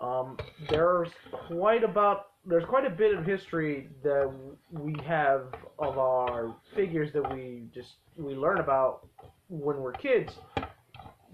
Um, 0.00 0.36
there's 0.68 1.10
quite 1.48 1.84
about 1.84 2.26
there's 2.44 2.64
quite 2.64 2.86
a 2.86 2.90
bit 2.90 3.14
of 3.14 3.24
history 3.24 3.88
that 4.02 4.32
we 4.72 4.94
have 5.06 5.54
of 5.78 5.98
our 5.98 6.54
figures 6.74 7.12
that 7.12 7.34
we 7.34 7.64
just 7.74 7.94
we 8.16 8.34
learn 8.34 8.58
about 8.58 9.06
when 9.48 9.76
we're 9.76 9.92
kids 9.92 10.32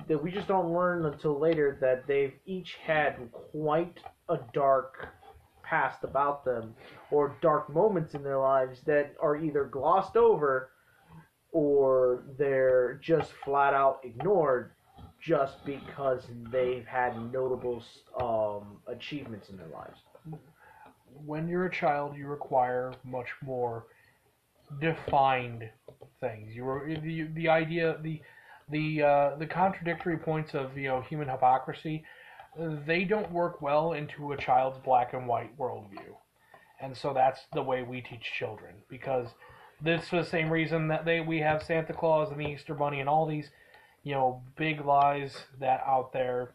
that 0.09 0.23
we 0.23 0.31
just 0.31 0.49
don't 0.49 0.73
learn 0.73 1.07
until 1.07 1.39
later 1.39 1.77
that 1.81 2.07
they've 2.07 2.35
each 2.45 2.77
had 2.85 3.17
quite 3.33 3.99
a 4.29 4.39
dark 4.53 5.09
past 5.63 6.05
about 6.05 6.45
them 6.45 6.75
or 7.11 7.37
dark 7.41 7.73
moments 7.73 8.15
in 8.15 8.23
their 8.23 8.39
lives 8.39 8.81
that 8.87 9.15
are 9.21 9.37
either 9.37 9.65
glossed 9.65 10.17
over 10.17 10.71
or 11.53 12.23
they're 12.39 13.01
just 13.03 13.33
flat 13.45 13.75
out 13.75 14.01
ignored 14.05 14.73
just 15.21 15.65
because 15.65 16.23
they've 16.53 16.87
had 16.87 17.17
notable 17.33 17.83
um, 18.21 18.79
achievements 18.87 19.49
in 19.49 19.57
their 19.57 19.69
lives. 19.69 19.99
When 21.25 21.49
you're 21.49 21.67
a 21.67 21.73
child, 21.73 22.17
you 22.17 22.29
require 22.29 22.93
much 23.03 23.29
more 23.45 23.87
defined 24.81 25.69
things. 26.21 26.55
You 26.55 26.65
were 26.65 26.87
the 26.87 27.29
the 27.35 27.49
idea 27.49 27.97
the 28.03 28.21
the 28.71 29.03
uh, 29.03 29.37
the 29.37 29.47
contradictory 29.47 30.17
points 30.17 30.55
of 30.55 30.77
you 30.77 30.89
know 30.89 31.01
human 31.03 31.29
hypocrisy. 31.29 32.05
They 32.87 33.05
don't 33.05 33.31
work 33.33 33.61
well 33.61 33.93
into 33.93 34.33
a 34.33 34.37
child's 34.37 34.79
black 34.79 35.13
and 35.13 35.27
white 35.27 35.57
worldview, 35.59 36.17
and 36.81 36.97
so 36.97 37.13
that's 37.13 37.43
the 37.53 37.63
way 37.63 37.83
we 37.83 38.01
teach 38.01 38.33
children 38.39 38.77
because 38.89 39.29
this 39.81 40.05
is 40.05 40.11
the 40.11 40.25
same 40.25 40.51
reason 40.51 40.89
that 40.89 41.05
they 41.05 41.21
we 41.21 41.41
have 41.41 41.63
Santa 41.63 41.93
Claus 41.93 42.31
and 42.31 42.41
the 42.41 42.47
Easter 42.47 42.75
Bunny 42.75 43.01
and 43.01 43.09
all 43.09 43.27
these 43.27 43.51
you 44.03 44.15
know 44.15 44.43
big 44.57 44.85
lies 44.85 45.45
that 45.61 45.83
out 45.87 46.13
there. 46.13 46.55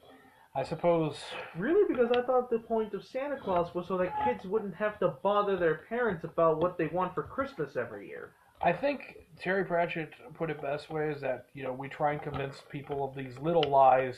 I 0.54 0.64
suppose 0.64 1.18
Really? 1.58 1.88
Because 1.88 2.12
I 2.12 2.24
thought 2.24 2.50
the 2.50 2.60
point 2.60 2.94
of 2.94 3.06
Santa 3.06 3.38
Claus 3.38 3.74
was 3.74 3.88
so 3.88 3.98
that 4.00 4.26
kids 4.26 4.46
wouldn't 4.46 4.76
have 4.76 5.00
to 5.00 5.14
bother 5.24 5.56
their 5.56 5.76
parents 5.88 6.26
about 6.26 6.60
what 6.60 6.78
they 6.78 6.88
want 6.88 7.14
for 7.14 7.24
Christmas 7.24 7.78
every 7.78 8.10
year. 8.10 8.34
I 8.64 8.74
think 8.74 9.18
Terry 9.40 9.66
Pratchett 9.66 10.12
put 10.36 10.52
it 10.52 10.62
best 10.62 10.90
way 10.90 11.10
is 11.10 11.22
that 11.22 11.48
you 11.54 11.64
know 11.64 11.74
we 11.74 11.90
try 11.90 12.14
and 12.14 12.22
convince 12.22 12.58
people 12.70 13.04
of 13.04 13.16
these 13.16 13.38
little 13.40 13.64
lies 13.64 14.16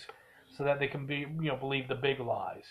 so 0.58 0.64
that 0.64 0.80
they 0.80 0.88
can 0.88 1.06
be 1.06 1.26
you 1.42 1.50
know 1.50 1.56
believe 1.56 1.88
the 1.88 1.96
big 1.96 2.20
lies 2.20 2.66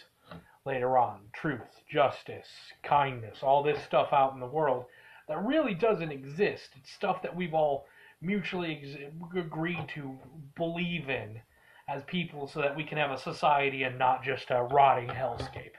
later 0.65 0.99
on. 0.99 1.21
Truth, 1.33 1.83
justice, 1.91 2.47
kindness, 2.83 3.39
all 3.43 3.63
this 3.63 3.83
stuff 3.85 4.09
out 4.13 4.35
in 4.35 4.41
the 4.41 4.47
world. 4.47 4.85
that 5.29 5.43
really 5.45 5.75
doesn't 5.75 6.13
exist. 6.13 6.71
It's 6.77 6.93
stuff 6.93 7.23
that 7.23 7.35
we've 7.35 7.55
all 7.55 7.87
mutually 8.21 8.81
ex- 8.83 9.37
agreed 9.37 9.89
to 9.95 10.19
believe 10.57 11.09
in 11.09 11.41
as 11.89 12.03
people 12.05 12.47
so 12.47 12.61
that 12.61 12.77
we 12.77 12.85
can 12.85 12.99
have 12.99 13.11
a 13.11 13.19
society 13.19 13.83
and 13.83 13.99
not 13.99 14.23
just 14.23 14.51
a 14.51 14.63
rotting 14.63 15.09
hellscape. 15.09 15.73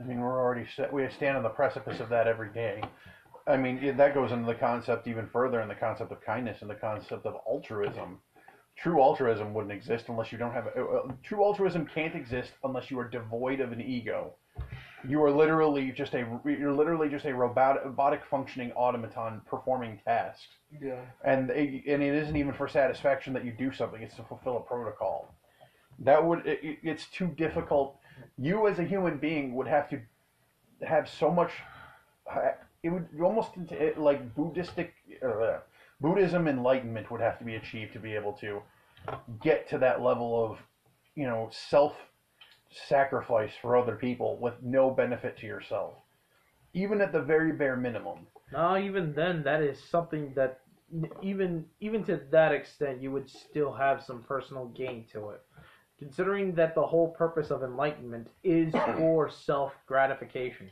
I 0.00 0.02
mean, 0.04 0.20
we're 0.20 0.40
already. 0.40 0.66
We 0.92 1.08
stand 1.10 1.36
on 1.36 1.42
the 1.42 1.48
precipice 1.48 2.00
of 2.00 2.08
that 2.08 2.26
every 2.26 2.52
day. 2.52 2.82
I 3.48 3.56
mean, 3.56 3.96
that 3.96 4.14
goes 4.14 4.30
into 4.30 4.46
the 4.46 4.54
concept 4.54 5.06
even 5.08 5.26
further 5.26 5.60
in 5.60 5.68
the 5.68 5.74
concept 5.74 6.12
of 6.12 6.20
kindness 6.20 6.60
and 6.60 6.70
the 6.70 6.74
concept 6.74 7.24
of 7.24 7.36
altruism. 7.46 8.18
True 8.76 9.00
altruism 9.00 9.54
wouldn't 9.54 9.72
exist 9.72 10.04
unless 10.08 10.30
you 10.30 10.38
don't 10.38 10.52
have. 10.52 10.68
Uh, 10.76 10.82
uh, 10.82 11.08
true 11.22 11.42
altruism 11.42 11.86
can't 11.86 12.14
exist 12.14 12.52
unless 12.62 12.90
you 12.90 12.98
are 12.98 13.08
devoid 13.08 13.60
of 13.60 13.72
an 13.72 13.80
ego. 13.80 14.34
You 15.08 15.22
are 15.24 15.30
literally 15.30 15.90
just 15.90 16.14
a. 16.14 16.26
You're 16.44 16.72
literally 16.72 17.08
just 17.08 17.24
a 17.24 17.34
robot, 17.34 17.84
robotic 17.84 18.24
functioning 18.30 18.70
automaton 18.72 19.40
performing 19.46 20.00
tasks. 20.04 20.46
Yeah. 20.82 21.00
and 21.24 21.50
it, 21.50 21.84
and 21.88 22.02
it 22.02 22.14
isn't 22.14 22.36
even 22.36 22.52
for 22.52 22.68
satisfaction 22.68 23.32
that 23.32 23.44
you 23.44 23.52
do 23.52 23.72
something; 23.72 24.02
it's 24.02 24.16
to 24.16 24.22
fulfill 24.24 24.58
a 24.58 24.60
protocol. 24.60 25.34
That 26.00 26.24
would 26.24 26.46
it- 26.46 26.78
it's 26.82 27.06
too 27.06 27.28
difficult. 27.28 27.98
You 28.36 28.68
as 28.68 28.78
a 28.78 28.84
human 28.84 29.18
being 29.18 29.54
would 29.54 29.66
have 29.66 29.88
to 29.90 30.00
have 30.86 31.08
so 31.08 31.30
much. 31.30 31.50
It 32.88 32.92
would 32.92 33.08
almost 33.22 33.50
it- 33.70 33.98
like 33.98 34.34
Buddhistic 34.34 34.94
uh, 35.22 35.58
Buddhism 36.00 36.48
enlightenment 36.48 37.10
would 37.10 37.20
have 37.20 37.38
to 37.38 37.44
be 37.44 37.56
achieved 37.56 37.92
to 37.92 37.98
be 37.98 38.14
able 38.14 38.32
to 38.44 38.62
get 39.42 39.68
to 39.68 39.78
that 39.78 40.00
level 40.00 40.42
of 40.42 40.58
you 41.14 41.26
know 41.26 41.50
self 41.52 41.94
sacrifice 42.70 43.52
for 43.60 43.76
other 43.76 43.94
people 43.94 44.38
with 44.38 44.54
no 44.62 44.90
benefit 44.90 45.36
to 45.38 45.46
yourself, 45.46 45.92
even 46.72 47.02
at 47.02 47.12
the 47.12 47.20
very 47.20 47.52
bare 47.52 47.76
minimum. 47.76 48.26
No, 48.52 48.78
even 48.78 49.12
then, 49.12 49.42
that 49.42 49.60
is 49.60 49.78
something 49.78 50.32
that 50.34 50.60
even 51.22 51.66
even 51.80 52.02
to 52.04 52.16
that 52.30 52.52
extent, 52.52 53.02
you 53.02 53.10
would 53.12 53.28
still 53.28 53.72
have 53.74 54.02
some 54.02 54.22
personal 54.22 54.64
gain 54.68 55.04
to 55.12 55.28
it. 55.30 55.42
Considering 55.98 56.54
that 56.54 56.74
the 56.74 56.86
whole 56.86 57.08
purpose 57.08 57.50
of 57.50 57.62
enlightenment 57.62 58.28
is 58.42 58.72
for 58.96 59.28
self 59.28 59.72
gratification. 59.86 60.70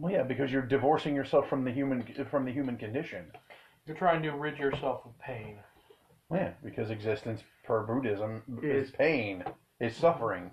Well, 0.00 0.10
yeah, 0.12 0.22
because 0.22 0.50
you're 0.50 0.62
divorcing 0.62 1.14
yourself 1.14 1.48
from 1.48 1.62
the 1.62 1.70
human 1.70 2.02
from 2.30 2.46
the 2.46 2.52
human 2.52 2.78
condition. 2.78 3.26
You're 3.86 3.96
trying 3.96 4.22
to 4.22 4.30
rid 4.30 4.58
yourself 4.58 5.02
of 5.04 5.18
pain. 5.18 5.58
Yeah, 6.32 6.52
because 6.64 6.90
existence 6.90 7.42
per 7.64 7.82
Buddhism 7.82 8.42
is 8.62 8.88
Is- 8.88 8.90
pain, 8.92 9.44
is 9.78 9.94
suffering. 9.94 10.52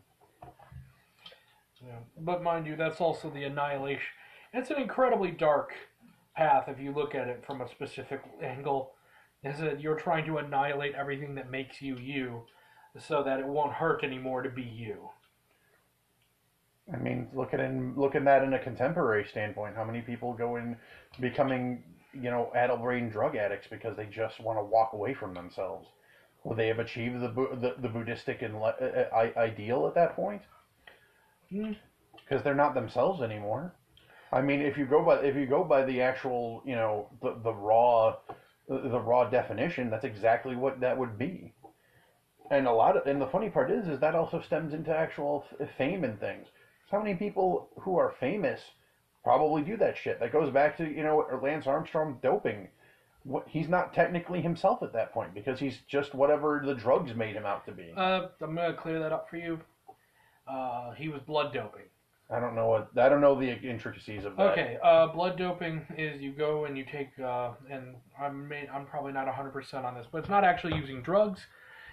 Yeah. 1.86 1.99
But 2.19 2.43
mind 2.43 2.67
you, 2.67 2.75
that's 2.75 2.99
also 2.99 3.29
the 3.29 3.43
annihilation. 3.43 4.01
It's 4.53 4.71
an 4.71 4.81
incredibly 4.81 5.31
dark 5.31 5.73
path 6.36 6.67
if 6.67 6.79
you 6.79 6.91
look 6.91 7.15
at 7.15 7.27
it 7.27 7.45
from 7.45 7.62
a 7.62 7.69
specific 7.69 8.21
angle. 8.41 8.93
Is 9.43 9.60
that 9.60 9.79
you're 9.79 9.95
trying 9.99 10.25
to 10.25 10.39
annihilate 10.39 10.95
everything 10.95 11.36
that 11.36 11.51
makes 11.51 11.81
you 11.81 11.95
you, 11.97 12.41
so 12.99 13.23
that 13.23 13.39
it 13.39 13.45
won't 13.45 13.73
hurt 13.73 14.03
anymore 14.03 14.41
to 14.41 14.49
be 14.49 14.63
you. 14.63 15.10
I 16.93 16.97
mean, 16.97 17.28
look 17.34 17.54
at 17.54 17.60
in 17.60 17.93
look 17.95 18.15
at 18.15 18.23
that 18.26 18.43
in 18.43 18.54
a 18.54 18.60
contemporary 18.60 19.26
standpoint. 19.26 19.76
How 19.76 19.84
many 19.84 20.02
people 20.02 20.34
go 20.34 20.56
in 20.56 20.76
becoming, 21.19 21.84
you 22.13 22.30
know, 22.30 22.50
adult 22.56 22.82
brain 22.82 23.10
drug 23.10 23.36
addicts 23.36 23.67
because 23.67 23.95
they 23.95 24.06
just 24.06 24.39
want 24.39 24.58
to 24.58 24.63
walk 24.63 24.93
away 24.93 25.13
from 25.13 25.34
themselves? 25.34 25.89
Will 26.43 26.56
they 26.56 26.67
have 26.67 26.80
achieved 26.80 27.19
the 27.19 27.30
the, 27.30 27.73
the 27.78 27.89
Buddhistic 27.89 28.41
and 28.41 28.56
uh, 28.56 28.67
uh, 29.12 29.30
ideal 29.38 29.86
at 29.88 29.95
that 29.95 30.15
point? 30.15 30.41
Hmm. 31.50 31.71
Because 32.15 32.43
they're 32.43 32.54
not 32.54 32.73
themselves 32.73 33.21
anymore. 33.21 33.73
I 34.32 34.41
mean, 34.41 34.62
if 34.62 34.78
you 34.78 34.86
go 34.86 35.02
by 35.02 35.17
if 35.19 35.36
you 35.36 35.45
go 35.45 35.63
by 35.63 35.84
the 35.84 36.02
actual, 36.02 36.62
you 36.65 36.76
know, 36.76 37.08
the, 37.21 37.34
the 37.43 37.54
raw 37.54 38.15
the, 38.67 38.80
the 38.89 39.00
raw 39.00 39.23
definition, 39.26 39.89
that's 39.89 40.04
exactly 40.06 40.56
what 40.56 40.80
that 40.82 40.97
would 40.97 41.17
be. 41.17 41.54
And 42.52 42.67
a 42.67 42.71
lot 42.71 42.97
of 42.97 43.06
and 43.06 43.21
the 43.21 43.26
funny 43.28 43.50
part 43.50 43.69
is 43.71 43.88
is 43.88 44.00
that 44.00 44.15
also 44.15 44.39
stems 44.39 44.73
into 44.73 44.93
actual 44.95 45.43
f- 45.62 45.69
fame 45.78 46.04
and 46.04 46.19
things. 46.19 46.47
So 46.89 46.97
how 46.97 47.04
many 47.04 47.15
people 47.15 47.69
who 47.82 47.97
are 47.97 48.13
famous 48.19 48.62
probably 49.23 49.62
do 49.62 49.78
that 49.78 49.97
shit? 49.97 50.19
That 50.19 50.32
goes 50.32 50.52
back 50.52 50.78
to 50.78 50.86
you 50.86 51.04
know 51.04 51.26
Lance 51.41 51.67
Armstrong 51.67 52.19
doping. 52.21 52.69
What, 53.23 53.45
he's 53.47 53.67
not 53.67 53.93
technically 53.93 54.41
himself 54.41 54.82
at 54.82 54.93
that 54.93 55.12
point 55.12 55.34
because 55.34 55.60
he's 55.60 55.80
just 55.89 56.15
whatever 56.15 56.63
the 56.65 56.73
drugs 56.73 57.13
made 57.13 57.36
him 57.36 57.45
out 57.45 57.65
to 57.65 57.73
be. 57.73 57.91
Uh, 57.95 58.28
I'm 58.41 58.56
gonna 58.56 58.73
clear 58.73 59.00
that 59.00 59.12
up 59.12 59.30
for 59.30 59.36
you. 59.36 59.60
Uh, 60.47 60.91
he 60.91 61.10
was 61.10 61.21
blood 61.21 61.54
doping. 61.54 61.84
I 62.30 62.39
don't 62.39 62.56
know 62.56 62.67
what 62.67 62.89
I 62.97 63.10
don't 63.10 63.21
know 63.21 63.38
the 63.39 63.50
intricacies 63.50 64.23
of 64.26 64.36
that. 64.38 64.52
Okay, 64.52 64.78
uh, 64.84 65.08
blood 65.08 65.38
doping 65.38 65.86
is 65.97 66.21
you 66.21 66.32
go 66.32 66.65
and 66.65 66.78
you 66.78 66.86
take, 66.89 67.17
uh, 67.19 67.52
and 67.69 67.95
I'm 68.19 68.47
may, 68.47 68.67
I'm 68.67 68.86
probably 68.86 69.13
not 69.13 69.28
100% 69.28 69.86
on 69.86 69.95
this, 69.95 70.06
but 70.12 70.19
it's 70.19 70.30
not 70.30 70.43
actually 70.43 70.76
using 70.76 71.02
drugs. 71.02 71.39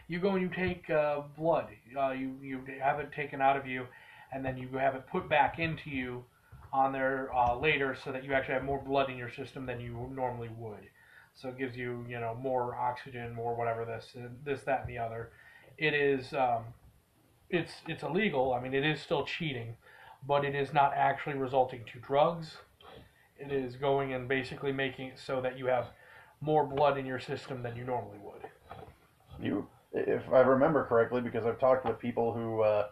You 0.08 0.18
go 0.18 0.30
and 0.30 0.42
you 0.42 0.48
take 0.48 0.90
uh, 0.90 1.22
blood. 1.36 1.68
Uh, 1.96 2.10
you 2.10 2.34
you 2.42 2.60
have 2.80 2.98
it 2.98 3.12
taken 3.12 3.40
out 3.40 3.56
of 3.56 3.66
you, 3.66 3.86
and 4.34 4.44
then 4.44 4.56
you 4.56 4.68
have 4.78 4.94
it 4.94 5.06
put 5.06 5.28
back 5.28 5.58
into 5.58 5.90
you 5.90 6.24
on 6.72 6.92
there 6.92 7.30
uh, 7.34 7.56
later, 7.56 7.96
so 8.04 8.10
that 8.12 8.24
you 8.24 8.34
actually 8.34 8.54
have 8.54 8.64
more 8.64 8.82
blood 8.82 9.08
in 9.08 9.16
your 9.16 9.30
system 9.30 9.64
than 9.64 9.80
you 9.80 10.10
normally 10.14 10.50
would. 10.58 10.88
So 11.34 11.48
it 11.48 11.58
gives 11.58 11.76
you 11.76 12.04
you 12.08 12.20
know 12.20 12.36
more 12.40 12.76
oxygen, 12.76 13.34
more 13.34 13.54
whatever 13.54 13.84
this 13.84 14.16
this 14.44 14.62
that 14.64 14.80
and 14.80 14.88
the 14.88 14.98
other. 14.98 15.30
It 15.78 15.94
is 15.94 16.34
um, 16.34 16.64
it's 17.48 17.72
it's 17.86 18.02
illegal. 18.02 18.52
I 18.52 18.60
mean, 18.60 18.74
it 18.74 18.84
is 18.84 19.00
still 19.00 19.24
cheating 19.24 19.76
but 20.26 20.44
it 20.44 20.54
is 20.54 20.72
not 20.72 20.92
actually 20.94 21.36
resulting 21.36 21.84
to 21.92 21.98
drugs. 22.00 22.56
It 23.38 23.52
is 23.52 23.76
going 23.76 24.14
and 24.14 24.28
basically 24.28 24.72
making 24.72 25.08
it 25.08 25.18
so 25.18 25.40
that 25.40 25.58
you 25.58 25.66
have 25.66 25.86
more 26.40 26.66
blood 26.66 26.98
in 26.98 27.06
your 27.06 27.20
system 27.20 27.62
than 27.62 27.76
you 27.76 27.84
normally 27.84 28.18
would. 28.22 28.48
You, 29.42 29.66
if 29.92 30.22
I 30.32 30.40
remember 30.40 30.84
correctly, 30.84 31.20
because 31.20 31.44
I've 31.44 31.58
talked 31.58 31.84
with 31.84 31.98
people 31.98 32.32
who, 32.32 32.62
uh, 32.62 32.88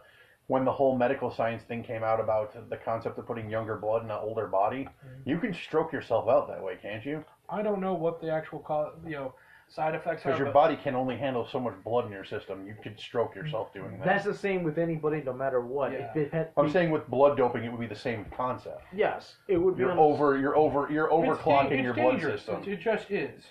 when 0.53 0.65
the 0.65 0.71
whole 0.71 0.95
medical 0.95 1.31
science 1.31 1.63
thing 1.63 1.83
came 1.83 2.03
out 2.03 2.19
about 2.19 2.69
the 2.69 2.77
concept 2.77 3.17
of 3.17 3.25
putting 3.25 3.49
younger 3.49 3.75
blood 3.75 4.03
in 4.03 4.11
an 4.11 4.19
older 4.21 4.45
body, 4.45 4.83
mm-hmm. 4.83 5.27
you 5.27 5.39
can 5.39 5.51
stroke 5.51 5.91
yourself 5.91 6.29
out 6.29 6.47
that 6.47 6.63
way, 6.63 6.77
can't 6.79 7.03
you? 7.03 7.25
I 7.49 7.63
don't 7.63 7.81
know 7.81 7.95
what 7.95 8.21
the 8.21 8.29
actual 8.31 8.59
co- 8.59 8.93
you 9.03 9.13
know 9.13 9.33
side 9.67 9.95
effects 9.95 10.21
are. 10.21 10.29
Because 10.29 10.37
your 10.37 10.49
but- 10.49 10.53
body 10.53 10.75
can 10.75 10.93
only 10.93 11.17
handle 11.17 11.47
so 11.51 11.59
much 11.59 11.73
blood 11.83 12.05
in 12.05 12.11
your 12.11 12.23
system. 12.23 12.67
You 12.67 12.75
could 12.83 12.99
stroke 12.99 13.33
yourself 13.33 13.73
doing 13.73 13.97
that. 13.97 14.05
That's 14.05 14.25
the 14.25 14.35
same 14.35 14.61
with 14.61 14.77
anybody, 14.77 15.23
no 15.25 15.33
matter 15.33 15.59
what. 15.59 15.91
Yeah. 15.91 16.11
If 16.11 16.17
it 16.17 16.31
had, 16.31 16.49
I'm 16.55 16.69
saying 16.69 16.91
with 16.91 17.07
blood 17.09 17.35
doping, 17.35 17.63
it 17.63 17.71
would 17.71 17.81
be 17.81 17.87
the 17.87 17.95
same 17.95 18.23
concept. 18.37 18.83
yes, 18.95 19.37
it 19.47 19.57
would 19.57 19.75
be 19.75 19.81
You're 19.81 19.93
on 19.93 19.97
over, 19.97 20.37
you're 20.37 20.55
over, 20.55 20.87
you're 20.91 21.09
overclocking 21.09 21.69
dan- 21.69 21.79
it's 21.79 21.83
your 21.83 21.93
blood 21.95 22.11
dangerous. 22.11 22.41
system. 22.41 22.61
It, 22.61 22.73
it 22.73 22.79
just 22.79 23.09
is. 23.09 23.41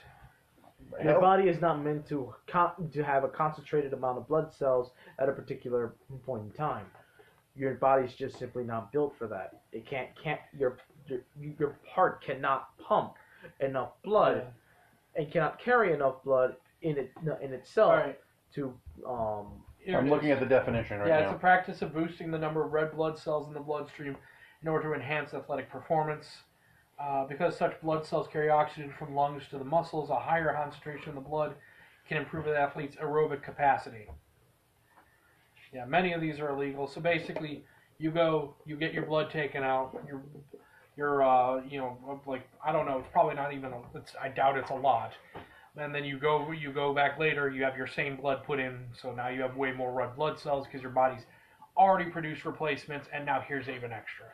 Your 1.02 1.20
body 1.20 1.48
is 1.48 1.60
not 1.60 1.82
meant 1.82 2.06
to 2.08 2.34
con- 2.46 2.90
to 2.92 3.02
have 3.02 3.24
a 3.24 3.28
concentrated 3.28 3.92
amount 3.92 4.18
of 4.18 4.28
blood 4.28 4.52
cells 4.52 4.90
at 5.18 5.28
a 5.28 5.32
particular 5.32 5.94
point 6.24 6.42
in 6.44 6.50
time. 6.50 6.86
Your 7.56 7.74
body's 7.74 8.14
just 8.14 8.38
simply 8.38 8.64
not 8.64 8.92
built 8.92 9.14
for 9.16 9.26
that. 9.28 9.62
It 9.72 9.86
can't 9.86 10.08
can't 10.22 10.40
your 10.58 10.78
your, 11.06 11.20
your 11.58 11.78
heart 11.88 12.22
cannot 12.22 12.76
pump 12.78 13.14
enough 13.60 13.92
blood 14.02 14.46
and 15.16 15.30
cannot 15.30 15.58
carry 15.58 15.92
enough 15.92 16.22
blood 16.24 16.56
in 16.82 16.98
it 16.98 17.12
in 17.42 17.52
itself 17.52 17.90
All 17.92 17.96
right. 17.98 18.18
to 18.54 18.74
um 19.06 19.46
Here 19.78 19.98
I'm 19.98 20.08
looking 20.08 20.30
is. 20.30 20.34
at 20.34 20.40
the 20.40 20.46
definition 20.46 20.98
right 20.98 21.08
yeah, 21.08 21.14
now. 21.14 21.20
Yeah, 21.20 21.26
it's 21.26 21.36
a 21.36 21.40
practice 21.40 21.82
of 21.82 21.92
boosting 21.94 22.30
the 22.30 22.38
number 22.38 22.64
of 22.64 22.72
red 22.72 22.92
blood 22.92 23.18
cells 23.18 23.48
in 23.48 23.54
the 23.54 23.60
bloodstream 23.60 24.16
in 24.62 24.68
order 24.68 24.88
to 24.88 24.94
enhance 24.94 25.34
athletic 25.34 25.70
performance. 25.70 26.26
Uh, 27.02 27.26
because 27.26 27.56
such 27.56 27.80
blood 27.80 28.06
cells 28.06 28.28
carry 28.32 28.48
oxygen 28.48 28.92
from 28.96 29.14
lungs 29.14 29.42
to 29.50 29.58
the 29.58 29.64
muscles, 29.64 30.10
a 30.10 30.18
higher 30.18 30.54
concentration 30.54 31.08
in 31.08 31.14
the 31.16 31.20
blood 31.20 31.54
can 32.08 32.16
improve 32.16 32.46
an 32.46 32.54
athlete's 32.54 32.94
aerobic 32.96 33.42
capacity. 33.42 34.06
Yeah, 35.74 35.84
many 35.84 36.12
of 36.12 36.20
these 36.20 36.38
are 36.38 36.50
illegal. 36.50 36.86
So 36.86 37.00
basically, 37.00 37.64
you 37.98 38.10
go, 38.10 38.54
you 38.66 38.76
get 38.76 38.92
your 38.92 39.06
blood 39.06 39.30
taken 39.30 39.64
out. 39.64 39.98
Your, 40.06 40.22
your, 40.96 41.22
uh, 41.22 41.62
you 41.68 41.78
know, 41.78 42.20
like 42.26 42.46
I 42.64 42.70
don't 42.70 42.86
know. 42.86 42.98
It's 42.98 43.08
probably 43.10 43.34
not 43.34 43.52
even. 43.52 43.72
A, 43.72 43.80
it's, 43.94 44.12
I 44.22 44.28
doubt 44.28 44.58
it's 44.58 44.70
a 44.70 44.74
lot. 44.74 45.12
And 45.76 45.94
then 45.94 46.04
you 46.04 46.18
go, 46.18 46.52
you 46.52 46.72
go 46.72 46.94
back 46.94 47.18
later. 47.18 47.50
You 47.50 47.64
have 47.64 47.76
your 47.76 47.86
same 47.86 48.16
blood 48.16 48.44
put 48.44 48.60
in. 48.60 48.84
So 49.00 49.12
now 49.12 49.28
you 49.28 49.40
have 49.40 49.56
way 49.56 49.72
more 49.72 49.92
red 49.92 50.14
blood 50.14 50.38
cells 50.38 50.66
because 50.66 50.82
your 50.82 50.90
body's 50.90 51.22
already 51.76 52.10
produced 52.10 52.44
replacements, 52.44 53.08
and 53.12 53.24
now 53.24 53.40
here's 53.40 53.68
even 53.68 53.92
extra. 53.92 54.26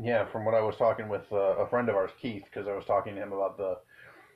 Yeah, 0.00 0.24
from 0.26 0.44
what 0.44 0.54
I 0.54 0.60
was 0.60 0.76
talking 0.76 1.08
with 1.08 1.30
uh, 1.32 1.56
a 1.56 1.68
friend 1.68 1.88
of 1.88 1.94
ours, 1.94 2.10
Keith, 2.20 2.44
because 2.44 2.66
I 2.66 2.74
was 2.74 2.84
talking 2.84 3.14
to 3.14 3.22
him 3.22 3.32
about 3.32 3.56
the, 3.56 3.78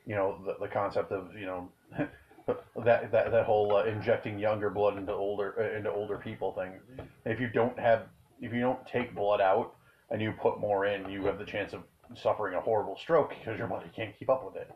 you 0.05 0.15
know, 0.15 0.39
the, 0.45 0.55
the 0.61 0.67
concept 0.67 1.11
of 1.11 1.35
you 1.37 1.45
know, 1.45 1.69
that 1.97 3.11
that 3.11 3.31
that 3.31 3.45
whole 3.45 3.75
uh, 3.75 3.83
injecting 3.83 4.39
younger 4.39 4.69
blood 4.69 4.97
into 4.97 5.13
older 5.13 5.55
uh, 5.59 5.77
into 5.77 5.91
older 5.91 6.17
people 6.17 6.53
thing. 6.53 6.79
If 7.25 7.41
you 7.41 7.49
don't 7.49 7.77
have, 7.77 8.03
if 8.41 8.53
you 8.53 8.61
don't 8.61 8.85
take 8.87 9.13
blood 9.13 9.41
out 9.41 9.75
and 10.09 10.21
you 10.21 10.31
put 10.31 10.59
more 10.59 10.85
in, 10.85 11.09
you 11.09 11.25
have 11.25 11.37
the 11.37 11.45
chance 11.45 11.73
of 11.73 11.83
suffering 12.15 12.55
a 12.55 12.61
horrible 12.61 12.97
stroke 12.97 13.33
because 13.37 13.57
your 13.57 13.67
body 13.67 13.89
can't 13.93 14.17
keep 14.17 14.29
up 14.29 14.45
with 14.45 14.55
it. 14.55 14.71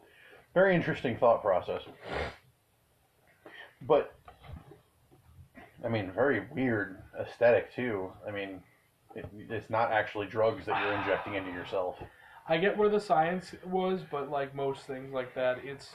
Very 0.53 0.75
interesting 0.75 1.17
thought 1.17 1.41
process. 1.41 1.81
But 3.81 4.13
I 5.83 5.87
mean, 5.87 6.11
very 6.11 6.45
weird 6.51 7.01
aesthetic 7.19 7.73
too. 7.73 8.11
I 8.27 8.31
mean, 8.31 8.61
it, 9.15 9.25
it's 9.49 9.69
not 9.69 9.91
actually 9.91 10.27
drugs 10.27 10.65
that 10.65 10.81
you're 10.81 10.93
injecting 10.93 11.35
into 11.35 11.51
yourself. 11.51 11.97
I 12.47 12.57
get 12.57 12.77
where 12.77 12.89
the 12.89 12.99
science 12.99 13.53
was, 13.65 14.01
but 14.09 14.29
like 14.29 14.53
most 14.53 14.85
things 14.85 15.13
like 15.13 15.33
that, 15.35 15.59
it's 15.63 15.91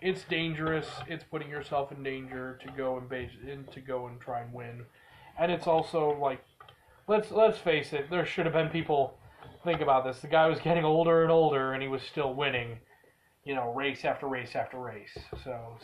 it's 0.00 0.24
dangerous. 0.24 0.86
It's 1.06 1.24
putting 1.24 1.48
yourself 1.48 1.92
in 1.92 2.02
danger 2.02 2.58
to 2.64 2.70
go 2.72 2.98
and 2.98 3.08
base 3.08 3.30
and 3.48 3.70
to 3.72 3.80
go 3.80 4.06
and 4.06 4.20
try 4.20 4.40
and 4.40 4.52
win, 4.52 4.84
and 5.38 5.50
it's 5.50 5.66
also 5.66 6.16
like 6.20 6.44
let's 7.06 7.30
let's 7.30 7.58
face 7.58 7.92
it. 7.92 8.10
There 8.10 8.26
should 8.26 8.46
have 8.46 8.54
been 8.54 8.68
people 8.68 9.18
think 9.64 9.80
about 9.80 10.04
this. 10.04 10.20
The 10.20 10.28
guy 10.28 10.46
was 10.46 10.60
getting 10.60 10.84
older 10.84 11.22
and 11.22 11.32
older, 11.32 11.72
and 11.72 11.82
he 11.82 11.88
was 11.88 12.02
still 12.02 12.34
winning. 12.34 12.78
You 13.44 13.54
know, 13.54 13.72
race 13.72 14.04
after 14.04 14.26
race 14.26 14.54
after 14.54 14.78
race. 14.78 15.16
So 15.42 15.78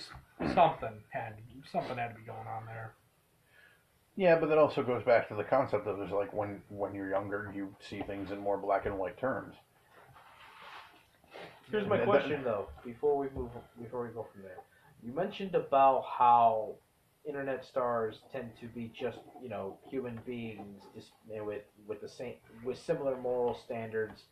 something 0.54 1.02
had 1.10 1.36
something 1.72 1.96
had 1.96 2.08
to 2.08 2.14
be 2.14 2.26
going 2.26 2.46
on 2.46 2.66
there. 2.66 2.94
Yeah, 4.16 4.38
but 4.38 4.48
that 4.48 4.58
also 4.58 4.82
goes 4.82 5.02
back 5.02 5.28
to 5.28 5.34
the 5.34 5.42
concept 5.44 5.86
of 5.86 5.98
there's 5.98 6.12
like 6.12 6.32
when 6.32 6.62
when 6.68 6.94
you're 6.94 7.08
younger, 7.10 7.52
you 7.54 7.74
see 7.80 8.00
things 8.02 8.30
in 8.30 8.38
more 8.38 8.56
black 8.56 8.86
and 8.86 8.98
white 8.98 9.18
terms. 9.18 9.56
Here's 11.70 11.86
my 11.88 11.96
That- 11.96 12.06
question 12.06 12.44
though. 12.44 12.68
Before 12.84 13.16
we 13.16 13.28
move, 13.30 13.50
before 13.80 14.06
we 14.06 14.12
go 14.12 14.22
from 14.32 14.42
there, 14.42 14.58
you 15.02 15.12
mentioned 15.12 15.54
about 15.54 16.04
how 16.04 16.74
internet 17.26 17.64
stars 17.64 18.20
tend 18.30 18.52
to 18.60 18.66
be 18.66 18.92
just 18.94 19.18
you 19.42 19.48
know 19.48 19.78
human 19.88 20.20
beings 20.26 20.82
just, 20.94 21.10
you 21.28 21.36
know, 21.38 21.44
with 21.44 21.62
with 21.88 22.00
the 22.00 22.08
same 22.08 22.34
with 22.64 22.78
similar 22.78 23.16
moral 23.16 23.54
standards 23.54 24.24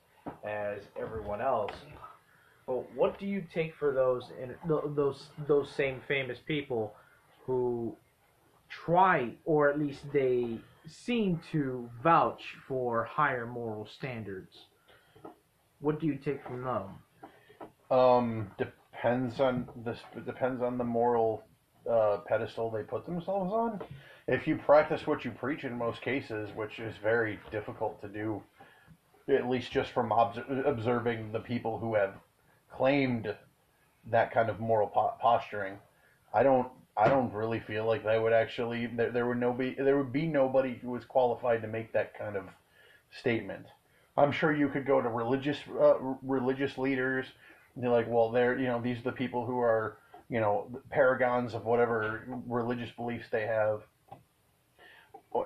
as 0.45 0.83
everyone 0.97 1.41
else. 1.41 1.73
But 2.67 2.89
what 2.95 3.19
do 3.19 3.27
you 3.27 3.45
take 3.53 3.75
for 3.75 3.93
those 3.93 4.31
in, 4.41 4.55
those 4.95 5.27
those 5.49 5.69
same 5.73 6.01
famous 6.07 6.39
people 6.39 6.95
who 7.45 7.97
try 8.85 9.33
or 9.45 9.69
at 9.69 9.79
least 9.79 10.01
they 10.13 10.59
seem 10.87 11.41
to 11.53 11.89
vouch 12.03 12.43
for 12.67 13.05
higher 13.05 13.47
moral 13.47 13.87
standards? 13.87 14.67
What 15.81 16.01
do 16.01 16.07
you 16.07 16.17
take 16.17 16.43
from 16.45 16.65
them? 16.65 16.89
Um, 17.91 18.51
depends 18.57 19.41
on 19.41 19.69
this. 19.85 19.99
Depends 20.25 20.63
on 20.63 20.79
the 20.79 20.85
moral 20.85 21.45
uh, 21.91 22.19
pedestal 22.27 22.71
they 22.71 22.83
put 22.83 23.05
themselves 23.05 23.53
on. 23.53 23.81
If 24.29 24.47
you 24.47 24.57
practice 24.57 25.07
what 25.07 25.25
you 25.25 25.33
preach 25.33 25.65
in 25.65 25.77
most 25.77 26.01
cases, 26.01 26.51
which 26.55 26.79
is 26.79 26.95
very 27.03 27.41
difficult 27.51 28.01
to 28.03 28.09
do, 28.09 28.43
at 29.29 29.49
least 29.49 29.73
just 29.73 29.91
from 29.91 30.13
obs- 30.13 30.39
observing 30.65 31.33
the 31.33 31.41
people 31.41 31.79
who 31.79 31.95
have 31.95 32.15
claimed 32.71 33.35
that 34.11 34.33
kind 34.33 34.49
of 34.49 34.61
moral 34.61 34.89
po- 34.89 35.15
posturing, 35.21 35.79
I 36.33 36.43
don't. 36.43 36.69
I 36.97 37.09
don't 37.09 37.33
really 37.33 37.61
feel 37.61 37.87
like 37.87 38.05
they 38.05 38.19
would 38.19 38.33
actually. 38.33 38.87
There, 38.87 39.11
there 39.11 39.27
would 39.27 39.39
no 39.39 39.53
be. 39.53 39.75
There 39.79 39.97
would 39.97 40.13
be 40.13 40.27
nobody 40.27 40.79
who 40.83 40.91
was 40.91 41.05
qualified 41.05 41.63
to 41.63 41.69
make 41.69 41.93
that 41.93 42.17
kind 42.19 42.37
of 42.37 42.45
statement. 43.19 43.67
I'm 44.17 44.33
sure 44.33 44.53
you 44.53 44.69
could 44.69 44.87
go 44.87 45.01
to 45.01 45.09
religious 45.09 45.59
uh, 45.81 45.95
religious 46.23 46.77
leaders 46.77 47.27
they're 47.77 47.91
like, 47.91 48.07
well, 48.09 48.31
they're 48.31 48.59
you 48.59 48.67
know 48.67 48.81
these 48.81 48.99
are 48.99 49.03
the 49.03 49.13
people 49.13 49.47
who 49.47 49.59
are 49.59 49.99
you 50.29 50.41
know 50.41 50.69
paragons 50.91 51.55
of 51.55 51.65
whatever 51.65 52.25
religious 52.47 52.91
beliefs 52.91 53.27
they 53.31 53.47
have 53.47 53.83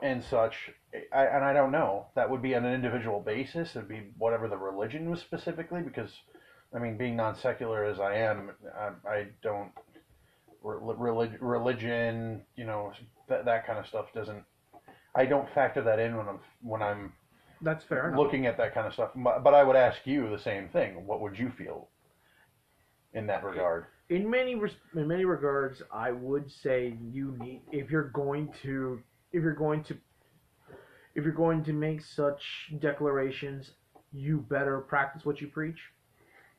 and 0.03 0.23
such. 0.23 0.71
I, 1.13 1.27
and 1.27 1.45
I 1.45 1.53
don't 1.53 1.71
know. 1.71 2.07
That 2.15 2.29
would 2.29 2.43
be 2.43 2.55
on 2.55 2.65
an 2.65 2.75
individual 2.75 3.21
basis. 3.21 3.77
It'd 3.77 3.89
be 3.89 4.09
whatever 4.19 4.49
the 4.49 4.57
religion 4.57 5.09
was 5.09 5.21
specifically, 5.21 5.83
because 5.83 6.11
I 6.75 6.79
mean, 6.79 6.97
being 6.97 7.17
non 7.17 7.37
secular 7.37 7.85
as 7.85 8.01
I 8.01 8.17
am, 8.17 8.51
I, 8.77 9.09
I 9.09 9.27
don't 9.43 9.71
relig- 10.67 11.41
religion, 11.41 12.43
you 12.57 12.65
know, 12.65 12.93
that 13.29 13.45
that 13.45 13.67
kind 13.67 13.79
of 13.79 13.87
stuff 13.87 14.07
doesn't. 14.15 14.45
I 15.15 15.25
don't 15.25 15.49
factor 15.55 15.83
that 15.83 15.99
in 15.99 16.17
when 16.17 16.29
I'm 16.29 16.41
when 16.63 16.83
I'm 16.83 17.13
That's 17.63 17.85
fair 17.85 18.09
enough. 18.09 18.19
looking 18.19 18.47
at 18.47 18.57
that 18.59 18.75
kind 18.75 18.87
of 18.87 18.93
stuff. 18.93 19.11
But 19.15 19.43
but 19.43 19.55
I 19.55 19.63
would 19.63 19.77
ask 19.77 19.99
you 20.05 20.29
the 20.31 20.39
same 20.43 20.69
thing. 20.69 21.07
What 21.07 21.21
would 21.21 21.39
you 21.39 21.51
feel 21.57 21.89
in 23.15 23.27
that 23.29 23.45
regard? 23.45 23.87
in 24.09 24.31
many 24.31 24.53
in 24.53 25.09
many 25.09 25.25
regards, 25.25 25.83
I 25.93 26.13
would 26.13 26.51
say 26.51 26.97
you 27.11 27.37
need 27.41 27.63
if 27.73 27.91
you're 27.91 28.11
going 28.11 28.53
to 28.63 29.01
if 29.33 29.43
you're 29.43 29.55
going 29.55 29.83
to 29.85 29.97
if 31.15 31.25
you're 31.25 31.33
going 31.33 31.65
to 31.65 31.73
make 31.73 32.03
such 32.03 32.71
declarations, 32.79 33.71
you 34.13 34.39
better 34.49 34.81
practice 34.81 35.25
what 35.25 35.41
you 35.41 35.49
preach. 35.49 35.79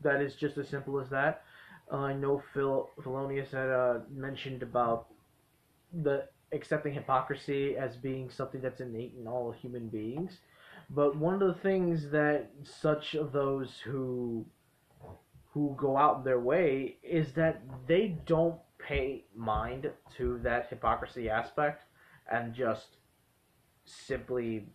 That 0.02 0.22
is 0.22 0.36
just 0.36 0.58
as 0.58 0.68
simple 0.68 1.00
as 1.00 1.10
that. 1.10 1.44
Uh, 1.92 1.98
I 1.98 2.14
know 2.14 2.42
Phil 2.54 2.90
Felonius 3.02 3.52
had 3.52 3.70
uh, 3.70 4.00
mentioned 4.14 4.64
about 4.64 5.08
the 5.94 6.28
accepting 6.52 6.94
hypocrisy 6.94 7.78
as 7.78 7.96
being 7.96 8.30
something 8.30 8.62
that's 8.62 8.82
innate 8.82 9.14
in 9.20 9.28
all 9.28 9.52
human 9.52 9.88
beings. 9.88 10.40
But 10.90 11.18
one 11.18 11.34
of 11.34 11.40
the 11.40 11.62
things 11.62 12.10
that 12.12 12.50
such 12.64 13.16
of 13.16 13.32
those 13.32 13.80
who 13.84 14.46
who 15.54 15.76
go 15.78 15.98
out 15.98 16.24
their 16.24 16.40
way 16.40 16.98
is 17.02 17.34
that 17.34 17.62
they 17.88 18.18
don't 18.26 18.60
pay 18.78 19.26
mind 19.36 19.90
to 20.16 20.40
that 20.44 20.68
hypocrisy 20.70 21.30
aspect 21.30 21.84
and 22.32 22.54
just 22.54 22.98
simply 23.86 24.68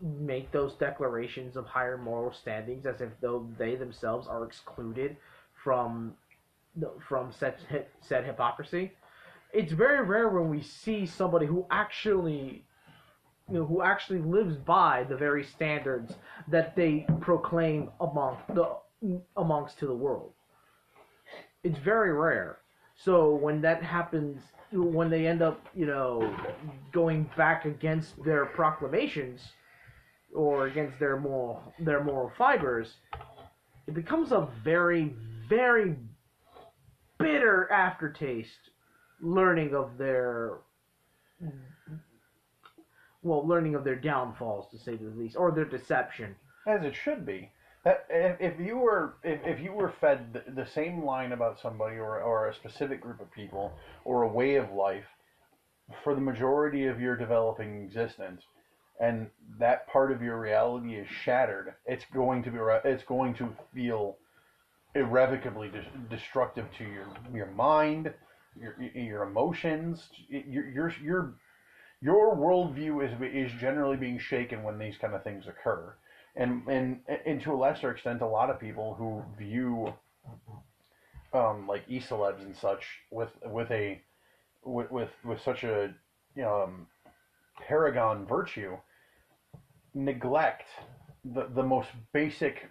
make 0.00 0.50
those 0.50 0.74
declarations 0.74 1.56
of 1.56 1.64
higher 1.66 1.96
moral 1.96 2.32
standings 2.32 2.86
as 2.86 3.00
if 3.00 3.10
though 3.20 3.48
they 3.58 3.76
themselves 3.76 4.28
are 4.28 4.44
excluded 4.44 5.16
from 5.62 6.14
from 7.06 7.32
said 7.32 7.56
said 8.00 8.24
hypocrisy. 8.24 8.92
It's 9.52 9.72
very 9.72 10.04
rare 10.04 10.28
when 10.28 10.48
we 10.48 10.62
see 10.62 11.06
somebody 11.06 11.46
who 11.46 11.66
actually 11.70 12.64
you 13.50 13.58
know, 13.58 13.66
who 13.66 13.82
actually 13.82 14.20
lives 14.20 14.56
by 14.56 15.04
the 15.08 15.16
very 15.16 15.42
standards 15.42 16.14
that 16.48 16.76
they 16.76 17.06
proclaim 17.20 17.90
among 18.00 18.36
the 18.54 18.76
amongst 19.36 19.78
to 19.78 19.86
the 19.86 19.94
world. 19.94 20.32
It's 21.64 21.78
very 21.78 22.12
rare. 22.12 22.58
So 22.94 23.34
when 23.34 23.60
that 23.62 23.82
happens, 23.82 24.40
when 24.72 25.10
they 25.10 25.26
end 25.26 25.42
up, 25.42 25.66
you 25.74 25.86
know, 25.86 26.34
going 26.92 27.28
back 27.36 27.64
against 27.64 28.22
their 28.22 28.46
proclamations 28.46 29.40
or 30.32 30.66
against 30.66 30.98
their 31.00 31.18
moral 31.18 31.74
their 31.80 32.04
moral 32.04 32.30
fibers, 32.38 32.94
it 33.86 33.94
becomes 33.94 34.30
a 34.32 34.48
very 34.62 35.14
very 35.48 35.96
bitter 37.20 37.70
aftertaste 37.70 38.70
learning 39.20 39.74
of 39.74 39.98
their 39.98 40.58
well, 43.22 43.46
learning 43.46 43.74
of 43.74 43.84
their 43.84 43.96
downfalls 43.96 44.70
to 44.70 44.78
say 44.78 44.96
the 44.96 45.10
least, 45.10 45.36
or 45.36 45.52
their 45.52 45.64
deception. 45.64 46.34
As 46.66 46.82
it 46.84 46.94
should 46.94 47.26
be. 47.26 47.50
That 47.84 48.06
if, 48.10 48.40
if 48.40 48.60
you 48.60 48.76
were 48.76 49.14
if, 49.22 49.40
if 49.44 49.60
you 49.60 49.72
were 49.72 49.92
fed 50.00 50.32
the, 50.32 50.52
the 50.52 50.66
same 50.66 51.04
line 51.04 51.32
about 51.32 51.58
somebody 51.60 51.96
or, 51.96 52.20
or 52.20 52.48
a 52.48 52.54
specific 52.54 53.00
group 53.00 53.20
of 53.20 53.30
people 53.32 53.72
or 54.04 54.22
a 54.22 54.28
way 54.28 54.56
of 54.56 54.70
life 54.72 55.06
for 56.04 56.14
the 56.14 56.20
majority 56.20 56.86
of 56.86 57.00
your 57.00 57.16
developing 57.16 57.82
existence, 57.82 58.42
and 59.00 59.28
that 59.58 59.88
part 59.88 60.12
of 60.12 60.22
your 60.22 60.38
reality 60.38 60.94
is 60.94 61.08
shattered, 61.24 61.74
it's 61.86 62.04
going 62.12 62.42
to 62.42 62.50
be 62.50 62.58
it's 62.84 63.04
going 63.04 63.34
to 63.34 63.48
feel 63.74 64.16
irrevocably 64.94 65.68
de- 65.68 65.86
destructive 66.08 66.66
to 66.78 66.84
your 66.84 67.06
your 67.34 67.46
mind, 67.46 68.12
your 68.58 68.74
your 68.94 69.22
emotions, 69.22 70.08
your 70.28 70.68
your 70.68 70.92
your 71.02 71.34
your 72.00 72.36
worldview 72.36 73.04
is 73.04 73.12
is 73.20 73.52
generally 73.60 73.96
being 73.96 74.18
shaken 74.18 74.62
when 74.62 74.78
these 74.78 74.96
kind 74.96 75.14
of 75.14 75.22
things 75.22 75.46
occur. 75.46 75.94
And 76.36 76.66
and 76.68 77.00
and 77.26 77.40
to 77.42 77.52
a 77.52 77.56
lesser 77.56 77.90
extent, 77.90 78.22
a 78.22 78.26
lot 78.26 78.50
of 78.50 78.58
people 78.58 78.94
who 78.94 79.22
view 79.38 79.92
um, 81.32 81.66
like 81.66 81.82
e-celebs 81.88 82.40
and 82.40 82.56
such 82.56 82.84
with 83.10 83.30
with 83.46 83.70
a 83.70 84.00
with 84.64 84.90
with, 84.90 85.10
with 85.24 85.40
such 85.42 85.64
a 85.64 85.94
um, 86.44 86.86
paragon 87.66 88.26
virtue 88.26 88.76
neglect 89.94 90.66
the 91.24 91.46
the 91.54 91.62
most 91.62 91.88
basic, 92.12 92.68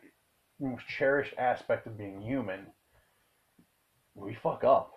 most 0.59 0.87
cherished 0.87 1.33
aspect 1.37 1.87
of 1.87 1.97
being 1.97 2.21
human. 2.21 2.67
We 4.15 4.35
fuck 4.41 4.63
up. 4.63 4.93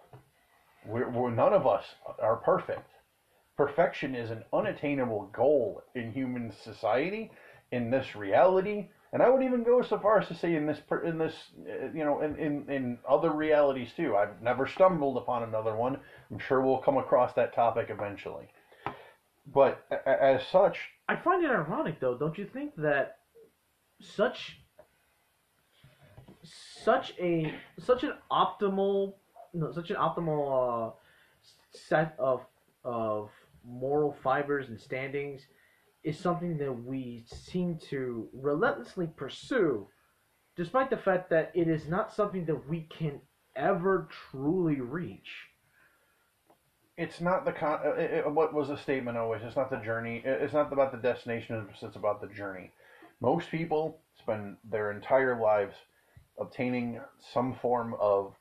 We're, 0.87 1.09
we're 1.09 1.31
none 1.31 1.53
of 1.53 1.67
us 1.67 1.85
are 2.21 2.37
perfect. 2.37 2.91
Perfection 3.57 4.15
is 4.15 4.31
an 4.31 4.45
unattainable 4.53 5.31
goal 5.33 5.83
in 5.95 6.13
human 6.13 6.53
society 6.65 7.31
in 7.71 7.91
this 7.91 8.17
reality, 8.17 8.89
and 9.13 9.23
I 9.23 9.29
would 9.29 9.43
even 9.43 9.63
go 9.63 9.83
so 9.83 9.99
far 9.99 10.19
as 10.19 10.29
to 10.29 10.35
say 10.35 10.57
in 10.57 10.67
this 10.67 10.81
in 11.05 11.19
this 11.19 11.35
uh, 11.69 11.87
you 11.95 12.05
know 12.05 12.23
in, 12.23 12.37
in 12.37 12.71
in 12.71 12.99
other 13.09 13.31
realities 13.31 13.91
too. 13.97 14.17
I've 14.17 14.43
never 14.43 14.67
stumbled 14.67 15.17
upon 15.19 15.45
another 15.45 15.77
one. 15.77 15.99
I'm 16.31 16.39
sure 16.39 16.61
we'll 16.61 16.79
come 16.79 16.97
across 16.97 17.35
that 17.35 17.55
topic 17.55 17.89
eventually. 17.91 18.49
But 19.47 19.85
as 20.07 20.47
such, 20.47 20.79
I 21.09 21.17
find 21.17 21.45
it 21.45 21.51
ironic, 21.51 21.99
though, 22.01 22.17
don't 22.17 22.39
you 22.39 22.47
think 22.47 22.75
that 22.77 23.17
such 24.01 24.62
such 26.83 27.15
a 27.21 27.53
such 27.79 28.05
an 28.05 28.15
optimal 28.31 29.15
no, 29.55 29.73
such 29.73 29.91
an 29.91 29.97
optimal 29.97 30.91
uh, 30.91 30.93
set 31.71 32.15
of 32.19 32.43
of 32.85 33.31
moral 33.65 34.13
fibers 34.23 34.69
and 34.69 34.81
standings 34.81 35.43
is 36.05 36.19
something 36.19 36.59
that 36.59 36.73
we 36.73 37.25
seem 37.27 37.79
to 37.79 38.29
relentlessly 38.33 39.07
pursue 39.17 39.87
despite 40.57 40.91
the 40.91 40.97
fact 40.97 41.31
that 41.31 41.51
it 41.55 41.69
is 41.69 41.89
not 41.89 42.13
something 42.13 42.45
that 42.47 42.69
we 42.69 42.83
can 42.91 43.21
ever 43.57 44.09
truly 44.31 44.81
reach. 44.81 45.49
It's 46.97 47.21
not 47.21 47.45
the 47.45 47.53
con. 47.53 47.81
uh, 47.85 47.91
It, 47.93 48.11
it- 48.13 48.31
what 48.33 48.53
was 48.55 48.69
the 48.69 48.77
statement 48.77 49.17
always? 49.17 49.43
It's 49.43 49.57
not 49.57 49.71
the 49.71 49.79
journey. 49.79 50.23
It's 50.25 50.53
not 50.53 50.73
about 50.73 50.93
the 50.93 50.99
destination. 50.99 51.67
It's 51.71 51.83
it's 51.83 51.97
about 51.97 52.21
the 52.21 52.29
journey. 52.29 52.71
Most 53.21 53.51
people 53.51 54.01
spend 54.19 54.57
their 54.65 54.91
entire 54.91 55.41
lives 55.41 55.77
obtaining 56.43 57.01
some 57.33 57.55
form 57.55 57.95
of 57.99 58.35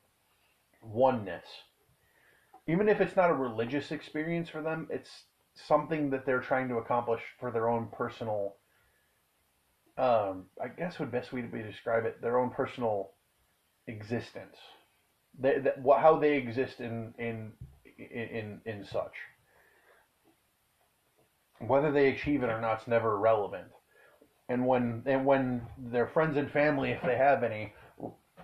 oneness. 0.84 1.46
Even 2.68 2.90
if 2.90 3.02
it's 3.02 3.16
not 3.16 3.30
a 3.30 3.34
religious 3.34 3.92
experience 3.92 4.50
for 4.50 4.62
them, 4.62 4.88
it's 4.90 5.24
something 5.56 6.10
that 6.10 6.26
they're 6.26 6.42
trying 6.42 6.68
to 6.70 6.78
accomplish 6.78 7.22
for 7.40 7.52
their 7.52 7.70
own 7.70 7.88
personal. 7.92 8.56
Um, 9.98 10.46
I 10.62 10.68
guess 10.68 11.00
would 11.00 11.12
best 11.12 11.34
way 11.34 11.42
to 11.42 11.64
describe 11.64 12.06
it 12.06 12.22
their 12.22 12.40
own 12.40 12.50
personal 12.50 13.12
existence. 13.88 14.56
They, 15.40 15.62
how 15.86 16.18
they 16.18 16.38
exist 16.38 16.80
in 16.80 17.14
in 17.18 17.54
in 17.98 18.62
in 18.66 18.86
such. 18.86 19.14
Whether 21.60 21.92
they 21.92 22.10
achieve 22.10 22.44
it 22.44 22.50
or 22.50 22.60
not 22.60 22.82
is 22.82 22.88
never 22.88 23.18
relevant. 23.18 23.68
And 24.50 24.66
when 24.66 25.04
and 25.06 25.26
when 25.26 25.62
their 25.78 26.08
friends 26.08 26.38
and 26.38 26.50
family, 26.52 26.92
if 26.92 27.02
they 27.02 27.16
have 27.18 27.44
any, 27.44 27.74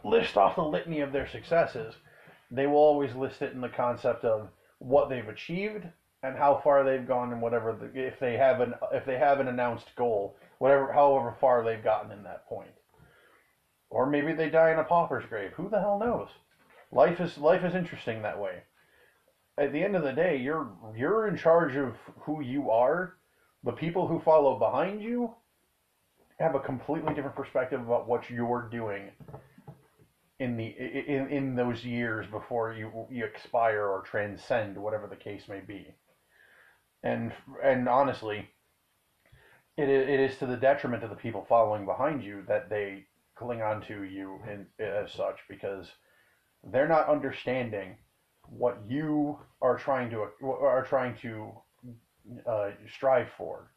list 0.04 0.38
off 0.38 0.56
the 0.56 0.64
litany 0.64 1.02
of 1.02 1.12
their 1.12 1.28
successes, 1.28 1.96
they 2.52 2.68
will 2.68 2.78
always 2.78 3.16
list 3.16 3.42
it 3.42 3.54
in 3.54 3.62
the 3.62 3.70
concept 3.70 4.24
of 4.24 4.50
what 4.80 5.10
they've 5.10 5.28
achieved 5.28 5.86
and 6.24 6.38
how 6.38 6.60
far 6.64 6.84
they've 6.84 7.08
gone 7.08 7.32
and 7.32 7.42
whatever 7.42 7.74
the, 7.74 8.00
if 8.00 8.20
they 8.20 8.38
have 8.38 8.62
an 8.62 8.74
if 8.92 9.06
they 9.06 9.18
have 9.18 9.40
an 9.40 9.48
announced 9.48 9.96
goal, 9.96 10.36
whatever 10.60 10.92
however 10.92 11.36
far 11.40 11.64
they've 11.64 11.84
gotten 11.84 12.12
in 12.12 12.24
that 12.24 12.48
point. 12.48 12.72
Or 13.90 14.06
maybe 14.06 14.34
they 14.34 14.50
die 14.50 14.72
in 14.72 14.80
a 14.80 14.84
pauper's 14.84 15.26
grave. 15.30 15.52
Who 15.54 15.70
the 15.70 15.80
hell 15.80 16.00
knows? 16.00 16.30
Life 16.92 17.20
is 17.20 17.38
life 17.38 17.64
is 17.64 17.76
interesting 17.76 18.22
that 18.22 18.40
way. 18.40 18.64
At 19.58 19.72
the 19.72 19.84
end 19.84 19.96
of 19.96 20.04
the 20.04 20.14
day, 20.14 20.38
you're 20.38 20.70
you're 20.96 21.28
in 21.28 21.38
charge 21.38 21.76
of 21.76 21.96
who 22.22 22.42
you 22.42 22.72
are. 22.72 23.16
The 23.64 23.72
people 23.72 24.08
who 24.08 24.20
follow 24.20 24.58
behind 24.60 25.02
you 25.02 25.34
have 26.40 26.56
a 26.56 26.60
completely 26.60 27.14
different 27.14 27.36
perspective 27.36 27.82
about 27.82 28.08
what 28.08 28.30
you're 28.30 28.70
doing 28.72 29.10
in 30.40 30.56
the 30.58 30.66
in, 30.68 31.30
in 31.30 31.56
those 31.56 31.84
years 31.84 32.28
before 32.28 32.74
you 32.74 33.08
you 33.10 33.26
expire 33.26 33.88
or 33.88 34.02
transcend 34.02 34.78
whatever 34.78 35.08
the 35.08 35.16
case 35.16 35.48
may 35.48 35.60
be. 35.60 35.96
And 37.04 37.34
and 37.64 37.88
honestly, 37.90 38.50
it 39.78 39.90
it 39.90 40.20
is 40.20 40.38
to 40.38 40.46
the 40.46 40.58
detriment 40.58 41.04
of 41.04 41.10
the 41.10 41.16
people 41.16 41.46
following 41.48 41.86
behind 41.86 42.24
you 42.24 42.44
that 42.48 42.70
they 42.70 43.06
cling 43.36 43.62
on 43.62 43.82
to 43.84 44.04
you 44.04 44.40
in, 44.50 44.66
as 44.84 45.12
such 45.12 45.38
because 45.48 45.88
they're 46.64 46.88
not 46.88 47.10
understanding 47.10 47.96
what 48.50 48.80
you 48.88 49.40
are 49.62 49.78
trying 49.78 50.10
to 50.10 50.28
are 50.44 50.86
trying 50.86 51.16
to 51.18 51.52
uh, 52.46 52.72
strive 52.88 53.30
for, 53.38 53.72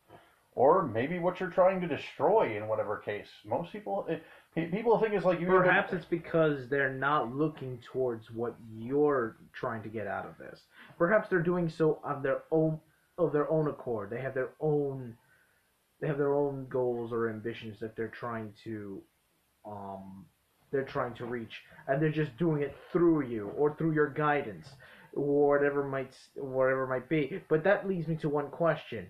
or 0.52 0.86
maybe 0.86 1.18
what 1.18 1.40
you're 1.40 1.50
trying 1.50 1.80
to 1.80 1.88
destroy 1.88 2.56
in 2.56 2.68
whatever 2.68 2.98
case. 2.98 3.28
Most 3.44 3.72
people 3.72 4.06
eh, 4.10 4.16
pe- 4.16 4.24
people 4.54 4.98
think 4.98 5.14
it's 5.14 5.24
like 5.24 5.40
you 5.40 5.46
Perhaps 5.46 5.92
it's 5.92 6.04
because 6.04 6.68
they're 6.68 6.92
not 6.92 7.34
looking 7.34 7.78
towards 7.92 8.30
what 8.30 8.56
you're 8.76 9.36
trying 9.52 9.82
to 9.82 9.88
get 9.88 10.06
out 10.06 10.26
of 10.26 10.36
this. 10.38 10.60
Perhaps 10.98 11.28
they're 11.28 11.42
doing 11.42 11.68
so 11.68 12.00
of 12.02 12.22
their 12.22 12.42
own 12.50 12.80
of 13.16 13.32
their 13.32 13.48
own 13.50 13.68
accord. 13.68 14.10
They 14.10 14.20
have 14.20 14.34
their 14.34 14.50
own 14.60 15.16
they 16.00 16.08
have 16.08 16.18
their 16.18 16.34
own 16.34 16.66
goals 16.68 17.12
or 17.12 17.30
ambitions 17.30 17.78
that 17.80 17.94
they're 17.96 18.08
trying 18.08 18.52
to 18.64 19.00
um 19.64 20.24
they're 20.72 20.84
trying 20.84 21.14
to 21.14 21.26
reach 21.26 21.62
and 21.86 22.02
they're 22.02 22.10
just 22.10 22.36
doing 22.38 22.62
it 22.62 22.74
through 22.92 23.26
you 23.26 23.48
or 23.56 23.76
through 23.76 23.92
your 23.92 24.08
guidance 24.08 24.66
or 25.12 25.48
whatever 25.48 25.84
might 25.84 26.12
whatever 26.34 26.88
might 26.88 27.08
be. 27.08 27.40
But 27.48 27.62
that 27.64 27.86
leads 27.86 28.08
me 28.08 28.16
to 28.16 28.28
one 28.28 28.50
question. 28.50 29.06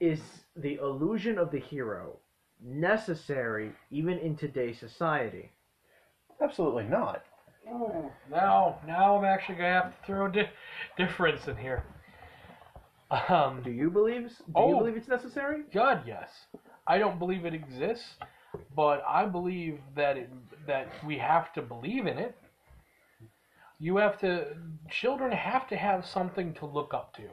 Is 0.00 0.20
the 0.56 0.76
illusion 0.76 1.38
of 1.38 1.50
the 1.50 1.60
hero 1.60 2.18
necessary 2.64 3.72
even 3.90 4.18
in 4.18 4.36
today's 4.36 4.78
society? 4.78 5.50
absolutely 6.42 6.84
not. 6.84 7.22
Ooh, 7.68 8.10
now, 8.28 8.76
now 8.84 9.16
I'm 9.16 9.24
actually 9.24 9.54
gonna 9.54 9.68
have 9.82 10.00
to 10.00 10.06
throw 10.06 10.26
a 10.26 10.32
di- 10.32 10.50
difference 10.96 11.46
in 11.46 11.56
here. 11.56 11.84
Um, 13.28 13.62
Do 13.62 13.70
you 13.70 13.90
believe 13.90 14.28
do 14.28 14.34
you 14.46 14.52
Oh. 14.56 14.78
believe 14.78 14.96
it's 14.96 15.06
necessary? 15.06 15.62
God, 15.72 16.02
yes. 16.06 16.46
I 16.86 16.98
don't 16.98 17.18
believe 17.20 17.44
it 17.44 17.54
exists, 17.54 18.16
but 18.74 19.04
I 19.06 19.26
believe 19.26 19.80
that 19.94 20.16
it, 20.16 20.30
that 20.66 20.88
we 21.06 21.18
have 21.18 21.52
to 21.52 21.62
believe 21.62 22.06
in 22.08 22.18
it. 22.18 22.36
You 23.78 23.96
have 23.98 24.18
to. 24.20 24.56
Children 24.90 25.30
have 25.32 25.68
to 25.68 25.76
have 25.76 26.04
something 26.06 26.54
to 26.54 26.66
look 26.66 26.92
up 26.94 27.14
to. 27.16 27.28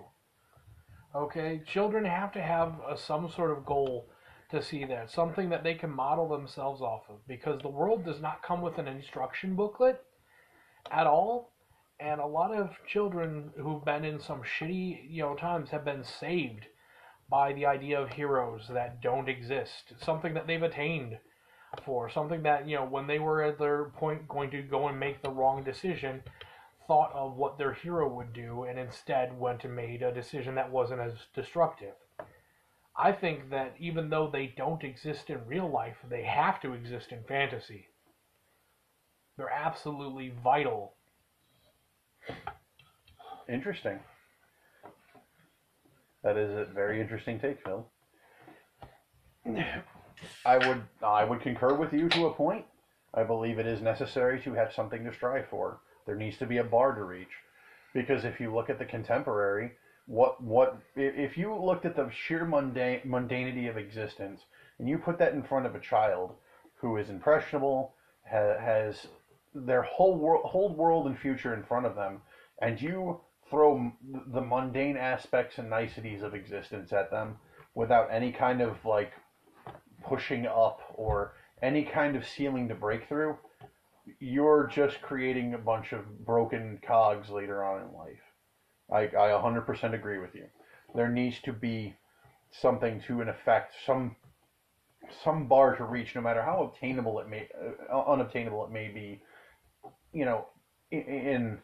Okay, 1.15 1.61
children 1.65 2.05
have 2.05 2.31
to 2.33 2.41
have 2.41 2.79
a, 2.87 2.95
some 2.97 3.29
sort 3.31 3.51
of 3.51 3.65
goal 3.65 4.05
to 4.49 4.61
see 4.61 4.83
that 4.85 5.11
something 5.11 5.49
that 5.49 5.63
they 5.63 5.75
can 5.75 5.89
model 5.89 6.27
themselves 6.27 6.81
off 6.81 7.03
of 7.09 7.25
because 7.27 7.61
the 7.61 7.67
world 7.67 8.03
does 8.03 8.21
not 8.21 8.43
come 8.43 8.61
with 8.61 8.77
an 8.77 8.87
instruction 8.87 9.55
booklet 9.55 10.01
at 10.91 11.05
all 11.05 11.53
and 11.99 12.19
a 12.19 12.25
lot 12.25 12.53
of 12.53 12.71
children 12.87 13.51
who've 13.61 13.85
been 13.85 14.03
in 14.03 14.19
some 14.19 14.41
shitty 14.41 14.99
you 15.09 15.21
know 15.21 15.35
times 15.35 15.69
have 15.69 15.85
been 15.85 16.03
saved 16.03 16.65
by 17.29 17.53
the 17.53 17.65
idea 17.65 17.99
of 17.99 18.09
heroes 18.09 18.67
that 18.71 19.01
don't 19.01 19.29
exist, 19.29 19.93
something 20.03 20.33
that 20.33 20.47
they've 20.47 20.63
attained 20.63 21.17
for, 21.85 22.09
something 22.09 22.41
that, 22.43 22.67
you 22.67 22.75
know, 22.75 22.85
when 22.85 23.05
they 23.05 23.19
were 23.19 23.43
at 23.43 23.59
their 23.59 23.85
point 23.85 24.27
going 24.27 24.49
to 24.49 24.63
go 24.63 24.87
and 24.87 24.99
make 24.99 25.21
the 25.21 25.29
wrong 25.29 25.63
decision, 25.63 26.23
thought 26.87 27.11
of 27.13 27.35
what 27.35 27.57
their 27.57 27.73
hero 27.73 28.11
would 28.11 28.33
do 28.33 28.63
and 28.63 28.79
instead 28.79 29.39
went 29.39 29.63
and 29.63 29.75
made 29.75 30.01
a 30.01 30.11
decision 30.11 30.55
that 30.55 30.71
wasn't 30.71 30.99
as 30.99 31.13
destructive. 31.35 31.93
I 32.99 33.13
think 33.13 33.49
that 33.51 33.75
even 33.79 34.09
though 34.09 34.29
they 34.29 34.53
don't 34.57 34.83
exist 34.83 35.29
in 35.29 35.45
real 35.47 35.69
life, 35.69 35.95
they 36.09 36.23
have 36.23 36.59
to 36.61 36.73
exist 36.73 37.13
in 37.13 37.23
fantasy. 37.23 37.87
They're 39.37 39.49
absolutely 39.49 40.33
vital. 40.43 40.95
Interesting. 43.47 43.99
That 46.23 46.35
is 46.35 46.51
a 46.51 46.65
very 46.65 46.99
interesting 46.99 47.39
take, 47.39 47.63
Phil. 47.63 47.87
I 50.45 50.57
would 50.67 50.83
I 51.01 51.23
would 51.23 51.39
concur 51.39 51.73
with 51.73 51.93
you 51.93 52.09
to 52.09 52.25
a 52.25 52.33
point. 52.33 52.65
I 53.13 53.23
believe 53.23 53.57
it 53.57 53.65
is 53.65 53.81
necessary 53.81 54.41
to 54.41 54.53
have 54.53 54.73
something 54.73 55.05
to 55.05 55.13
strive 55.13 55.47
for. 55.47 55.79
There 56.05 56.17
needs 56.17 56.37
to 56.39 56.45
be 56.45 56.57
a 56.57 56.63
bar 56.65 56.93
to 56.93 57.03
reach, 57.03 57.31
because 57.93 58.25
if 58.25 58.41
you 58.41 58.53
look 58.53 58.69
at 58.69 58.77
the 58.77 58.85
contemporary, 58.85 59.71
what 60.09 60.41
what 60.41 60.75
if 60.95 61.37
you 61.37 61.55
looked 61.55 61.85
at 61.85 61.95
the 61.95 62.09
sheer 62.09 62.43
mundane 62.43 62.99
mundanity 63.05 63.69
of 63.69 63.77
existence 63.77 64.41
and 64.79 64.89
you 64.89 64.97
put 64.97 65.19
that 65.19 65.33
in 65.33 65.43
front 65.43 65.67
of 65.67 65.75
a 65.75 65.79
child 65.79 66.33
who 66.73 66.97
is 66.97 67.09
impressionable, 67.09 67.93
ha, 68.27 68.57
has 68.59 69.05
their 69.53 69.83
whole 69.83 70.15
world 70.15 70.45
whole 70.45 70.73
world 70.73 71.05
and 71.05 71.15
future 71.15 71.53
in 71.53 71.61
front 71.61 71.85
of 71.85 71.93
them, 71.93 72.21
and 72.59 72.81
you 72.81 73.21
throw 73.51 73.91
the 74.33 74.41
mundane 74.41 74.97
aspects 74.97 75.59
and 75.59 75.69
niceties 75.69 76.23
of 76.23 76.33
existence 76.33 76.91
at 76.91 77.11
them 77.11 77.37
without 77.75 78.07
any 78.11 78.31
kind 78.31 78.61
of 78.61 78.83
like 78.85 79.11
pushing 80.03 80.47
up 80.47 80.81
or 80.95 81.33
any 81.61 81.83
kind 81.83 82.15
of 82.15 82.25
ceiling 82.25 82.67
to 82.67 82.73
break 82.73 83.07
through, 83.07 83.37
you're 84.19 84.67
just 84.73 85.01
creating 85.01 85.53
a 85.53 85.57
bunch 85.57 85.91
of 85.91 86.25
broken 86.25 86.79
cogs 86.81 87.29
later 87.29 87.63
on 87.63 87.81
in 87.81 87.93
life. 87.93 88.28
I, 88.91 89.01
I 89.03 89.29
100% 89.29 89.93
agree 89.93 90.19
with 90.19 90.35
you. 90.35 90.45
There 90.95 91.09
needs 91.09 91.39
to 91.41 91.53
be 91.53 91.95
something 92.51 93.01
to 93.07 93.21
an 93.21 93.29
effect, 93.29 93.73
some 93.85 94.15
some 95.23 95.47
bar 95.47 95.75
to 95.75 95.85
reach, 95.85 96.13
no 96.13 96.21
matter 96.21 96.43
how 96.43 96.63
obtainable 96.63 97.19
it 97.19 97.27
may, 97.27 97.47
uh, 97.91 98.01
unobtainable 98.01 98.63
it 98.65 98.71
may 98.71 98.89
be. 98.89 99.21
You 100.11 100.25
know, 100.25 100.47
in 100.91 101.59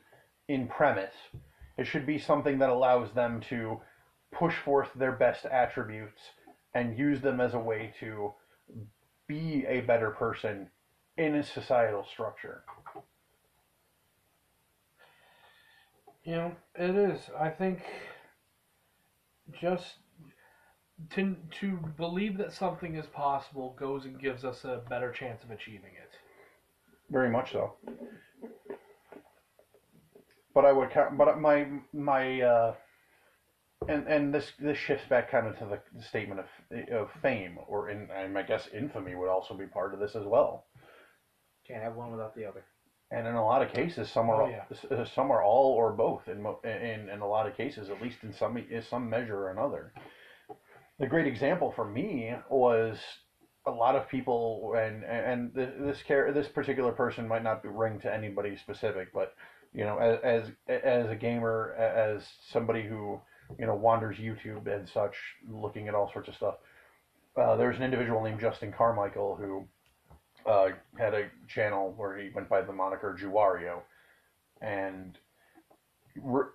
in 0.47 0.67
premise, 0.67 1.13
it 1.77 1.85
should 1.85 2.05
be 2.05 2.17
something 2.17 2.59
that 2.59 2.69
allows 2.69 3.11
them 3.11 3.41
to 3.49 3.81
push 4.31 4.55
forth 4.55 4.89
their 4.95 5.11
best 5.11 5.45
attributes 5.45 6.21
and 6.73 6.97
use 6.97 7.21
them 7.21 7.39
as 7.39 7.53
a 7.53 7.59
way 7.59 7.93
to 7.99 8.33
be 9.27 9.65
a 9.67 9.81
better 9.81 10.11
person 10.11 10.69
in 11.17 11.35
a 11.35 11.43
societal 11.43 12.05
structure. 12.05 12.63
You 16.25 16.31
know, 16.33 16.51
it 16.73 16.95
is. 16.95 17.19
I 17.39 17.49
think 17.49 17.81
just 19.61 19.97
to 21.11 21.37
to 21.59 21.77
believe 21.97 22.37
that 22.39 22.51
something 22.51 22.95
is 22.95 23.05
possible 23.05 23.75
goes 23.79 24.05
and 24.05 24.19
gives 24.19 24.43
us 24.43 24.63
a 24.63 24.81
better 24.89 25.11
chance 25.11 25.43
of 25.43 25.51
achieving 25.51 25.91
it. 26.01 26.09
Very 27.11 27.29
much 27.29 27.51
so. 27.51 27.73
But 30.55 30.65
I 30.65 30.71
would 30.71 30.89
count. 30.89 31.15
But 31.15 31.39
my 31.39 31.67
my 31.93 32.41
uh, 32.41 32.73
and 33.87 34.07
and 34.07 34.33
this 34.33 34.53
this 34.57 34.77
shifts 34.77 35.07
back 35.07 35.29
kind 35.29 35.45
of 35.45 35.59
to 35.59 35.65
the 35.65 36.01
statement 36.03 36.39
of 36.39 36.89
of 36.91 37.09
fame, 37.21 37.59
or 37.67 37.89
in 37.89 38.09
I 38.09 38.41
guess 38.41 38.67
infamy 38.73 39.13
would 39.13 39.29
also 39.29 39.53
be 39.53 39.67
part 39.67 39.93
of 39.93 39.99
this 39.99 40.15
as 40.15 40.25
well. 40.25 40.65
Can't 41.67 41.83
have 41.83 41.95
one 41.95 42.09
without 42.09 42.35
the 42.35 42.45
other. 42.45 42.63
And 43.15 43.25
in 43.27 43.35
a 43.35 43.45
lot 43.45 43.61
of 43.61 43.69
cases, 43.69 44.09
some 44.09 44.29
are 44.29 44.43
Oh, 44.43 44.47
yeah. 44.49 44.63
s- 45.01 45.09
some 45.15 45.31
are 45.31 45.41
all 45.41 45.71
or 45.71 45.93
both. 45.93 46.27
In, 46.27 46.45
in 46.65 47.09
in 47.09 47.19
a 47.21 47.27
lot 47.27 47.47
of 47.47 47.55
cases, 47.55 47.89
at 47.89 48.01
least 48.01 48.17
in 48.23 48.33
some 48.33 48.57
in 48.57 48.81
some 48.81 49.09
measure 49.09 49.37
or 49.37 49.51
another. 49.51 49.93
The 50.99 51.07
great 51.07 51.27
example 51.27 51.71
for 51.71 51.85
me 51.85 52.33
was 52.49 52.97
a 53.65 53.71
lot 53.71 53.95
of 53.95 54.07
people, 54.09 54.73
and 54.77 55.03
and 55.05 55.53
this 55.53 56.01
care 56.03 56.31
this 56.33 56.47
particular 56.49 56.91
person 56.91 57.27
might 57.27 57.43
not 57.43 57.63
be 57.63 57.69
ring 57.69 57.99
to 58.01 58.13
anybody 58.13 58.55
specific, 58.57 59.13
but 59.13 59.33
you 59.73 59.85
know, 59.85 59.97
as 59.97 60.19
as, 60.67 60.81
as 60.83 61.09
a 61.09 61.15
gamer, 61.15 61.73
as 61.77 62.23
somebody 62.51 62.83
who 62.83 63.19
you 63.59 63.65
know 63.65 63.75
wanders 63.75 64.17
YouTube 64.17 64.67
and 64.67 64.87
such, 64.89 65.15
looking 65.49 65.87
at 65.87 65.95
all 65.95 66.09
sorts 66.11 66.27
of 66.29 66.35
stuff. 66.35 66.55
Uh, 67.37 67.55
there's 67.57 67.75
an 67.77 67.83
individual 67.83 68.21
named 68.23 68.39
Justin 68.39 68.71
Carmichael 68.71 69.35
who 69.35 69.67
uh, 70.45 70.69
had 70.97 71.13
a 71.13 71.29
channel 71.47 71.93
where 71.97 72.17
he 72.17 72.29
went 72.29 72.49
by 72.49 72.61
the 72.61 72.71
moniker 72.71 73.17
JewWario, 73.19 73.81
and 74.61 75.17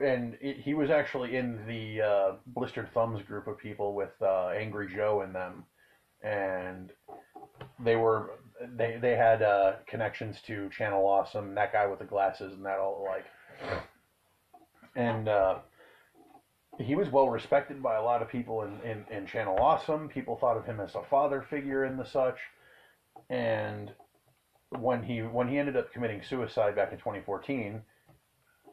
and 0.00 0.38
it, 0.40 0.58
he 0.58 0.74
was 0.74 0.90
actually 0.90 1.36
in 1.36 1.66
the 1.66 2.00
uh, 2.00 2.32
Blistered 2.46 2.92
Thumbs 2.94 3.22
group 3.22 3.46
of 3.46 3.58
people 3.58 3.94
with 3.94 4.12
uh, 4.22 4.48
Angry 4.48 4.88
Joe 4.92 5.22
and 5.22 5.34
them, 5.34 5.64
and 6.22 6.92
they 7.84 7.96
were 7.96 8.38
they 8.76 8.98
they 9.00 9.16
had 9.16 9.42
uh, 9.42 9.74
connections 9.86 10.40
to 10.46 10.68
Channel 10.70 11.06
Awesome, 11.06 11.54
that 11.54 11.72
guy 11.72 11.86
with 11.86 11.98
the 11.98 12.04
glasses 12.04 12.52
and 12.54 12.64
that 12.64 12.78
all 12.78 13.06
like, 13.08 13.26
and. 14.96 15.28
Uh, 15.28 15.58
he 16.78 16.94
was 16.94 17.10
well 17.10 17.28
respected 17.28 17.82
by 17.82 17.96
a 17.96 18.02
lot 18.02 18.22
of 18.22 18.28
people 18.28 18.62
in, 18.62 18.80
in, 18.88 19.04
in 19.10 19.26
Channel 19.26 19.58
Awesome. 19.60 20.08
People 20.08 20.36
thought 20.36 20.56
of 20.56 20.64
him 20.64 20.80
as 20.80 20.94
a 20.94 21.02
father 21.10 21.44
figure 21.50 21.84
and 21.84 21.98
the 21.98 22.06
such. 22.06 22.38
And 23.30 23.92
when 24.70 25.02
he 25.04 25.20
when 25.20 25.48
he 25.48 25.58
ended 25.58 25.76
up 25.76 25.92
committing 25.92 26.20
suicide 26.22 26.74
back 26.74 26.92
in 26.92 26.98
2014, 26.98 27.82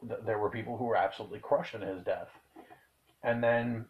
th- 0.06 0.20
there 0.26 0.38
were 0.38 0.50
people 0.50 0.76
who 0.76 0.84
were 0.84 0.96
absolutely 0.96 1.38
crushed 1.38 1.74
in 1.74 1.80
his 1.80 2.02
death. 2.02 2.28
And 3.22 3.42
then, 3.42 3.86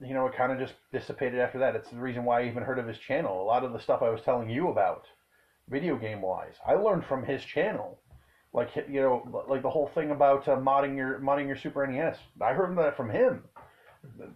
you 0.00 0.14
know, 0.14 0.26
it 0.26 0.34
kind 0.34 0.52
of 0.52 0.58
just 0.58 0.74
dissipated 0.92 1.38
after 1.38 1.58
that. 1.58 1.76
It's 1.76 1.90
the 1.90 1.96
reason 1.96 2.24
why 2.24 2.40
I 2.40 2.46
even 2.46 2.62
heard 2.62 2.78
of 2.78 2.86
his 2.86 2.98
channel. 2.98 3.42
A 3.42 3.44
lot 3.44 3.64
of 3.64 3.72
the 3.72 3.80
stuff 3.80 4.02
I 4.02 4.10
was 4.10 4.22
telling 4.22 4.50
you 4.50 4.68
about, 4.68 5.04
video 5.68 5.96
game 5.96 6.22
wise, 6.22 6.54
I 6.66 6.74
learned 6.74 7.04
from 7.04 7.24
his 7.24 7.44
channel. 7.44 7.98
Like 8.54 8.70
you 8.88 9.02
know, 9.02 9.44
like 9.48 9.62
the 9.62 9.70
whole 9.70 9.90
thing 9.94 10.10
about 10.10 10.48
uh, 10.48 10.56
modding 10.56 10.96
your 10.96 11.20
modding 11.20 11.46
your 11.46 11.56
Super 11.56 11.86
NES. 11.86 12.16
I 12.40 12.54
heard 12.54 12.76
that 12.78 12.96
from 12.96 13.10
him. 13.10 13.44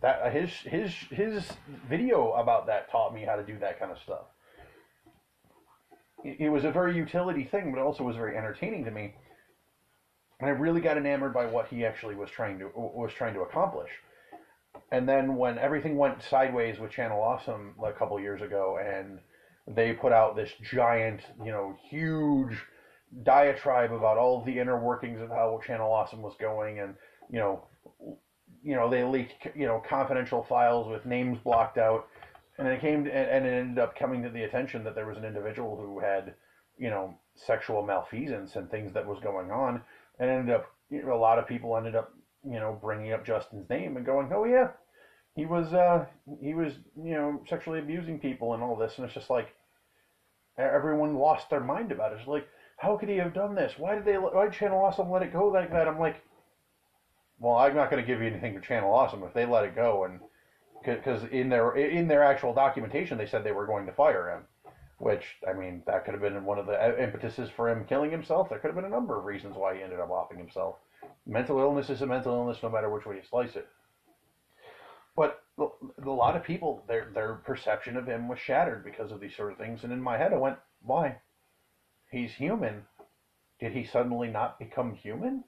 That 0.02 0.30
his 0.32 0.50
his 0.50 0.92
his 1.10 1.50
video 1.88 2.32
about 2.32 2.66
that 2.66 2.90
taught 2.90 3.14
me 3.14 3.24
how 3.24 3.36
to 3.36 3.42
do 3.42 3.58
that 3.60 3.78
kind 3.78 3.90
of 3.90 3.98
stuff. 3.98 4.26
It 6.24 6.50
was 6.50 6.64
a 6.64 6.70
very 6.70 6.94
utility 6.94 7.44
thing, 7.44 7.72
but 7.72 7.80
also 7.80 8.04
was 8.04 8.16
very 8.16 8.36
entertaining 8.36 8.84
to 8.84 8.90
me. 8.90 9.14
And 10.40 10.48
I 10.48 10.52
really 10.52 10.80
got 10.80 10.96
enamored 10.96 11.32
by 11.32 11.46
what 11.46 11.68
he 11.68 11.84
actually 11.84 12.14
was 12.14 12.30
trying 12.30 12.58
to 12.58 12.70
was 12.74 13.12
trying 13.12 13.34
to 13.34 13.40
accomplish. 13.40 13.90
And 14.90 15.08
then 15.08 15.36
when 15.36 15.58
everything 15.58 15.96
went 15.96 16.22
sideways 16.22 16.78
with 16.78 16.90
Channel 16.90 17.20
Awesome 17.20 17.74
a 17.82 17.92
couple 17.92 18.18
years 18.20 18.42
ago, 18.42 18.78
and 18.78 19.20
they 19.66 19.92
put 19.92 20.12
out 20.12 20.34
this 20.36 20.50
giant, 20.62 21.22
you 21.42 21.50
know, 21.50 21.76
huge 21.88 22.64
diatribe 23.22 23.92
about 23.92 24.16
all 24.16 24.42
the 24.42 24.58
inner 24.58 24.78
workings 24.78 25.20
of 25.20 25.28
how 25.28 25.60
Channel 25.64 25.92
Awesome 25.92 26.22
was 26.22 26.34
going, 26.40 26.80
and 26.80 26.94
you 27.30 27.38
know, 27.38 27.64
you 28.62 28.74
know 28.74 28.88
they 28.88 29.04
leaked 29.04 29.48
you 29.54 29.66
know 29.66 29.82
confidential 29.88 30.42
files 30.42 30.88
with 30.88 31.04
names 31.06 31.38
blocked 31.44 31.78
out, 31.78 32.06
and 32.58 32.68
it 32.68 32.80
came 32.80 33.04
to, 33.04 33.14
and 33.14 33.46
it 33.46 33.50
ended 33.50 33.78
up 33.78 33.96
coming 33.96 34.22
to 34.22 34.28
the 34.28 34.44
attention 34.44 34.84
that 34.84 34.94
there 34.94 35.06
was 35.06 35.16
an 35.16 35.24
individual 35.24 35.76
who 35.76 36.00
had 36.00 36.34
you 36.78 36.90
know 36.90 37.14
sexual 37.34 37.82
malfeasance 37.82 38.56
and 38.56 38.70
things 38.70 38.92
that 38.92 39.06
was 39.06 39.18
going 39.20 39.50
on, 39.50 39.82
and 40.18 40.30
ended 40.30 40.54
up 40.54 40.66
you 40.90 41.02
know, 41.02 41.14
a 41.14 41.16
lot 41.16 41.38
of 41.38 41.46
people 41.46 41.76
ended 41.76 41.96
up 41.96 42.12
you 42.44 42.60
know 42.60 42.78
bringing 42.80 43.12
up 43.12 43.24
Justin's 43.24 43.68
name 43.70 43.96
and 43.96 44.06
going, 44.06 44.30
oh 44.32 44.44
yeah, 44.44 44.68
he 45.34 45.46
was 45.46 45.72
uh 45.72 46.04
he 46.40 46.54
was 46.54 46.74
you 47.02 47.14
know 47.14 47.40
sexually 47.48 47.78
abusing 47.78 48.18
people 48.18 48.54
and 48.54 48.62
all 48.62 48.76
this, 48.76 48.94
and 48.96 49.04
it's 49.04 49.14
just 49.14 49.30
like 49.30 49.54
everyone 50.58 51.16
lost 51.16 51.48
their 51.50 51.60
mind 51.60 51.92
about 51.92 52.12
it. 52.12 52.18
It's 52.18 52.28
like 52.28 52.46
how 52.82 52.96
could 52.96 53.08
he 53.08 53.16
have 53.18 53.32
done 53.32 53.54
this? 53.54 53.74
Why 53.78 53.94
did 53.94 54.04
they? 54.04 54.14
Why 54.14 54.44
did 54.44 54.54
Channel 54.54 54.82
Awesome 54.82 55.08
let 55.08 55.22
it 55.22 55.32
go 55.32 55.46
like 55.46 55.70
that? 55.70 55.86
I'm 55.86 56.00
like, 56.00 56.20
well, 57.38 57.54
I'm 57.54 57.76
not 57.76 57.90
going 57.90 58.02
to 58.02 58.06
give 58.06 58.20
you 58.20 58.26
anything 58.26 58.54
to 58.54 58.60
Channel 58.60 58.92
Awesome 58.92 59.22
if 59.22 59.32
they 59.32 59.46
let 59.46 59.64
it 59.64 59.76
go, 59.76 60.04
and 60.04 60.18
because 60.84 61.24
in 61.24 61.48
their 61.48 61.76
in 61.76 62.08
their 62.08 62.24
actual 62.24 62.52
documentation 62.52 63.18
they 63.18 63.26
said 63.26 63.44
they 63.44 63.52
were 63.52 63.66
going 63.66 63.86
to 63.86 63.92
fire 63.92 64.30
him, 64.30 64.72
which 64.98 65.36
I 65.48 65.52
mean 65.52 65.82
that 65.86 66.04
could 66.04 66.14
have 66.14 66.22
been 66.22 66.44
one 66.44 66.58
of 66.58 66.66
the 66.66 66.72
uh, 66.72 66.96
impetuses 66.96 67.50
for 67.50 67.70
him 67.70 67.84
killing 67.84 68.10
himself. 68.10 68.48
There 68.48 68.58
could 68.58 68.68
have 68.68 68.76
been 68.76 68.84
a 68.84 68.88
number 68.88 69.18
of 69.18 69.24
reasons 69.24 69.56
why 69.56 69.76
he 69.76 69.82
ended 69.82 70.00
up 70.00 70.10
offing 70.10 70.38
himself. 70.38 70.76
Mental 71.26 71.58
illness 71.58 71.90
is 71.90 72.02
a 72.02 72.06
mental 72.06 72.34
illness, 72.34 72.62
no 72.62 72.68
matter 72.68 72.88
which 72.90 73.06
way 73.06 73.16
you 73.16 73.22
slice 73.28 73.56
it. 73.56 73.68
But 75.16 75.42
a 75.58 76.08
lot 76.08 76.36
of 76.36 76.42
people, 76.42 76.82
their 76.88 77.08
their 77.12 77.34
perception 77.34 77.96
of 77.96 78.06
him 78.06 78.28
was 78.28 78.38
shattered 78.38 78.84
because 78.84 79.12
of 79.12 79.20
these 79.20 79.36
sort 79.36 79.52
of 79.52 79.58
things. 79.58 79.84
And 79.84 79.92
in 79.92 80.00
my 80.00 80.16
head, 80.16 80.32
I 80.32 80.38
went, 80.38 80.56
why? 80.80 81.18
he's 82.12 82.34
human. 82.34 82.84
Did 83.58 83.72
he 83.72 83.84
suddenly 83.84 84.28
not 84.28 84.58
become 84.58 84.94
human? 84.94 85.44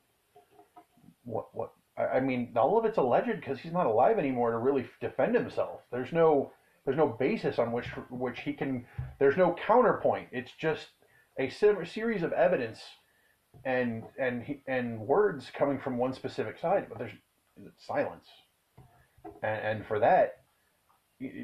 What? 1.24 1.48
What? 1.52 1.72
I 1.98 2.04
I 2.04 2.20
mean, 2.20 2.52
all 2.56 2.78
of 2.78 2.84
it's 2.84 2.98
alleged 2.98 3.40
because 3.40 3.60
he's 3.60 3.72
not 3.72 3.86
alive 3.86 4.18
anymore 4.18 4.50
to 4.52 4.58
really 4.58 4.88
defend 5.00 5.34
himself. 5.34 5.80
There's 5.90 6.12
no, 6.12 6.52
there's 6.84 6.96
no 6.96 7.08
basis 7.08 7.58
on 7.58 7.72
which 7.72 7.88
which 8.10 8.40
he 8.40 8.52
can. 8.52 8.86
There's 9.18 9.36
no 9.36 9.54
counterpoint. 9.54 10.28
It's 10.32 10.52
just 10.52 10.88
a 11.38 11.50
series 11.50 12.22
of 12.22 12.32
evidence 12.32 12.80
and 13.64 14.04
and 14.18 14.56
and 14.66 15.00
words 15.00 15.50
coming 15.56 15.78
from 15.78 15.98
one 15.98 16.12
specific 16.12 16.58
side, 16.58 16.86
but 16.88 16.98
there's 16.98 17.12
silence. 17.78 18.26
And, 19.42 19.60
and 19.60 19.86
for 19.86 19.98
that, 20.00 20.36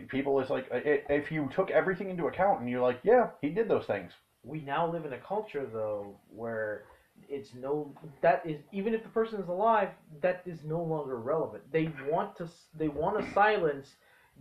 people 0.09 0.41
is 0.41 0.51
like, 0.51 0.69
if 0.73 1.31
you 1.33 1.49
took 1.55 1.71
everything 1.71 2.11
into 2.11 2.27
account 2.27 2.61
and 2.61 2.69
you're 2.69 2.81
like, 2.83 3.01
yeah, 3.03 3.31
he 3.41 3.51
did 3.51 3.69
those 3.69 3.87
things. 3.87 4.13
we 4.43 4.61
now 4.61 4.91
live 4.91 5.05
in 5.05 5.13
a 5.13 5.19
culture 5.19 5.67
though 5.73 6.19
where 6.29 6.85
it's 7.29 7.55
no 7.55 7.93
that 8.21 8.43
is 8.45 8.61
even 8.73 8.95
if 8.95 9.03
the 9.03 9.09
person 9.09 9.41
is 9.41 9.49
alive 9.49 9.91
that 10.21 10.43
is 10.47 10.65
no 10.65 10.83
longer 10.83 11.17
relevant 11.19 11.63
they 11.73 11.91
want 12.11 12.37
to 12.37 12.49
they 12.79 12.89
want 12.89 13.19
to 13.19 13.33
silence 13.33 13.95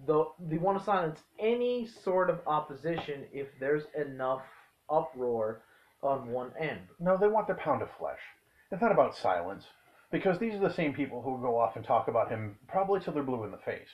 the 0.07 0.25
they 0.47 0.57
want 0.57 0.77
to 0.77 0.83
silence 0.83 1.19
any 1.39 1.85
sort 1.85 2.29
of 2.29 2.39
opposition 2.47 3.25
if 3.33 3.47
there's 3.59 3.83
enough 3.95 4.41
uproar 4.89 5.61
on 6.01 6.29
one 6.31 6.51
end 6.59 6.79
No, 6.99 7.17
they 7.17 7.27
want 7.27 7.47
their 7.47 7.55
pound 7.57 7.81
of 7.81 7.89
flesh. 7.97 8.19
It's 8.71 8.81
not 8.81 8.91
about 8.91 9.15
silence. 9.15 9.65
Because 10.11 10.39
these 10.39 10.55
are 10.55 10.59
the 10.59 10.73
same 10.73 10.93
people 10.93 11.21
who 11.21 11.39
go 11.39 11.59
off 11.59 11.75
and 11.75 11.85
talk 11.85 12.07
about 12.07 12.29
him 12.29 12.57
probably 12.67 12.99
till 12.99 13.13
they're 13.13 13.21
blue 13.21 13.43
in 13.43 13.51
the 13.51 13.57
face. 13.57 13.89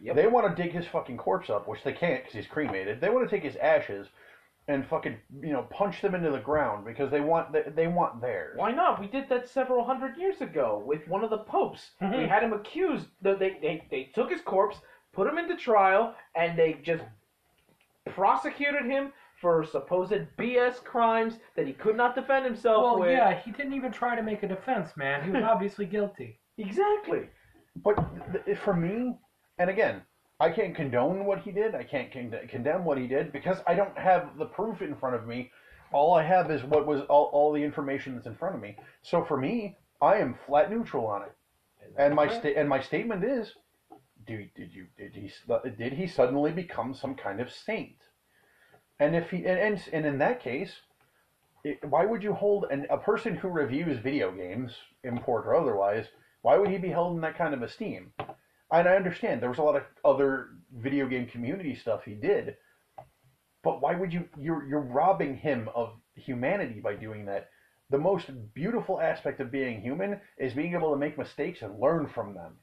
Yep. 0.00 0.16
They 0.16 0.26
want 0.26 0.56
to 0.56 0.62
dig 0.62 0.72
his 0.72 0.86
fucking 0.86 1.18
corpse 1.18 1.50
up, 1.50 1.68
which 1.68 1.84
they 1.84 1.92
can't 1.92 2.22
because 2.22 2.32
he's 2.34 2.46
cremated. 2.46 3.00
They 3.00 3.10
want 3.10 3.28
to 3.28 3.34
take 3.34 3.44
his 3.44 3.56
ashes 3.56 4.06
and 4.70 4.86
fucking, 4.86 5.16
you 5.42 5.52
know, 5.52 5.66
punch 5.70 6.00
them 6.00 6.14
into 6.14 6.30
the 6.30 6.38
ground 6.38 6.84
because 6.84 7.10
they 7.10 7.20
want 7.20 7.52
they, 7.52 7.64
they 7.74 7.86
want 7.86 8.20
theirs. 8.20 8.56
why 8.56 8.70
not 8.70 9.00
we 9.00 9.06
did 9.06 9.28
that 9.28 9.48
several 9.48 9.84
hundred 9.84 10.16
years 10.16 10.40
ago 10.40 10.82
with 10.84 11.06
one 11.08 11.24
of 11.24 11.30
the 11.30 11.38
popes 11.38 11.90
mm-hmm. 12.00 12.22
we 12.22 12.28
had 12.28 12.42
him 12.42 12.52
accused 12.52 13.06
they, 13.22 13.34
they, 13.34 13.58
they, 13.60 13.86
they 13.90 14.10
took 14.14 14.30
his 14.30 14.40
corpse 14.40 14.78
put 15.12 15.26
him 15.26 15.38
into 15.38 15.56
trial 15.56 16.14
and 16.36 16.58
they 16.58 16.78
just 16.82 17.02
prosecuted 18.06 18.84
him 18.86 19.12
for 19.40 19.64
supposed 19.64 20.12
BS 20.38 20.82
crimes 20.84 21.34
that 21.56 21.66
he 21.66 21.72
could 21.72 21.96
not 21.96 22.14
defend 22.14 22.44
himself 22.44 22.82
Well, 22.82 23.00
with. 23.00 23.10
yeah, 23.10 23.40
he 23.40 23.50
didn't 23.52 23.72
even 23.72 23.90
try 23.90 24.14
to 24.14 24.22
make 24.22 24.42
a 24.42 24.48
defense, 24.48 24.90
man. 24.96 25.24
He 25.24 25.30
was 25.30 25.42
obviously 25.50 25.86
guilty. 25.86 26.38
Exactly. 26.58 27.28
But 27.76 27.96
th- 28.32 28.44
th- 28.44 28.58
for 28.58 28.74
me, 28.74 29.14
and 29.58 29.70
again, 29.70 30.02
I 30.40 30.50
can't 30.50 30.74
condone 30.74 31.26
what 31.26 31.40
he 31.40 31.52
did. 31.52 31.74
I 31.74 31.84
can't 31.84 32.10
con- 32.10 32.34
condemn 32.48 32.84
what 32.84 32.96
he 32.96 33.06
did 33.06 33.30
because 33.30 33.58
I 33.66 33.74
don't 33.74 33.96
have 33.98 34.38
the 34.38 34.46
proof 34.46 34.80
in 34.80 34.96
front 34.96 35.14
of 35.14 35.26
me. 35.26 35.50
All 35.92 36.14
I 36.14 36.22
have 36.22 36.50
is 36.50 36.64
what 36.64 36.86
was 36.86 37.02
all, 37.02 37.30
all 37.32 37.52
the 37.52 37.62
information 37.62 38.14
that's 38.14 38.26
in 38.26 38.36
front 38.36 38.54
of 38.54 38.62
me. 38.62 38.76
So 39.02 39.22
for 39.22 39.36
me, 39.36 39.76
I 40.00 40.16
am 40.16 40.38
flat 40.46 40.70
neutral 40.70 41.06
on 41.06 41.22
it. 41.22 41.32
And 41.98 42.14
my 42.14 42.28
sta- 42.28 42.54
and 42.56 42.68
my 42.68 42.80
statement 42.80 43.24
is, 43.24 43.54
do 44.26 44.46
did 44.54 44.72
you 44.72 44.86
did 44.96 45.14
he 45.14 45.30
uh, 45.50 45.58
did 45.76 45.92
he 45.92 46.06
suddenly 46.06 46.52
become 46.52 46.94
some 46.94 47.14
kind 47.14 47.40
of 47.40 47.50
saint? 47.50 47.96
And 48.98 49.16
if 49.16 49.30
he 49.30 49.38
and 49.44 49.58
and, 49.58 49.88
and 49.92 50.06
in 50.06 50.18
that 50.18 50.40
case, 50.40 50.72
it, 51.64 51.84
why 51.84 52.04
would 52.06 52.22
you 52.22 52.32
hold 52.32 52.66
an, 52.70 52.86
a 52.88 52.96
person 52.96 53.34
who 53.34 53.48
reviews 53.48 53.98
video 53.98 54.30
games, 54.30 54.72
import 55.04 55.46
or 55.46 55.54
otherwise? 55.56 56.06
Why 56.42 56.56
would 56.56 56.70
he 56.70 56.78
be 56.78 56.88
held 56.88 57.16
in 57.16 57.20
that 57.22 57.36
kind 57.36 57.52
of 57.52 57.62
esteem? 57.62 58.12
And 58.72 58.88
I 58.88 58.96
understand 58.96 59.40
there 59.40 59.48
was 59.50 59.58
a 59.58 59.62
lot 59.62 59.76
of 59.76 59.84
other 60.04 60.48
video 60.72 61.06
game 61.06 61.26
community 61.26 61.74
stuff 61.74 62.04
he 62.04 62.14
did, 62.14 62.56
but 63.62 63.80
why 63.80 63.94
would 63.94 64.12
you? 64.12 64.28
You're 64.36 64.64
you're 64.66 64.80
robbing 64.80 65.36
him 65.36 65.68
of 65.74 65.92
humanity 66.14 66.80
by 66.80 66.94
doing 66.94 67.24
that. 67.26 67.48
The 67.90 67.98
most 67.98 68.30
beautiful 68.54 69.00
aspect 69.00 69.40
of 69.40 69.50
being 69.50 69.80
human 69.80 70.20
is 70.38 70.54
being 70.54 70.74
able 70.74 70.90
to 70.92 70.96
make 70.98 71.18
mistakes 71.18 71.62
and 71.62 71.80
learn 71.80 72.06
from 72.06 72.34
them. 72.34 72.58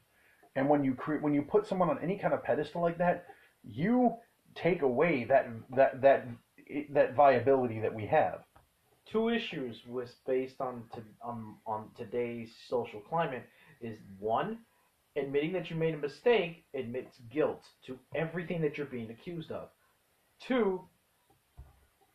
And 0.56 0.68
when 0.68 0.84
you 0.84 0.94
create, 0.94 1.22
when 1.22 1.34
you 1.34 1.42
put 1.42 1.66
someone 1.66 1.90
on 1.90 1.98
any 2.02 2.18
kind 2.18 2.34
of 2.34 2.42
pedestal 2.42 2.82
like 2.82 2.98
that, 2.98 3.26
you 3.62 4.16
take 4.54 4.82
away 4.82 5.24
that 5.24 5.48
that 5.76 6.00
that 6.02 6.28
that 6.90 7.14
viability 7.14 7.80
that 7.80 7.94
we 7.94 8.06
have. 8.06 8.40
two 9.06 9.28
issues 9.28 9.84
was 9.86 10.16
based 10.26 10.60
on 10.60 10.84
to, 10.94 11.02
on 11.22 11.56
on 11.66 11.90
today's 11.96 12.54
social 12.68 13.00
climate 13.00 13.44
is 13.80 13.98
one 14.18 14.58
admitting 15.18 15.52
that 15.52 15.70
you 15.70 15.76
made 15.76 15.94
a 15.94 15.98
mistake 15.98 16.64
admits 16.74 17.18
guilt 17.30 17.64
to 17.86 17.98
everything 18.14 18.60
that 18.62 18.76
you're 18.76 18.86
being 18.86 19.10
accused 19.10 19.50
of 19.52 19.68
two 20.40 20.80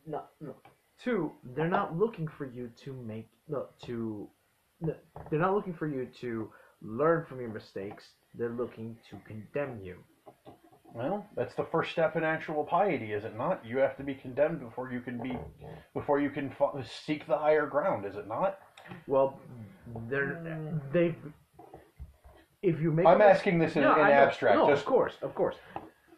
no, 0.05 0.23
no 0.41 0.55
two 1.03 1.31
they're 1.55 1.67
not 1.67 1.97
looking 1.97 2.27
for 2.27 2.45
you 2.45 2.69
to 2.83 2.93
make 2.93 3.27
no 3.47 3.67
to 3.81 4.27
no, 4.81 4.93
they're 5.29 5.39
not 5.39 5.53
looking 5.53 5.73
for 5.73 5.87
you 5.87 6.07
to 6.19 6.49
learn 6.81 7.25
from 7.25 7.39
your 7.39 7.49
mistakes 7.49 8.09
they're 8.35 8.49
looking 8.49 8.97
to 9.09 9.17
condemn 9.27 9.79
you 9.83 9.97
Well, 10.93 11.25
that's 11.35 11.55
the 11.55 11.65
first 11.71 11.91
step 11.91 12.15
in 12.15 12.23
actual 12.23 12.63
piety, 12.63 13.13
is 13.13 13.23
it 13.25 13.35
not? 13.35 13.65
You 13.65 13.77
have 13.79 13.97
to 13.97 14.03
be 14.03 14.13
condemned 14.13 14.59
before 14.59 14.91
you 14.91 14.99
can 15.01 15.17
be 15.21 15.37
before 15.93 16.19
you 16.19 16.29
can 16.29 16.51
fa- 16.51 16.83
seek 17.05 17.25
the 17.27 17.37
higher 17.37 17.65
ground, 17.65 18.05
is 18.05 18.15
it 18.15 18.27
not? 18.27 18.59
well 19.07 19.39
they're 20.09 20.37
they 20.91 21.15
if 22.63 22.81
you 22.81 22.91
make 22.91 23.05
I'm 23.05 23.21
a 23.21 23.25
asking 23.25 23.59
this 23.59 23.75
in, 23.75 23.83
No, 23.83 23.93
in 23.95 24.01
I 24.01 24.07
know. 24.09 24.13
abstract. 24.15 24.55
No, 24.57 24.67
just 24.69 24.81
of 24.81 24.85
course, 24.87 25.15
of 25.21 25.35
course. 25.35 25.55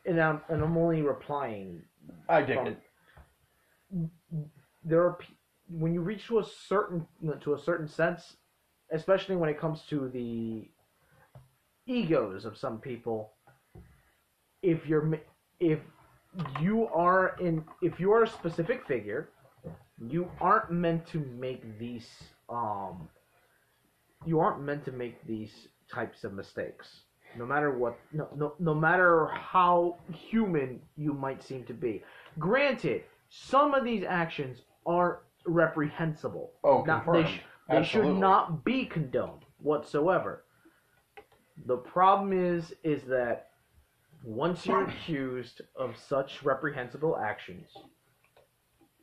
And 0.06 0.22
I'm 0.22 0.42
and 0.48 0.62
I'm 0.64 0.78
only 0.78 1.02
replying. 1.02 1.82
I 2.30 2.42
dig 2.44 2.58
from- 2.58 2.68
it. 2.68 2.80
There 4.84 5.02
are 5.04 5.18
when 5.68 5.94
you 5.94 6.02
reach 6.02 6.28
to 6.28 6.40
a 6.40 6.44
certain 6.44 7.06
to 7.42 7.54
a 7.56 7.60
certain 7.60 7.88
sense, 7.88 8.38
especially 8.92 9.36
when 9.36 9.50
it 9.50 9.60
comes 9.60 9.82
to 9.90 10.10
the 10.10 10.70
egos 11.88 12.46
of 12.46 12.56
some 12.58 12.80
people. 12.80 13.34
If 14.62 14.86
you're 14.88 15.20
if 15.60 15.80
you 16.60 16.88
are 16.90 17.36
in 17.40 17.66
if 17.82 18.00
you 18.00 18.12
are 18.14 18.24
a 18.24 18.28
specific 18.28 18.86
figure, 18.86 19.30
you 20.08 20.30
aren't 20.40 20.70
meant 20.72 21.08
to 21.08 21.20
make 21.20 21.80
these 21.80 22.08
um 22.50 23.10
you 24.26 24.40
aren't 24.40 24.62
meant 24.62 24.86
to 24.86 24.92
make 24.92 25.26
these 25.26 25.68
types 25.94 26.24
of 26.24 26.34
mistakes. 26.34 27.02
No 27.38 27.46
matter 27.46 27.78
what 27.78 27.98
no, 28.14 28.28
no, 28.36 28.54
no 28.60 28.74
matter 28.74 29.28
how 29.28 29.98
human 30.12 30.80
you 30.96 31.14
might 31.14 31.44
seem 31.44 31.64
to 31.66 31.74
be. 31.74 32.04
Granted 32.40 33.04
some 33.30 33.74
of 33.74 33.84
these 33.84 34.04
actions 34.08 34.62
are 34.86 35.22
reprehensible. 35.46 36.52
Oh, 36.64 36.84
Not- 36.84 37.04
confirmed. 37.04 37.26
they, 37.28 37.32
sh- 37.32 37.42
they 37.70 37.84
should 37.84 38.16
not 38.16 38.64
be 38.64 38.86
condoned 38.86 39.44
whatsoever. 39.60 40.44
The 41.66 41.78
problem 41.78 42.32
is 42.32 42.74
is 42.84 43.04
that 43.04 43.50
once 44.24 44.66
you're 44.66 44.84
accused 44.88 45.62
of 45.76 45.96
such 45.98 46.42
reprehensible 46.44 47.18
actions 47.18 47.68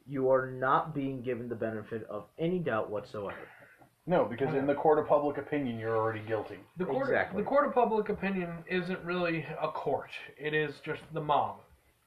you 0.05 0.29
are 0.29 0.51
not 0.51 0.93
being 0.97 1.23
given 1.23 1.49
the 1.49 1.55
benefit 1.55 2.05
of 2.11 2.25
any 2.39 2.59
doubt 2.59 2.91
whatsoever 2.91 3.39
No, 4.07 4.25
because 4.25 4.53
in 4.55 4.67
the 4.67 4.75
court 4.75 4.99
of 4.99 5.07
public 5.07 5.39
opinion, 5.39 5.79
you're 5.79 5.97
already 5.97 6.21
guilty. 6.21 6.59
The 6.77 6.85
court, 6.85 7.09
Exactly. 7.09 7.41
the 7.43 7.49
court 7.49 7.69
of 7.69 7.73
public 7.75 8.09
opinion 8.09 8.65
isn't 8.67 8.99
really 9.05 9.47
a 9.61 9.69
court. 9.69 10.11
It 10.37 10.55
is 10.55 10.81
just 10.81 11.03
the 11.13 11.21
mob. 11.21 11.61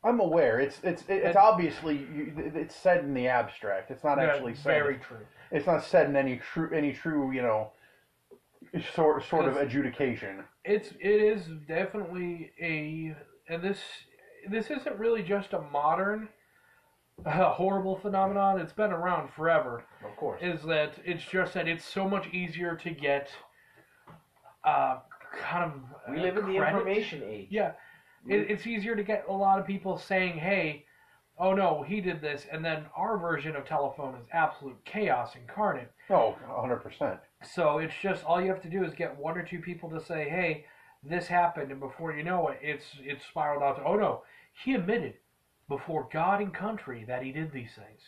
I'm 0.03 0.19
aware. 0.19 0.59
It's 0.59 0.79
it's 0.83 1.03
it's 1.07 1.25
And- 1.27 1.37
obviously 1.37 1.95
you, 1.97 2.33
it's 2.53 2.75
said 2.75 3.05
in 3.05 3.13
the 3.13 3.27
abstract. 3.27 3.91
It's 3.91 4.03
not 4.03 4.17
Yeah, 4.17 4.25
actually 4.25 4.55
said. 4.55 4.63
very 4.63 4.97
true. 4.97 5.25
It's 5.51 5.65
not 5.65 5.83
said 5.83 6.09
in 6.09 6.15
any 6.17 6.37
true 6.37 6.69
any 6.73 6.91
true 6.93 7.31
you 7.31 7.41
know 7.41 7.71
sort 8.93 9.23
sort 9.23 9.45
of 9.45 9.53
Because- 9.53 9.67
adjudication. 9.67 10.43
It's 10.65 10.91
it 10.99 11.21
is 11.21 11.47
definitely 11.67 12.51
a 12.61 13.15
and 13.47 13.63
this 13.63 13.79
this 14.49 14.69
isn't 14.69 14.99
really 14.99 15.23
just 15.23 15.53
a 15.53 15.61
modern 15.61 16.27
uh, 17.25 17.51
horrible 17.51 17.95
phenomenon. 17.97 18.59
It's 18.59 18.73
been 18.73 18.91
around 18.91 19.29
forever. 19.31 19.83
of 20.03 20.15
course 20.15 20.41
Is 20.41 20.61
that 20.63 20.95
it's 21.03 21.23
just 21.23 21.53
that 21.53 21.67
it's 21.67 21.85
so 21.85 22.07
much 22.07 22.27
easier 22.33 22.75
to 22.75 22.89
get 22.91 23.29
uh, 24.63 24.99
kind 25.39 25.63
of 25.63 25.81
we 26.11 26.19
uh, 26.19 26.23
live 26.23 26.37
in 26.37 26.45
the 26.45 26.55
information 26.55 27.23
age 27.23 27.47
Yeah, 27.49 27.71
it, 28.27 28.49
it's 28.49 28.67
easier 28.67 28.95
to 28.95 29.03
get 29.03 29.25
a 29.27 29.33
lot 29.33 29.59
of 29.59 29.65
people 29.67 29.97
saying, 29.97 30.37
"Hey, 30.37 30.85
oh 31.37 31.53
no, 31.53 31.83
he 31.83 32.01
did 32.01 32.21
this," 32.21 32.45
and 32.51 32.63
then 32.63 32.85
our 32.95 33.17
version 33.17 33.55
of 33.55 33.65
telephone 33.65 34.15
is 34.15 34.27
absolute 34.33 34.77
chaos 34.85 35.35
incarnate. 35.35 35.91
No, 36.09 36.35
100. 36.47 36.77
percent 36.77 37.19
So 37.43 37.79
it's 37.79 37.93
just 38.01 38.23
all 38.23 38.41
you 38.41 38.49
have 38.49 38.61
to 38.63 38.69
do 38.69 38.83
is 38.83 38.93
get 38.93 39.15
one 39.17 39.37
or 39.37 39.43
two 39.43 39.59
people 39.59 39.89
to 39.91 40.03
say, 40.03 40.29
"Hey, 40.29 40.65
this 41.03 41.27
happened," 41.27 41.71
and 41.71 41.79
before 41.79 42.13
you 42.13 42.23
know 42.23 42.47
it, 42.49 42.59
it's 42.61 42.85
it's 42.99 43.25
spiraled 43.25 43.61
out 43.63 43.77
to, 43.77 43.83
"Oh 43.83 43.95
no, 43.95 44.23
he 44.63 44.73
admitted 44.73 45.15
before 45.67 46.07
God 46.11 46.41
and 46.41 46.53
country 46.53 47.03
that 47.05 47.23
he 47.23 47.31
did 47.31 47.51
these 47.51 47.73
things." 47.75 48.01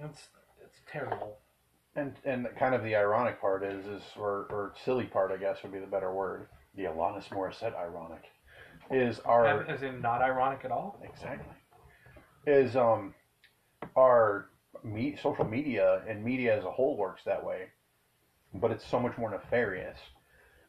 That's 0.00 0.28
it's 0.62 0.80
terrible. 0.90 1.38
And 1.94 2.14
and 2.24 2.46
kind 2.58 2.74
of 2.74 2.82
the 2.82 2.96
ironic 2.96 3.40
part 3.40 3.64
is 3.64 3.86
is 3.86 4.02
or 4.16 4.46
or 4.50 4.72
silly 4.84 5.06
part 5.06 5.32
I 5.32 5.36
guess 5.36 5.62
would 5.62 5.72
be 5.72 5.78
the 5.80 5.86
better 5.86 6.12
word. 6.12 6.48
The 6.74 6.84
Alanis 6.84 7.28
Morissette 7.30 7.74
ironic 7.74 8.24
is 8.90 9.18
our 9.20 9.62
As 9.64 9.82
in, 9.82 10.00
not 10.00 10.20
ironic 10.20 10.64
at 10.64 10.70
all. 10.70 11.00
Exactly. 11.02 11.54
Is 12.46 12.76
um 12.76 13.14
our 13.96 14.50
me, 14.84 15.16
social 15.20 15.44
media 15.44 16.02
and 16.08 16.22
media 16.22 16.56
as 16.56 16.64
a 16.64 16.70
whole 16.70 16.96
works 16.96 17.22
that 17.24 17.42
way, 17.42 17.66
but 18.54 18.70
it's 18.70 18.86
so 18.86 19.00
much 19.00 19.16
more 19.16 19.30
nefarious 19.30 19.98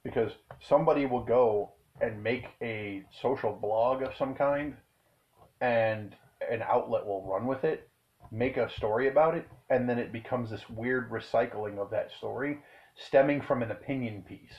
because 0.04 0.32
somebody 0.60 1.06
will 1.06 1.24
go 1.24 1.74
and 2.02 2.24
make 2.24 2.46
a 2.62 3.04
social 3.22 3.52
blog 3.52 4.02
of 4.02 4.16
some 4.16 4.34
kind, 4.34 4.76
and 5.62 6.16
an 6.50 6.62
outlet 6.62 7.06
will 7.06 7.24
run 7.26 7.48
with 7.48 7.64
it, 7.64 7.90
make 8.32 8.58
a 8.58 8.70
story 8.70 9.08
about 9.08 9.36
it, 9.36 9.48
and 9.70 9.90
then 9.90 9.98
it 9.98 10.12
becomes 10.12 10.50
this 10.50 10.70
weird 10.70 11.10
recycling 11.10 11.78
of 11.78 11.90
that 11.92 12.12
story, 12.18 12.60
stemming 12.96 13.42
from 13.42 13.62
an 13.64 13.72
opinion 13.72 14.24
piece 14.24 14.56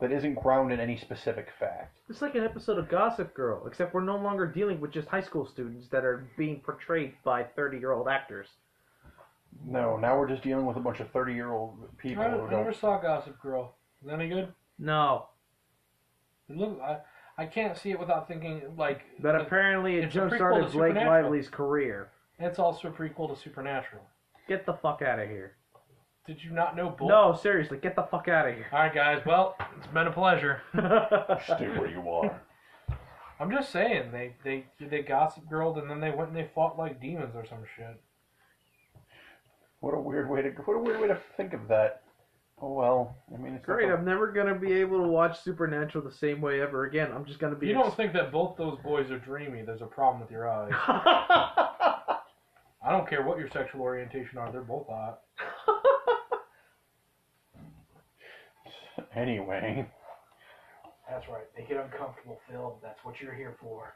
that 0.00 0.12
isn't 0.12 0.34
grounded 0.40 0.78
in 0.78 0.82
any 0.84 0.96
specific 0.96 1.48
fact. 1.58 1.98
It's 2.08 2.22
like 2.22 2.36
an 2.36 2.44
episode 2.44 2.78
of 2.78 2.88
Gossip 2.88 3.34
Girl, 3.34 3.66
except 3.66 3.94
we're 3.94 4.04
no 4.04 4.16
longer 4.16 4.46
dealing 4.46 4.80
with 4.80 4.92
just 4.92 5.08
high 5.08 5.22
school 5.22 5.46
students 5.46 5.88
that 5.88 6.04
are 6.04 6.28
being 6.36 6.60
portrayed 6.60 7.14
by 7.24 7.42
30 7.42 7.78
year 7.78 7.92
old 7.92 8.08
actors. 8.08 8.46
No, 9.66 9.96
now 9.96 10.16
we're 10.18 10.28
just 10.28 10.42
dealing 10.42 10.66
with 10.66 10.76
a 10.76 10.80
bunch 10.80 11.00
of 11.00 11.10
thirty-year-old 11.10 11.96
people 11.98 12.22
I, 12.22 12.28
who 12.28 12.46
I 12.46 12.50
never 12.50 12.64
don't. 12.70 12.76
saw 12.76 13.00
Gossip 13.00 13.40
Girl. 13.40 13.74
Is 14.02 14.08
that 14.08 14.14
any 14.14 14.28
good? 14.28 14.52
No. 14.78 15.28
It 16.48 16.56
look, 16.56 16.78
I, 16.80 16.98
I 17.38 17.46
can't 17.46 17.76
see 17.78 17.90
it 17.90 17.98
without 18.00 18.26
thinking 18.28 18.62
like. 18.76 19.02
But 19.20 19.36
it- 19.36 19.42
apparently 19.42 19.96
it 19.98 20.04
it's 20.04 20.14
a 20.14 20.18
jump 20.18 20.32
prequel 20.32 20.36
started 20.36 20.66
to 20.66 20.72
Blake 20.72 20.90
Supernatural. 20.90 21.22
Lively's 21.22 21.48
career. 21.48 22.10
It's 22.40 22.58
also 22.58 22.88
a 22.88 22.90
prequel 22.90 23.32
to 23.34 23.40
Supernatural. 23.40 24.02
Get 24.48 24.66
the 24.66 24.74
fuck 24.74 25.02
out 25.02 25.18
of 25.18 25.28
here. 25.28 25.52
Did 26.26 26.42
you 26.44 26.50
not 26.50 26.76
know 26.76 26.90
Bull? 26.90 27.08
No, 27.08 27.34
seriously, 27.34 27.78
get 27.78 27.96
the 27.96 28.02
fuck 28.02 28.28
out 28.28 28.46
of 28.48 28.54
here. 28.54 28.66
All 28.72 28.80
right, 28.80 28.94
guys. 28.94 29.22
Well, 29.24 29.56
it's 29.78 29.86
been 29.86 30.06
a 30.08 30.12
pleasure. 30.12 30.60
Stay 30.74 31.68
where 31.68 31.88
you 31.88 32.06
are. 32.10 32.40
I'm 33.40 33.50
just 33.50 33.70
saying 33.70 34.10
they 34.12 34.34
they 34.44 34.66
they 34.80 35.02
Gossip 35.02 35.48
Girl 35.48 35.78
and 35.78 35.88
then 35.88 36.00
they 36.00 36.10
went 36.10 36.30
and 36.30 36.36
they 36.36 36.50
fought 36.54 36.76
like 36.76 37.00
demons 37.00 37.34
or 37.36 37.46
some 37.46 37.64
shit. 37.76 38.00
What 39.80 39.94
a 39.94 40.00
weird 40.00 40.28
way 40.28 40.42
to. 40.42 40.50
What 40.50 40.74
a 40.74 40.80
weird 40.80 41.00
way 41.00 41.08
to 41.08 41.18
think 41.36 41.52
of 41.54 41.68
that. 41.68 42.02
Oh 42.60 42.72
well. 42.72 43.16
I 43.32 43.36
mean, 43.38 43.54
it's 43.54 43.64
Great, 43.64 43.86
the- 43.88 43.94
I'm 43.94 44.04
never 44.04 44.32
gonna 44.32 44.54
be 44.54 44.72
able 44.72 45.00
to 45.02 45.08
watch 45.08 45.40
Supernatural 45.42 46.02
the 46.04 46.12
same 46.12 46.40
way 46.40 46.60
ever 46.60 46.84
again. 46.86 47.10
I'm 47.14 47.24
just 47.24 47.38
gonna 47.38 47.54
be. 47.54 47.68
You 47.68 47.74
don't 47.74 47.94
think 47.96 48.12
that 48.14 48.32
both 48.32 48.56
those 48.56 48.78
boys 48.82 49.10
are 49.10 49.18
dreamy? 49.18 49.62
There's 49.62 49.80
a 49.82 49.86
problem 49.86 50.20
with 50.20 50.30
your 50.30 50.48
eyes. 50.48 50.72
I 52.80 52.90
don't 52.90 53.08
care 53.08 53.22
what 53.22 53.38
your 53.38 53.48
sexual 53.50 53.82
orientation 53.82 54.38
are. 54.38 54.50
They're 54.50 54.60
both 54.62 54.86
hot. 54.88 55.20
Anyway, 59.16 59.86
That's 61.08 61.26
right. 61.28 61.44
They 61.56 61.62
get 61.64 61.82
uncomfortable, 61.82 62.38
Phil. 62.48 62.78
That's 62.82 62.98
what 63.04 63.20
you're 63.20 63.34
here 63.34 63.56
for. 63.60 63.94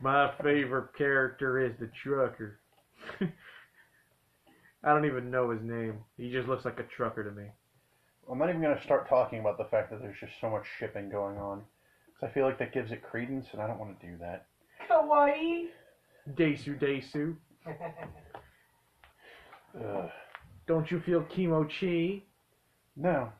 My 0.00 0.32
favorite 0.42 0.94
character 0.96 1.60
is 1.64 1.72
the 1.78 1.90
trucker. 2.02 2.58
I 3.20 4.88
don't 4.88 5.04
even 5.04 5.30
know 5.30 5.50
his 5.50 5.62
name. 5.62 5.98
He 6.16 6.30
just 6.32 6.48
looks 6.48 6.64
like 6.64 6.78
a 6.80 6.84
trucker 6.84 7.22
to 7.24 7.30
me. 7.30 7.48
I'm 8.30 8.38
not 8.38 8.48
even 8.48 8.60
going 8.60 8.76
to 8.76 8.82
start 8.82 9.08
talking 9.08 9.40
about 9.40 9.58
the 9.58 9.64
fact 9.64 9.90
that 9.90 10.00
there's 10.00 10.18
just 10.18 10.32
so 10.40 10.50
much 10.50 10.64
shipping 10.78 11.10
going 11.10 11.38
on. 11.38 11.62
Because 12.06 12.30
I 12.30 12.34
feel 12.34 12.46
like 12.46 12.58
that 12.58 12.72
gives 12.72 12.90
it 12.92 13.02
credence, 13.02 13.46
and 13.52 13.60
I 13.60 13.66
don't 13.66 13.78
want 13.78 14.00
to 14.00 14.06
do 14.06 14.16
that. 14.18 14.46
Kawaii. 14.88 15.66
Desu 16.34 16.80
Desu. 16.80 17.36
Ugh. 19.76 20.10
Don't 20.66 20.90
you 20.90 21.00
feel 21.00 21.22
kimochi? 21.24 22.24
No. 22.96 23.30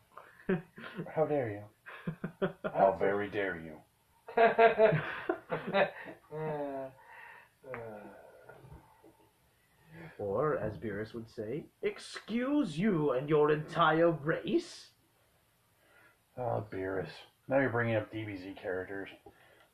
How 1.14 1.24
dare 1.24 1.50
you? 1.50 1.62
How 2.74 2.96
very 2.98 3.30
dare 3.30 3.56
you? 3.56 3.76
Uh, 4.36 4.42
uh. 7.72 8.13
Or, 10.18 10.56
as 10.58 10.76
Beerus 10.76 11.12
would 11.14 11.28
say, 11.28 11.64
excuse 11.82 12.78
you 12.78 13.12
and 13.12 13.28
your 13.28 13.50
entire 13.50 14.10
race? 14.10 14.88
Oh, 16.38 16.64
Beerus. 16.72 17.08
Now 17.48 17.58
you're 17.60 17.70
bringing 17.70 17.96
up 17.96 18.12
DBZ 18.12 18.56
characters. 18.56 19.08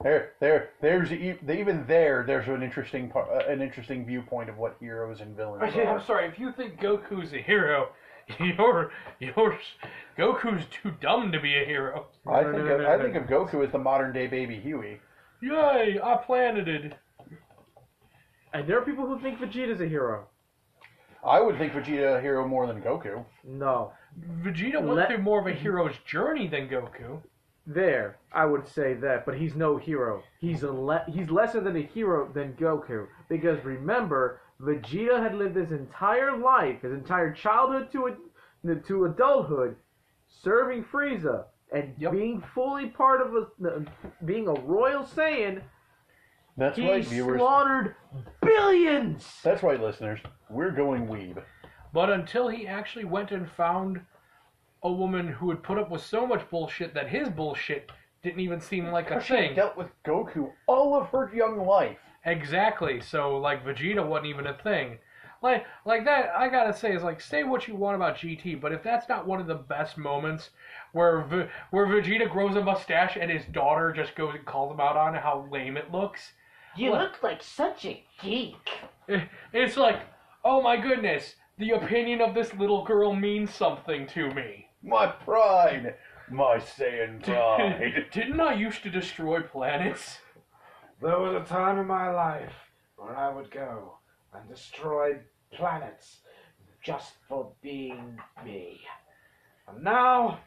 There, 0.03 0.33
there, 0.41 0.71
there's 0.81 1.13
e- 1.13 1.37
even 1.49 1.85
there. 1.87 2.25
There's 2.27 2.49
an 2.49 2.63
interesting 2.63 3.11
part, 3.11 3.29
uh, 3.29 3.51
an 3.51 3.61
interesting 3.61 4.07
viewpoint 4.07 4.49
of 4.49 4.57
what 4.57 4.77
heroes 4.81 5.21
and 5.21 5.37
villains 5.37 5.63
I'm 5.77 6.03
sorry, 6.05 6.27
if 6.27 6.39
you 6.39 6.53
think 6.53 6.81
Goku's 6.81 7.35
a 7.35 7.43
hero, 7.43 7.91
you're 8.41 8.93
you're 9.19 9.59
Goku's 10.19 10.65
too 10.71 10.93
dumb 11.01 11.33
to 11.33 11.41
be 11.41 11.55
a 11.55 11.67
hero. 11.67 12.07
I 12.27 12.43
No, 12.43 12.53
no, 12.53 12.59
think 12.59 12.71
of, 12.71 12.81
I 12.87 12.99
think 13.03 13.15
of 13.17 13.25
Goku 13.25 13.65
as 13.65 13.73
the 13.73 13.79
modern 13.79 14.13
day 14.13 14.27
baby 14.27 14.59
Huey. 14.59 15.01
Yay, 15.43 15.99
I 16.03 16.17
planted 16.17 16.69
it. 16.69 16.95
And 18.53 18.67
there 18.69 18.79
are 18.79 18.85
people 18.85 19.07
who 19.07 19.19
think 19.21 19.39
Vegeta's 19.39 19.81
a 19.81 19.87
hero. 19.87 20.27
I 21.25 21.41
would 21.41 21.59
think 21.59 21.73
Vegeta 21.75 22.17
a 22.17 22.21
hero 22.21 22.47
more 22.49 22.67
than 22.67 22.81
Goku. 22.81 23.25
No. 23.45 23.93
Vegeta 24.43 24.81
went 24.81 24.95
Let- 24.97 25.09
through 25.09 25.19
more 25.23 25.41
of 25.41 25.47
a 25.47 25.53
hero's 25.53 25.97
journey 26.07 26.49
than 26.49 26.69
Goku. 26.69 27.21
There, 27.67 28.17
I 28.33 28.47
would 28.47 28.67
say 28.67 28.95
that, 28.95 29.27
but 29.27 29.37
he's 29.37 29.55
no 29.55 29.77
hero. 29.77 30.23
He's 30.41 30.63
a 30.63 30.73
le- 30.73 31.05
he's 31.09 31.31
lesser 31.31 31.61
than 31.61 31.77
a 31.77 31.83
hero 31.83 32.29
than 32.33 32.55
Goku 32.55 33.07
because 33.29 33.63
remember, 33.65 34.41
Vegeta 34.61 35.23
had 35.23 35.35
lived 35.35 35.57
his 35.57 35.71
entire 35.71 36.37
life, 36.37 36.83
his 36.83 36.93
entire 36.93 37.33
childhood 37.33 37.93
to 37.93 38.07
a, 38.69 38.75
to 38.75 39.05
adulthood, 39.05 39.77
serving 40.27 40.85
Frieza 40.85 41.45
and 41.73 41.95
Yep. 41.99 42.13
being 42.13 42.43
fully 42.55 42.87
part 42.89 43.21
of 43.21 43.35
a 43.37 43.85
being 44.25 44.49
a 44.49 44.55
royal 44.55 45.05
Saiyan. 45.05 45.63
That's 46.61 46.77
he 46.77 46.87
right, 46.89 47.03
viewers. 47.05 47.39
slaughtered 47.41 47.95
billions. 48.43 49.27
That's 49.43 49.63
right, 49.63 49.81
listeners. 49.81 50.21
We're 50.51 50.71
going 50.73 51.07
weeb. 51.07 51.43
But 51.95 52.11
until 52.11 52.49
he 52.49 52.67
actually 52.67 53.07
went 53.07 53.31
and 53.31 53.51
found 53.51 54.01
a 54.83 54.93
woman 54.93 55.29
who 55.29 55.47
would 55.47 55.63
put 55.63 55.79
up 55.79 55.91
with 55.91 56.03
so 56.05 56.27
much 56.27 56.49
bullshit 56.51 56.93
that 56.95 57.09
his 57.09 57.31
bullshit 57.31 57.91
didn't 58.23 58.41
even 58.41 58.61
seem 58.61 58.89
like 58.93 59.11
a 59.11 59.23
She 59.23 59.33
thing. 59.35 59.55
dealt 59.55 59.77
with 59.77 59.89
Goku 60.05 60.51
all 60.67 60.95
of 60.95 61.09
her 61.09 61.31
young 61.35 61.67
life. 61.67 61.97
Exactly. 62.27 63.01
So 63.01 63.39
like 63.39 63.65
Vegeta 63.65 64.07
wasn't 64.07 64.27
even 64.27 64.47
a 64.47 64.59
thing. 64.63 64.99
Like 65.43 65.65
like 65.87 66.05
that 66.05 66.31
I 66.37 66.49
gotta 66.51 66.77
say 66.77 66.93
is 66.95 67.03
like 67.03 67.23
say 67.23 67.45
what 67.45 67.67
you 67.67 67.75
want 67.75 67.97
about 67.97 68.19
GT, 68.19 68.61
but 68.61 68.73
if 68.73 68.83
that's 68.83 69.09
not 69.09 69.27
one 69.27 69.41
of 69.41 69.47
the 69.47 69.55
best 69.55 69.97
moments 69.97 70.51
where 70.93 71.23
v- 71.23 71.49
where 71.71 71.87
Vegeta 71.87 72.31
grows 72.31 72.57
a 72.57 72.63
mustache 72.63 73.17
and 73.19 73.31
his 73.31 73.47
daughter 73.47 73.91
just 73.93 74.15
goes 74.15 74.35
and 74.35 74.45
calls 74.45 74.71
him 74.71 74.81
out 74.81 74.99
on 74.99 75.15
how 75.15 75.49
lame 75.51 75.79
it 75.79 75.91
looks, 75.91 76.33
You 76.77 76.91
What? 76.91 77.01
look 77.01 77.23
like 77.23 77.43
such 77.43 77.85
a 77.85 78.05
geek. 78.23 78.71
eh, 79.09 79.25
it's 79.53 79.77
like 79.77 80.01
oh 80.45 80.63
my 80.63 80.77
goodness, 80.77 81.35
the 81.59 81.71
opinion 81.73 82.21
of 82.21 82.35
this 82.35 82.55
little 82.55 82.85
girl 82.85 83.15
means 83.15 83.53
something 83.55 84.07
to 84.09 84.33
me. 84.33 84.67
My 84.83 85.07
pride, 85.07 85.97
my 86.31 86.57
Saiyan 86.57 87.23
pride. 87.23 88.07
Didn't 88.13 88.41
I 88.41 88.55
used 88.55 88.83
to 88.85 88.91
destroy 88.91 89.43
planets? 89.43 90.19
There 91.03 91.19
was 91.19 91.35
a 91.35 91.45
time 91.45 91.79
in 91.79 91.87
my 91.87 92.11
life 92.11 92.53
where 92.97 93.17
I 93.17 93.33
would 93.33 93.51
go 93.51 93.99
and 94.33 94.49
destroy 94.49 95.19
planets 95.53 96.21
just 96.83 97.13
for 97.29 97.53
being 97.63 98.19
me. 98.45 98.81
And 99.69 99.83
now 99.85 100.41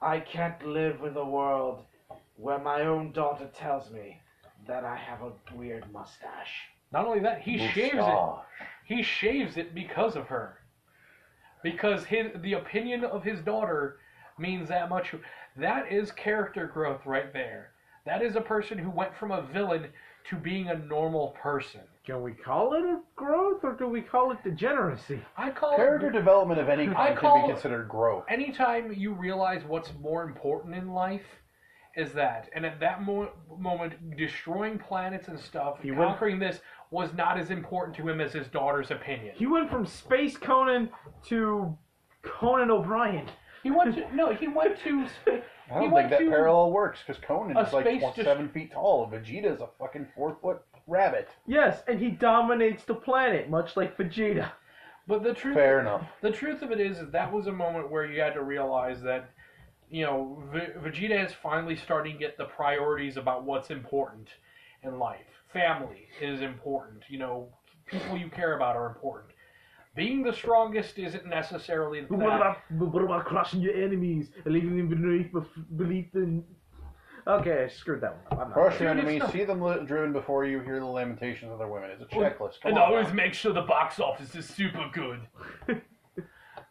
I 0.00 0.20
can't 0.20 0.66
live 0.66 1.02
in 1.04 1.16
a 1.16 1.24
world 1.24 1.84
where 2.36 2.58
my 2.58 2.82
own 2.82 3.12
daughter 3.12 3.48
tells 3.54 3.90
me 3.90 4.20
that 4.66 4.84
I 4.84 4.96
have 4.96 5.22
a 5.22 5.32
weird 5.56 5.90
mustache. 5.92 6.68
Not 6.92 7.06
only 7.06 7.20
that, 7.20 7.40
he 7.40 7.58
shaves 7.58 7.94
it. 7.98 8.18
He 8.84 9.02
shaves 9.02 9.56
it 9.56 9.74
because 9.74 10.16
of 10.16 10.26
her. 10.26 10.58
Because 11.62 12.04
his 12.04 12.28
the 12.42 12.54
opinion 12.54 13.04
of 13.04 13.24
his 13.24 13.40
daughter 13.40 13.98
means 14.38 14.68
that 14.68 14.88
much. 14.88 15.14
That 15.56 15.90
is 15.90 16.12
character 16.12 16.66
growth 16.66 17.04
right 17.06 17.32
there. 17.32 17.70
That 18.04 18.22
is 18.22 18.36
a 18.36 18.40
person 18.40 18.78
who 18.78 18.90
went 18.90 19.16
from 19.16 19.32
a 19.32 19.42
villain 19.42 19.88
to 20.30 20.36
being 20.36 20.68
a 20.68 20.78
normal 20.78 21.34
person. 21.42 21.80
Can 22.04 22.22
we 22.22 22.32
call 22.32 22.74
it 22.74 22.84
a 22.84 23.00
growth 23.16 23.64
or 23.64 23.72
do 23.72 23.88
we 23.88 24.00
call 24.00 24.30
it 24.30 24.42
degeneracy? 24.44 25.20
I 25.36 25.50
call 25.50 25.72
it 25.72 25.76
Character 25.76 26.08
it 26.08 26.12
development 26.12 26.60
of 26.60 26.68
any 26.68 26.88
I 26.88 26.92
kind 26.92 27.18
call- 27.18 27.34
can 27.40 27.48
be 27.48 27.52
considered 27.54 27.88
growth. 27.88 28.24
anytime 28.28 28.92
you 28.92 29.12
realize 29.12 29.64
what's 29.64 29.92
more 30.00 30.22
important 30.22 30.74
in 30.76 30.92
life 30.92 31.22
is 31.96 32.12
that. 32.12 32.48
And 32.54 32.64
at 32.66 32.78
that 32.80 33.02
mo- 33.02 33.30
moment, 33.58 34.16
destroying 34.16 34.78
planets 34.78 35.28
and 35.28 35.38
stuff, 35.38 35.78
He 35.82 35.90
went- 35.90 36.10
conquering 36.10 36.38
this 36.38 36.60
was 36.90 37.12
not 37.14 37.38
as 37.38 37.50
important 37.50 37.96
to 37.96 38.08
him 38.08 38.20
as 38.20 38.32
his 38.32 38.46
daughter's 38.48 38.90
opinion. 38.90 39.34
He 39.34 39.46
went 39.46 39.70
from 39.70 39.86
Space 39.86 40.36
Conan 40.36 40.90
to 41.24 41.76
Conan 42.22 42.70
O'Brien. 42.70 43.28
He 43.62 43.70
went 43.70 43.94
to 43.96 44.14
no. 44.14 44.32
He 44.32 44.46
went 44.46 44.78
to. 44.80 45.06
spa- 45.22 45.40
I 45.68 45.80
don't 45.80 45.90
went 45.90 46.10
think 46.10 46.20
that 46.20 46.30
parallel 46.36 46.70
works 46.70 47.00
because 47.04 47.20
Conan 47.20 47.56
is 47.56 47.72
like 47.72 47.84
space 47.86 48.02
what, 48.02 48.14
dis- 48.14 48.24
seven 48.24 48.48
feet 48.50 48.70
tall. 48.72 49.10
Vegeta 49.10 49.52
is 49.52 49.60
a 49.60 49.66
fucking 49.80 50.06
four 50.14 50.36
foot 50.40 50.62
rabbit. 50.86 51.28
Yes, 51.46 51.82
and 51.88 51.98
he 51.98 52.10
dominates 52.10 52.84
the 52.84 52.94
planet, 52.94 53.50
much 53.50 53.76
like 53.76 53.96
Vegeta. 53.96 54.48
But 55.08 55.24
the 55.24 55.34
truth, 55.34 55.54
Fair 55.56 55.80
enough. 55.80 56.06
the 56.20 56.30
truth 56.30 56.62
of 56.62 56.70
it 56.70 56.78
is, 56.80 56.98
is 56.98 57.10
that 57.10 57.32
was 57.32 57.48
a 57.48 57.52
moment 57.52 57.90
where 57.90 58.04
you 58.04 58.20
had 58.20 58.34
to 58.34 58.42
realize 58.42 59.02
that, 59.02 59.30
you 59.90 60.04
know, 60.04 60.42
v- 60.52 60.72
Vegeta 60.88 61.24
is 61.26 61.32
finally 61.42 61.76
starting 61.76 62.14
to 62.14 62.18
get 62.18 62.36
the 62.36 62.44
priorities 62.46 63.16
about 63.16 63.44
what's 63.44 63.70
important 63.70 64.28
in 64.82 64.98
life. 64.98 65.26
Family 65.52 66.08
is 66.20 66.40
important. 66.42 67.02
You 67.08 67.18
know, 67.18 67.48
people 67.86 68.16
you 68.16 68.28
care 68.28 68.56
about 68.56 68.76
are 68.76 68.86
important. 68.86 69.32
Being 69.94 70.22
the 70.22 70.32
strongest 70.32 70.98
isn't 70.98 71.24
necessarily 71.26 72.02
But 72.02 72.18
that. 72.18 72.24
what 72.24 72.36
about 72.36 72.56
but 72.72 72.86
what 72.92 73.02
about 73.02 73.24
crushing 73.24 73.60
your 73.60 73.74
enemies 73.74 74.30
and 74.44 74.52
leaving 74.52 74.76
them 74.76 74.88
beneath 74.88 75.32
bef- 75.32 75.76
beneath 75.76 76.12
the? 76.12 76.42
Okay, 77.28 77.64
I 77.64 77.68
screwed 77.68 78.02
that 78.02 78.14
one 78.14 78.24
up. 78.26 78.32
I'm 78.32 78.38
not. 78.50 78.52
Crush 78.52 78.78
your 78.80 78.90
Dude, 78.94 78.98
it's 78.98 79.04
enemies, 79.06 79.22
not- 79.22 79.32
see 79.32 79.44
them 79.44 79.60
li- 79.62 79.84
driven 79.86 80.12
before 80.12 80.44
you, 80.44 80.60
hear 80.60 80.78
the 80.78 80.84
lamentations 80.86 81.50
of 81.50 81.58
their 81.58 81.66
women. 81.66 81.90
It's 81.90 82.02
a 82.02 82.06
checklist. 82.14 82.60
Come 82.60 82.70
and 82.72 82.78
on. 82.78 82.84
always 82.90 83.08
now. 83.08 83.14
make 83.14 83.34
sure 83.34 83.52
the 83.52 83.62
box 83.62 83.98
office 83.98 84.34
is 84.34 84.46
super 84.46 84.88
good. 84.92 85.20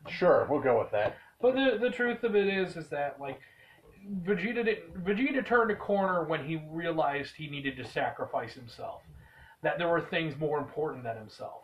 Sure, 0.08 0.46
we'll 0.50 0.62
go 0.62 0.78
with 0.80 0.92
that. 0.92 1.18
But 1.42 1.56
the 1.56 1.78
the 1.80 1.90
truth 1.90 2.24
of 2.24 2.36
it 2.36 2.48
is, 2.48 2.76
is 2.78 2.88
that 2.90 3.20
like 3.20 3.40
Vegeta 4.24 4.64
didn't, 4.64 5.04
Vegeta 5.04 5.46
turned 5.46 5.72
a 5.72 5.76
corner 5.76 6.24
when 6.24 6.46
he 6.46 6.62
realized 6.70 7.36
he 7.36 7.48
needed 7.50 7.76
to 7.78 7.86
sacrifice 7.86 8.54
himself. 8.54 9.02
That 9.64 9.78
there 9.78 9.88
were 9.88 10.02
things 10.02 10.38
more 10.38 10.60
important 10.60 11.04
than 11.04 11.18
himself. 11.18 11.64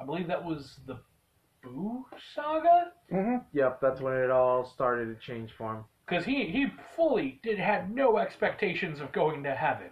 I 0.00 0.04
believe 0.04 0.26
that 0.28 0.44
was 0.44 0.80
the 0.86 0.98
Boo 1.62 2.04
saga, 2.34 2.92
hmm 3.08 3.36
Yep, 3.52 3.80
that's 3.80 4.00
when 4.00 4.14
it 4.14 4.30
all 4.30 4.64
started 4.64 5.06
to 5.06 5.26
change 5.26 5.52
for 5.56 5.76
him. 5.76 5.84
because 6.06 6.24
he 6.24 6.46
he 6.48 6.66
fully 6.96 7.38
did 7.42 7.58
had 7.58 7.94
no 7.94 8.18
expectations 8.18 9.00
of 9.00 9.12
going 9.12 9.44
to 9.44 9.54
heaven. 9.54 9.90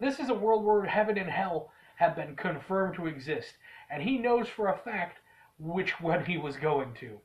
This 0.00 0.18
is 0.18 0.30
a 0.30 0.34
world 0.34 0.64
where 0.64 0.84
heaven 0.84 1.16
and 1.16 1.30
hell 1.30 1.70
have 1.96 2.16
been 2.16 2.34
confirmed 2.34 2.94
to 2.96 3.06
exist, 3.06 3.54
and 3.90 4.02
he 4.02 4.18
knows 4.18 4.48
for 4.48 4.68
a 4.68 4.76
fact 4.78 5.18
which 5.60 6.00
one 6.00 6.24
he 6.24 6.36
was 6.38 6.56
going 6.56 6.92
to, 6.94 7.20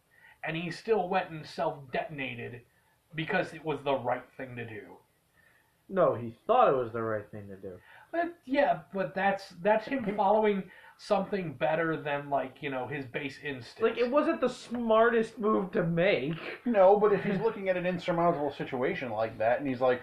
and 0.47 0.55
he 0.55 0.71
still 0.71 1.07
went 1.09 1.29
and 1.29 1.45
self 1.45 1.79
detonated 1.91 2.61
because 3.13 3.53
it 3.53 3.63
was 3.63 3.79
the 3.83 3.95
right 3.95 4.25
thing 4.37 4.55
to 4.55 4.65
do. 4.65 4.97
No, 5.87 6.15
he 6.15 6.35
thought 6.47 6.69
it 6.69 6.75
was 6.75 6.91
the 6.91 7.03
right 7.03 7.29
thing 7.29 7.47
to 7.47 7.55
do. 7.55 7.77
But 8.11 8.33
yeah, 8.45 8.79
but 8.93 9.13
that's 9.13 9.49
that's 9.61 9.85
him 9.85 10.15
following 10.15 10.63
something 10.97 11.53
better 11.53 11.97
than 11.97 12.29
like 12.29 12.55
you 12.61 12.69
know 12.69 12.87
his 12.87 13.05
base 13.05 13.37
instinct. 13.43 13.81
Like 13.81 13.97
it 13.97 14.09
wasn't 14.09 14.41
the 14.41 14.49
smartest 14.49 15.37
move 15.37 15.71
to 15.71 15.83
make. 15.83 16.33
No, 16.65 16.99
but 16.99 17.13
if 17.13 17.23
he's 17.23 17.39
looking 17.39 17.69
at 17.69 17.77
an 17.77 17.85
insurmountable 17.85 18.51
situation 18.51 19.11
like 19.11 19.37
that, 19.37 19.59
and 19.59 19.67
he's 19.67 19.81
like, 19.81 20.01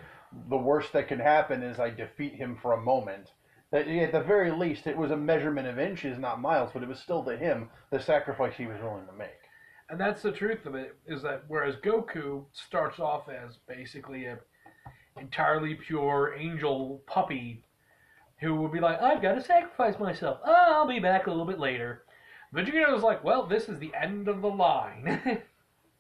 the 0.48 0.56
worst 0.56 0.92
that 0.92 1.08
can 1.08 1.18
happen 1.18 1.62
is 1.62 1.80
I 1.80 1.90
defeat 1.90 2.34
him 2.34 2.56
for 2.62 2.72
a 2.72 2.80
moment. 2.80 3.32
That 3.72 3.88
at 3.88 4.12
the 4.12 4.20
very 4.20 4.50
least, 4.50 4.86
it 4.86 4.96
was 4.96 5.10
a 5.10 5.16
measurement 5.16 5.66
of 5.66 5.78
inches, 5.78 6.18
not 6.18 6.40
miles, 6.40 6.70
but 6.72 6.82
it 6.82 6.88
was 6.88 7.00
still 7.00 7.24
to 7.24 7.36
him 7.36 7.70
the 7.90 7.98
sacrifice 8.00 8.54
he 8.54 8.66
was 8.66 8.80
willing 8.80 9.06
to 9.06 9.12
make. 9.12 9.41
And 9.92 10.00
that's 10.00 10.22
the 10.22 10.32
truth 10.32 10.64
of 10.64 10.74
it 10.74 10.96
is 11.06 11.20
that 11.20 11.44
whereas 11.48 11.76
Goku 11.76 12.46
starts 12.52 12.98
off 12.98 13.28
as 13.28 13.58
basically 13.68 14.24
a 14.24 14.38
entirely 15.20 15.74
pure 15.74 16.34
angel 16.34 17.02
puppy 17.06 17.62
who 18.40 18.54
would 18.54 18.72
be 18.72 18.80
like, 18.80 19.02
I've 19.02 19.20
got 19.20 19.34
to 19.34 19.42
sacrifice 19.42 20.00
myself. 20.00 20.38
Oh, 20.46 20.66
I'll 20.70 20.88
be 20.88 20.98
back 20.98 21.26
a 21.26 21.30
little 21.30 21.44
bit 21.44 21.60
later. 21.60 22.04
Vegeta 22.54 22.90
was 22.90 23.02
like, 23.02 23.22
well, 23.22 23.46
this 23.46 23.68
is 23.68 23.78
the 23.78 23.92
end 23.94 24.28
of 24.28 24.40
the 24.40 24.48
line. 24.48 25.20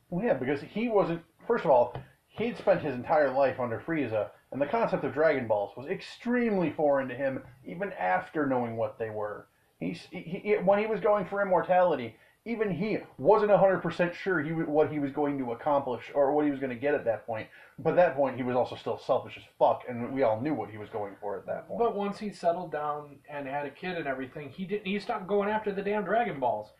Well, 0.08 0.22
yeah, 0.22 0.34
because 0.34 0.60
he 0.60 0.90
wasn't. 0.90 1.22
First 1.46 1.64
of 1.64 1.70
all, 1.70 1.96
he'd 2.26 2.58
spent 2.58 2.82
his 2.82 2.94
entire 2.94 3.30
life 3.32 3.58
under 3.58 3.80
Frieza, 3.80 4.28
and 4.50 4.60
the 4.60 4.66
concept 4.66 5.04
of 5.04 5.14
Dragon 5.14 5.48
Balls 5.48 5.74
was 5.74 5.86
extremely 5.86 6.70
foreign 6.70 7.08
to 7.08 7.14
him, 7.14 7.42
even 7.64 7.94
after 7.94 8.46
knowing 8.46 8.76
what 8.76 8.98
they 8.98 9.08
were. 9.08 9.46
He, 9.80 9.92
he, 10.10 10.56
when 10.62 10.78
he 10.78 10.84
was 10.84 11.00
going 11.00 11.24
for 11.24 11.40
immortality, 11.40 12.14
even 12.44 12.70
he 12.70 12.98
wasn't 13.18 13.50
hundred 13.52 13.78
percent 13.78 14.14
sure 14.14 14.40
he 14.40 14.52
what 14.52 14.90
he 14.90 14.98
was 14.98 15.12
going 15.12 15.38
to 15.38 15.52
accomplish 15.52 16.10
or 16.14 16.32
what 16.32 16.44
he 16.44 16.50
was 16.50 16.58
going 16.58 16.70
to 16.70 16.78
get 16.78 16.94
at 16.94 17.04
that 17.04 17.24
point. 17.24 17.46
But 17.78 17.90
at 17.90 17.96
that 17.96 18.16
point, 18.16 18.36
he 18.36 18.42
was 18.42 18.56
also 18.56 18.74
still 18.76 18.98
selfish 18.98 19.36
as 19.36 19.44
fuck, 19.58 19.82
and 19.88 20.12
we 20.12 20.22
all 20.22 20.40
knew 20.40 20.54
what 20.54 20.70
he 20.70 20.78
was 20.78 20.88
going 20.88 21.14
for 21.20 21.38
at 21.38 21.46
that 21.46 21.68
point. 21.68 21.78
but 21.78 21.94
once 21.94 22.18
he 22.18 22.30
settled 22.30 22.72
down 22.72 23.16
and 23.30 23.46
had 23.46 23.66
a 23.66 23.70
kid 23.70 23.96
and 23.96 24.06
everything, 24.06 24.50
he 24.50 24.64
didn't. 24.64 24.86
He 24.86 24.98
stopped 24.98 25.26
going 25.26 25.48
after 25.48 25.72
the 25.72 25.82
damn 25.82 26.04
Dragon 26.04 26.40
Balls. 26.40 26.70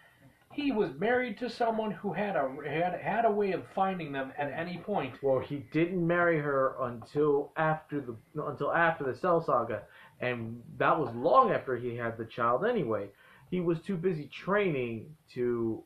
He 0.53 0.71
was 0.71 0.91
married 0.99 1.39
to 1.39 1.49
someone 1.49 1.93
who 1.93 2.13
had 2.13 2.37
a 2.37 2.51
had 2.69 3.01
had 3.01 3.25
a 3.25 3.31
way 3.31 3.53
of 3.53 3.65
finding 3.75 4.13
them 4.13 4.33
at 4.37 4.53
any 4.53 4.79
point. 4.79 5.15
Well, 5.23 5.39
he 5.39 5.65
didn't 5.73 6.07
marry 6.07 6.39
her 6.41 6.75
until 6.81 7.53
after 7.57 8.01
the 8.01 8.17
until 8.43 8.73
after 8.73 9.05
the 9.05 9.15
Cell 9.15 9.41
Saga, 9.41 9.83
and 10.21 10.61
that 10.77 10.99
was 10.99 11.15
long 11.15 11.53
after 11.53 11.77
he 11.77 11.97
had 11.97 12.19
the 12.19 12.27
child. 12.27 12.67
Anyway, 12.67 13.09
he 13.53 13.61
was 13.61 13.79
too 13.81 13.99
busy 13.99 14.29
training 14.29 15.15
to 15.35 15.85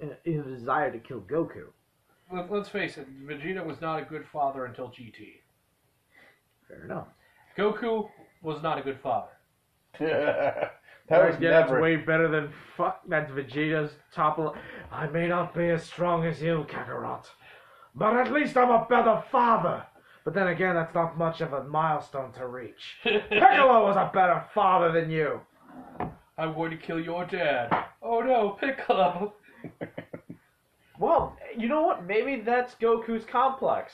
in 0.00 0.10
in 0.24 0.42
his 0.42 0.60
desire 0.60 0.90
to 0.90 0.98
kill 0.98 1.20
Goku. 1.20 1.66
Let, 2.32 2.50
let's 2.50 2.70
face 2.70 2.96
it, 2.96 3.06
Vegeta 3.26 3.64
was 3.64 3.80
not 3.82 4.02
a 4.02 4.06
good 4.06 4.24
father 4.32 4.64
until 4.64 4.88
GT. 4.88 5.42
Fair 6.66 6.86
enough. 6.86 7.08
Goku 7.58 8.08
was 8.42 8.62
not 8.62 8.78
a 8.78 8.82
good 8.82 8.98
father. 9.00 9.28
that 10.00 10.70
was 11.10 11.36
yeah, 11.38 11.50
never. 11.50 11.72
that's 11.72 11.72
way 11.82 11.96
better 11.96 12.26
than 12.28 12.50
fuck. 12.74 13.02
That's 13.06 13.30
Vegeta's 13.30 13.92
top. 14.10 14.38
Of, 14.38 14.54
I 14.90 15.06
may 15.06 15.28
not 15.28 15.54
be 15.54 15.68
as 15.68 15.84
strong 15.84 16.24
as 16.24 16.40
you, 16.40 16.66
Kakarot, 16.70 17.26
but 17.94 18.16
at 18.16 18.32
least 18.32 18.56
I'm 18.56 18.70
a 18.70 18.86
better 18.88 19.22
father. 19.30 19.84
But 20.24 20.32
then 20.32 20.46
again, 20.46 20.74
that's 20.74 20.94
not 20.94 21.18
much 21.18 21.42
of 21.42 21.52
a 21.52 21.64
milestone 21.64 22.32
to 22.32 22.46
reach. 22.46 22.96
Piccolo 23.04 23.84
was 23.84 23.96
a 23.96 24.10
better 24.14 24.42
father 24.54 24.90
than 24.90 25.10
you. 25.10 25.42
I'm 26.36 26.54
going 26.54 26.70
to 26.70 26.76
kill 26.76 27.00
your 27.00 27.24
dad. 27.24 27.70
Oh 28.02 28.20
no, 28.20 28.50
Piccolo. 28.60 29.34
well, 30.98 31.36
you 31.56 31.68
know 31.68 31.82
what? 31.82 32.04
Maybe 32.06 32.40
that's 32.40 32.74
Goku's 32.74 33.24
complex. 33.24 33.92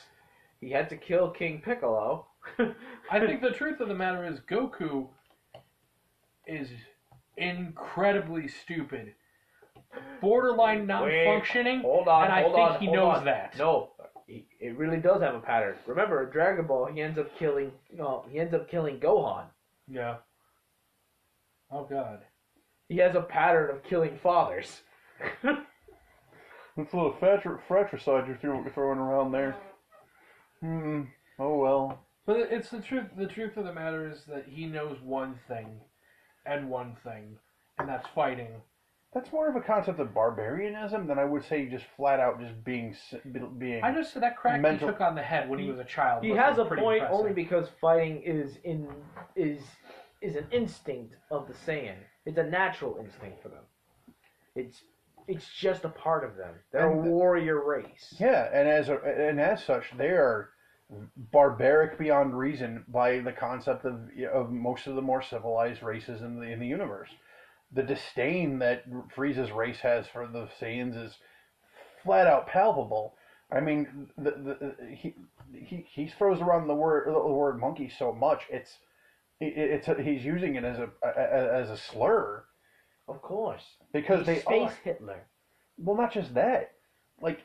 He 0.60 0.70
had 0.70 0.88
to 0.90 0.96
kill 0.96 1.30
King 1.30 1.62
Piccolo. 1.64 2.26
I 3.10 3.20
think 3.20 3.42
the 3.42 3.50
truth 3.50 3.80
of 3.80 3.88
the 3.88 3.94
matter 3.94 4.24
is 4.26 4.40
Goku 4.40 5.08
is 6.46 6.68
incredibly 7.36 8.48
stupid. 8.48 9.14
Borderline 10.20 10.86
not 10.86 11.04
Wait, 11.04 11.24
functioning, 11.24 11.80
Hold 11.80 12.08
on, 12.08 12.24
and 12.24 12.32
I 12.32 12.42
hold 12.42 12.54
think 12.54 12.70
on, 12.70 12.80
he 12.80 12.86
hold 12.86 12.96
knows 12.96 13.16
on. 13.18 13.24
that. 13.24 13.54
No, 13.58 13.90
he, 14.26 14.46
it 14.60 14.76
really 14.76 14.98
does 14.98 15.20
have 15.20 15.34
a 15.34 15.40
pattern. 15.40 15.76
Remember, 15.86 16.24
in 16.24 16.30
Dragon 16.30 16.66
Ball, 16.66 16.86
he 16.86 17.00
ends 17.00 17.18
up 17.18 17.26
killing. 17.38 17.72
No, 17.92 18.24
he 18.30 18.38
ends 18.38 18.54
up 18.54 18.70
killing 18.70 18.98
Gohan. 19.00 19.46
Yeah. 19.90 20.16
Oh 21.72 21.84
god. 21.84 22.20
He 22.90 22.96
has 22.98 23.14
a 23.14 23.20
pattern 23.20 23.70
of 23.70 23.84
killing 23.84 24.18
fathers. 24.20 24.80
That's 25.44 26.92
a 26.92 26.96
little 26.96 27.12
fratri- 27.20 27.60
fratricide 27.68 28.26
you're 28.26 28.36
throw- 28.36 28.68
throwing 28.74 28.98
around 28.98 29.30
there. 29.30 29.54
Hmm. 30.60 31.02
Oh 31.38 31.56
well. 31.58 32.00
But 32.26 32.36
it's 32.50 32.70
the 32.70 32.80
truth. 32.80 33.06
The 33.16 33.28
truth 33.28 33.56
of 33.56 33.64
the 33.64 33.72
matter 33.72 34.10
is 34.10 34.24
that 34.26 34.46
he 34.48 34.66
knows 34.66 34.98
one 35.02 35.38
thing, 35.46 35.80
and 36.44 36.68
one 36.68 36.96
thing, 37.04 37.36
and 37.78 37.88
that's 37.88 38.08
fighting. 38.12 38.48
That's 39.14 39.32
more 39.32 39.48
of 39.48 39.54
a 39.54 39.60
concept 39.60 40.00
of 40.00 40.12
barbarianism 40.12 41.06
than 41.06 41.18
I 41.18 41.24
would 41.24 41.44
say 41.44 41.66
just 41.66 41.84
flat 41.96 42.18
out 42.18 42.40
just 42.40 42.64
being 42.64 42.96
being. 43.58 43.84
I 43.84 43.94
just 43.94 44.12
said 44.12 44.22
that 44.22 44.36
crack 44.36 44.60
Mental- 44.60 44.88
he 44.88 44.92
took 44.92 45.00
on 45.00 45.14
the 45.14 45.22
head 45.22 45.48
when 45.48 45.60
he 45.60 45.68
was 45.70 45.78
a 45.78 45.84
child. 45.84 46.24
He 46.24 46.30
has 46.30 46.58
a 46.58 46.64
point 46.64 47.02
impressive. 47.02 47.12
only 47.12 47.32
because 47.32 47.68
fighting 47.80 48.20
is 48.22 48.56
in 48.64 48.88
is 49.36 49.62
is 50.20 50.36
an 50.36 50.46
instinct 50.52 51.14
of 51.30 51.48
the 51.48 51.54
Saiyan. 51.54 51.96
It's 52.26 52.38
a 52.38 52.44
natural 52.44 52.98
instinct 53.00 53.42
for 53.42 53.48
them. 53.48 53.64
It's 54.54 54.82
it's 55.26 55.48
just 55.54 55.84
a 55.84 55.88
part 55.88 56.24
of 56.24 56.36
them. 56.36 56.54
They're 56.72 56.90
And- 56.90 57.06
a 57.06 57.10
warrior 57.10 57.62
race. 57.64 58.14
Yeah, 58.18 58.48
and 58.52 58.68
as 58.68 58.88
a, 58.88 58.96
and 58.98 59.40
as 59.40 59.62
such, 59.64 59.96
they 59.96 60.08
are 60.08 60.50
barbaric 61.16 61.98
beyond 61.98 62.36
reason 62.36 62.84
by 62.88 63.20
the 63.20 63.32
concept 63.32 63.84
of 63.84 64.10
of 64.32 64.50
most 64.50 64.86
of 64.86 64.96
the 64.96 65.02
more 65.02 65.22
civilized 65.22 65.82
races 65.82 66.20
in 66.22 66.40
the 66.40 66.46
in 66.50 66.58
the 66.60 66.66
universe. 66.66 67.10
The 67.72 67.84
disdain 67.84 68.58
that 68.58 68.84
Frieza's 69.14 69.52
race 69.52 69.80
has 69.80 70.08
for 70.08 70.26
the 70.26 70.48
Saiyans 70.60 70.96
is 70.96 71.18
flat 72.02 72.26
out 72.26 72.48
palpable. 72.48 73.14
I 73.52 73.60
mean, 73.60 74.10
the, 74.18 74.30
the, 74.32 74.76
he, 74.94 75.14
he 75.54 75.86
he 75.88 76.08
throws 76.08 76.40
around 76.40 76.66
the 76.66 76.74
word 76.74 77.06
the 77.06 77.18
word 77.32 77.60
monkey 77.60 77.88
so 77.88 78.12
much 78.12 78.42
it's 78.50 78.78
it, 79.40 79.54
it's 79.56 79.88
a, 79.88 79.94
he's 80.02 80.24
using 80.24 80.56
it 80.56 80.64
as 80.64 80.78
a, 80.78 80.88
a 81.04 81.54
as 81.60 81.70
a 81.70 81.76
slur 81.76 82.44
Of 83.08 83.22
course. 83.22 83.64
because 83.92 84.18
He's 84.20 84.26
they 84.26 84.40
space 84.40 84.70
are 84.70 84.78
Hitler. 84.84 85.26
well, 85.78 85.96
not 85.96 86.12
just 86.12 86.34
that. 86.34 86.72
Like, 87.20 87.40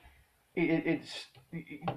it, 0.55 0.83
it's 0.85 1.25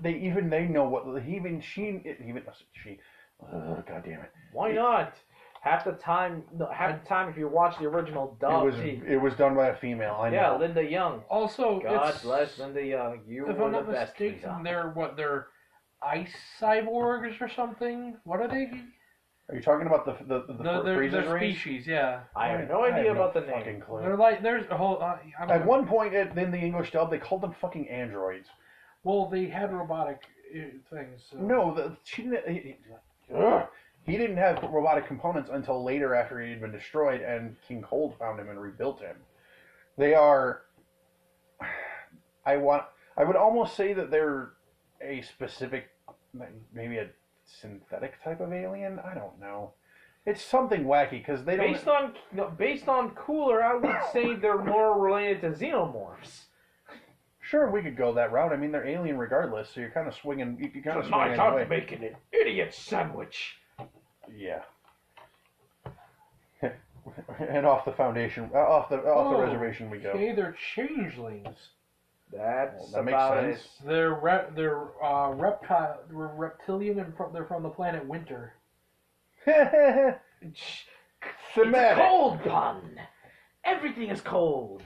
they 0.02 0.14
even 0.14 0.50
they 0.50 0.66
know 0.66 0.88
what 0.88 1.22
he 1.22 1.36
even 1.36 1.60
she 1.60 2.00
even 2.26 2.42
she. 2.72 2.98
Oh, 3.40 3.82
God 3.86 4.02
damn 4.04 4.20
it! 4.20 4.32
Why 4.52 4.72
not? 4.72 5.14
Half 5.60 5.84
the 5.84 5.92
time, 5.92 6.44
no, 6.56 6.68
half 6.72 7.02
the 7.02 7.08
time, 7.08 7.28
if 7.28 7.36
you 7.36 7.48
watch 7.48 7.78
the 7.78 7.86
original 7.86 8.36
dub, 8.40 8.62
it 8.62 8.66
was 8.66 8.74
he- 8.76 9.02
it 9.06 9.20
was 9.20 9.34
done 9.34 9.54
by 9.56 9.68
a 9.68 9.76
female. 9.76 10.16
I 10.20 10.30
yeah, 10.30 10.50
know. 10.50 10.58
Linda 10.58 10.82
Young. 10.84 11.22
Also, 11.28 11.80
God 11.80 12.14
it's, 12.14 12.22
bless 12.22 12.58
Linda 12.58 12.84
Young. 12.84 13.20
You 13.28 13.48
If 13.48 13.56
were 13.56 13.64
I'm 13.66 13.72
the 13.72 13.78
not 13.82 13.90
best. 13.90 14.12
mistaken, 14.18 14.62
they're 14.62 14.90
what 14.90 15.16
they're 15.16 15.48
ice 16.02 16.32
cyborgs 16.60 17.40
or 17.40 17.48
something. 17.48 18.16
What 18.24 18.40
are 18.40 18.48
they? 18.48 18.70
Are 19.50 19.54
you 19.54 19.62
talking 19.62 19.86
about 19.86 20.04
the 20.04 20.12
the 20.26 20.44
the, 20.46 20.52
The, 20.52 20.62
the 20.62 20.82
their, 20.82 20.96
Frieza's 20.98 21.12
their 21.28 21.38
species, 21.38 21.86
yeah. 21.86 22.20
I 22.36 22.48
have 22.48 22.68
no 22.68 22.84
idea 22.84 23.12
about 23.12 23.32
the 23.32 23.40
name. 23.40 23.50
fucking 23.52 23.80
clue. 23.80 24.00
They're 24.02 24.16
like 24.16 24.42
there's 24.42 24.68
a 24.70 24.76
whole. 24.76 24.98
Uh, 25.02 25.16
I 25.40 25.46
don't 25.46 25.50
At 25.50 25.60
know. 25.62 25.66
one 25.66 25.86
point 25.86 26.14
in 26.14 26.36
in 26.38 26.50
the 26.50 26.58
English 26.58 26.90
dub, 26.92 27.10
they 27.10 27.18
called 27.18 27.40
them 27.40 27.54
fucking 27.60 27.88
androids. 27.88 28.48
Well, 29.04 29.26
they 29.26 29.46
had 29.46 29.72
robotic 29.72 30.22
uh, 30.54 30.60
things. 30.94 31.22
So. 31.30 31.38
No, 31.38 31.74
the, 31.74 31.96
she 32.04 32.22
didn't. 32.24 32.48
He, 32.48 32.58
he- 33.28 33.34
ugh. 33.34 33.66
he 34.04 34.18
didn't 34.18 34.36
have 34.36 34.62
robotic 34.70 35.06
components 35.06 35.48
until 35.52 35.82
later 35.82 36.14
after 36.14 36.40
he 36.40 36.50
had 36.50 36.60
been 36.60 36.72
destroyed, 36.72 37.22
and 37.22 37.56
King 37.66 37.80
Cold 37.80 38.16
found 38.18 38.38
him 38.38 38.50
and 38.50 38.60
rebuilt 38.60 39.00
him. 39.00 39.16
They 39.96 40.14
are. 40.14 40.62
I 42.44 42.56
want. 42.58 42.84
I 43.16 43.24
would 43.24 43.36
almost 43.36 43.76
say 43.76 43.94
that 43.94 44.10
they're 44.10 44.50
a 45.02 45.22
specific, 45.22 45.88
maybe 46.72 46.98
a 46.98 47.08
synthetic 47.60 48.22
type 48.22 48.40
of 48.40 48.52
alien. 48.52 48.98
I 49.00 49.14
don't 49.14 49.38
know. 49.40 49.72
It's 50.26 50.42
something 50.42 50.84
wacky 50.84 51.12
because 51.12 51.44
they 51.44 51.56
don't. 51.56 51.72
Based 51.72 51.88
on 51.88 52.12
no, 52.32 52.50
based 52.50 52.88
on 52.88 53.10
Cooler, 53.10 53.62
I 53.62 53.74
would 53.76 53.96
say 54.12 54.34
they're 54.40 54.62
more 54.62 55.00
related 55.00 55.40
to 55.42 55.50
xenomorphs. 55.50 56.42
Sure, 57.40 57.70
we 57.70 57.80
could 57.80 57.96
go 57.96 58.12
that 58.12 58.30
route. 58.30 58.52
I 58.52 58.56
mean, 58.56 58.72
they're 58.72 58.86
alien 58.86 59.16
regardless, 59.16 59.70
so 59.70 59.80
you're 59.80 59.90
kind 59.90 60.06
of 60.06 60.14
swinging. 60.14 60.58
You, 60.60 60.82
kind 60.82 60.98
of 60.98 61.04
It's 61.04 61.10
my 61.10 61.28
swing 61.28 61.36
time 61.38 61.52
away. 61.54 61.66
making 61.68 62.04
an 62.04 62.14
idiot 62.30 62.74
sandwich. 62.74 63.56
Yeah. 64.36 64.60
and 67.48 67.64
off 67.64 67.86
the 67.86 67.92
foundation, 67.92 68.50
uh, 68.54 68.58
off 68.58 68.90
the 68.90 68.96
off 68.96 69.30
the 69.30 69.38
Oh, 69.38 69.40
reservation 69.42 69.88
we 69.88 69.96
go. 69.98 70.10
Okay, 70.10 70.32
they're 70.34 70.56
changelings. 70.74 71.70
That's 72.32 72.74
Well, 72.76 72.88
that 72.92 73.04
makes 73.04 73.14
about 73.14 73.34
sense. 73.42 73.58
it. 73.60 73.86
They're 73.86 74.14
re- 74.14 74.46
they're 74.54 75.02
uh, 75.02 75.30
reptile. 75.32 76.00
They're 76.08 76.26
reptilian 76.36 76.98
and 76.98 77.16
from, 77.16 77.32
they're 77.32 77.46
from 77.46 77.62
the 77.62 77.70
planet 77.70 78.04
Winter. 78.06 78.52
It's 80.40 80.84
Thematic. 81.54 81.98
a 81.98 82.08
cold 82.08 82.44
pun. 82.44 83.00
Everything 83.64 84.08
is 84.10 84.20
cold. 84.20 84.82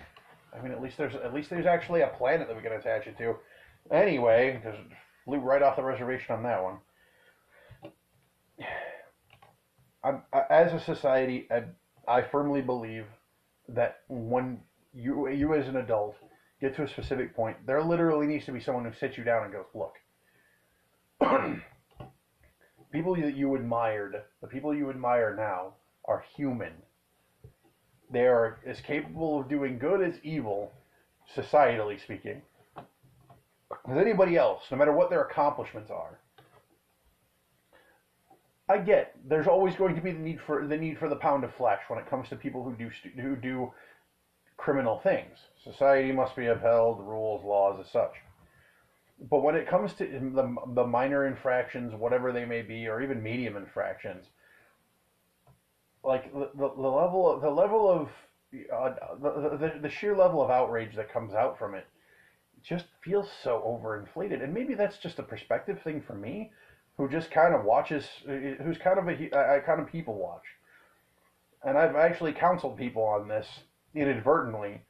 I 0.57 0.63
mean, 0.63 0.73
at 0.73 0.81
least 0.81 0.97
there's 0.97 1.15
at 1.15 1.35
least 1.35 1.51
there's 1.51 1.67
actually 1.67 2.01
a 2.03 2.07
planet 2.09 2.49
that 2.49 2.57
we 2.57 2.63
can 2.63 2.73
attach 2.73 3.07
it 3.07 3.19
to. 3.19 3.35
Anyway, 3.91 4.61
because 4.63 4.79
flew 5.25 5.39
right 5.39 5.63
off 5.63 5.77
the 5.77 5.83
reservation 5.83 6.35
on 6.35 6.43
that 6.45 6.63
one. 6.63 6.79
I'm, 10.05 10.23
I, 10.33 10.43
as 10.51 10.73
a 10.73 10.81
society, 10.81 11.47
I, 11.51 11.65
I 12.09 12.23
firmly 12.23 12.61
believe 12.63 13.07
that 13.69 14.01
when 14.09 14.61
you 14.95 15.29
you 15.29 15.55
as 15.55 15.69
an 15.69 15.77
adult 15.77 16.17
get 16.63 16.77
to 16.77 16.85
a 16.85 16.89
specific 16.89 17.35
point, 17.35 17.57
there 17.67 17.83
literally 17.83 18.27
needs 18.27 18.47
to 18.47 18.53
be 18.53 18.61
someone 18.61 18.85
who 18.85 18.93
sits 18.93 19.19
you 19.19 19.25
down 19.25 19.43
and 19.43 19.53
goes, 19.53 19.67
"Look, 19.75 19.99
people 22.93 23.17
that 23.17 23.35
you 23.35 23.57
admired, 23.57 24.23
the 24.41 24.47
people 24.47 24.73
you 24.73 24.89
admire 24.89 25.35
now, 25.35 25.75
are 26.05 26.25
human. 26.37 26.73
They 28.11 28.27
are 28.27 28.61
as 28.65 28.81
capable 28.81 29.41
of 29.41 29.49
doing 29.49 29.79
good 29.79 30.01
as 30.01 30.15
evil, 30.23 30.71
societally 31.37 32.01
speaking, 32.01 32.43
as 32.77 33.97
anybody 33.97 34.37
else, 34.37 34.63
no 34.71 34.77
matter 34.77 34.93
what 34.93 35.11
their 35.11 35.23
accomplishments 35.23 35.91
are." 35.91 36.21
I 38.69 38.79
get 38.79 39.17
there's 39.29 39.49
always 39.49 39.75
going 39.75 39.97
to 39.97 40.01
be 40.01 40.13
the 40.13 40.19
need 40.21 40.41
for 40.47 40.67
the 40.67 40.77
need 40.77 40.97
for 40.97 41.09
the 41.09 41.17
pound 41.17 41.43
of 41.43 41.53
flesh 41.55 41.81
when 41.89 41.99
it 41.99 42.09
comes 42.09 42.29
to 42.29 42.37
people 42.37 42.63
who 42.63 42.73
do 42.77 42.91
who 43.21 43.35
do 43.35 43.73
criminal 44.63 45.01
things. 45.01 45.39
Society 45.65 46.13
must 46.13 46.37
be 46.37 46.47
upheld, 46.47 47.01
rules, 47.01 47.45
laws, 47.45 47.81
as 47.81 47.91
such. 47.91 48.13
But 49.29 49.43
when 49.43 49.57
it 49.57 49.69
comes 49.69 49.93
to 49.95 50.05
the, 50.05 50.55
the 50.75 50.87
minor 50.87 51.27
infractions, 51.27 51.95
whatever 51.95 52.33
they 52.33 52.45
may 52.45 52.63
be, 52.63 52.87
or 52.87 53.03
even 53.03 53.21
medium 53.21 53.57
infractions, 53.57 54.27
like 56.05 56.33
the, 56.33 56.51
the, 56.55 56.71
the 56.77 56.89
level 56.89 57.29
of, 57.29 57.43
the 57.43 57.51
level 57.51 57.91
of 57.91 58.09
uh, 58.73 58.95
the, 59.21 59.57
the, 59.57 59.79
the 59.83 59.91
sheer 59.91 60.17
level 60.17 60.41
of 60.41 60.51
outrage 60.51 60.95
that 60.95 61.13
comes 61.13 61.35
out 61.35 61.59
from 61.59 61.75
it 61.75 61.87
just 62.63 62.85
feels 63.03 63.29
so 63.43 63.61
overinflated. 63.67 64.45
And 64.45 64.55
maybe 64.55 64.75
that's 64.75 64.99
just 64.99 65.19
a 65.19 65.25
perspective 65.25 65.81
thing 65.83 66.01
for 66.01 66.15
me, 66.15 66.53
who 66.97 67.09
just 67.09 67.33
kind 67.33 67.53
of 67.53 67.65
watches, 67.65 68.07
who's 68.27 68.79
kind 68.79 68.99
of 69.01 69.09
a 69.09 69.57
I 69.57 69.59
kind 69.59 69.81
of 69.81 69.91
people 69.91 70.15
watch. 70.15 70.45
And 71.65 71.77
I've 71.77 71.97
actually 71.97 72.33
counseled 72.33 72.77
people 72.77 73.03
on 73.03 73.27
this 73.27 73.49
inadvertently 73.95 74.81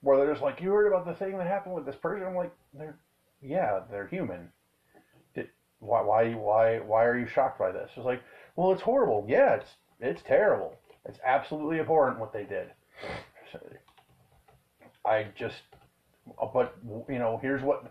where 0.00 0.16
they're 0.16 0.32
just 0.32 0.42
like, 0.42 0.60
you 0.60 0.70
heard 0.70 0.86
about 0.86 1.06
the 1.06 1.14
thing 1.14 1.36
that 1.38 1.46
happened 1.46 1.74
with 1.74 1.86
this 1.86 1.96
person? 1.96 2.26
I'm 2.26 2.36
like, 2.36 2.52
they're, 2.72 2.98
yeah, 3.42 3.80
they're 3.90 4.06
human. 4.06 4.50
Did, 5.34 5.48
why, 5.80 6.02
why, 6.02 6.34
why, 6.34 6.78
why 6.78 7.04
are 7.04 7.18
you 7.18 7.26
shocked 7.26 7.58
by 7.58 7.72
this? 7.72 7.90
It's 7.96 8.06
like, 8.06 8.22
well, 8.56 8.72
it's 8.72 8.82
horrible. 8.82 9.24
Yeah, 9.28 9.54
it's, 9.54 9.70
it's 10.00 10.22
terrible. 10.22 10.74
It's 11.04 11.18
absolutely 11.24 11.80
abhorrent 11.80 12.18
what 12.18 12.32
they 12.32 12.44
did. 12.44 12.68
So, 13.52 13.60
I 15.04 15.26
just, 15.34 15.62
uh, 16.40 16.46
but 16.46 16.76
you 17.08 17.18
know, 17.18 17.38
here's 17.40 17.62
what, 17.62 17.90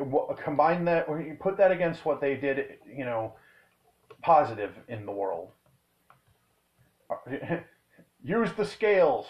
what 0.00 0.36
combine 0.38 0.84
that, 0.84 1.08
or 1.08 1.20
you 1.20 1.36
put 1.40 1.56
that 1.56 1.72
against 1.72 2.04
what 2.04 2.20
they 2.20 2.36
did, 2.36 2.78
you 2.86 3.04
know, 3.04 3.34
positive 4.22 4.72
in 4.88 5.06
the 5.06 5.12
world. 5.12 5.50
Use 8.22 8.50
the 8.56 8.64
scales. 8.64 9.26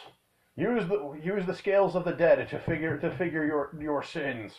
Use 0.59 0.89
the 0.89 1.17
use 1.23 1.47
the 1.47 1.55
scales 1.55 1.95
of 1.95 2.05
the 2.05 2.11
dead 2.11 2.49
to 2.49 2.59
figure 2.59 2.99
to 2.99 3.17
figure 3.17 3.45
your 3.45 3.71
your 3.81 4.03
sins. 4.03 4.59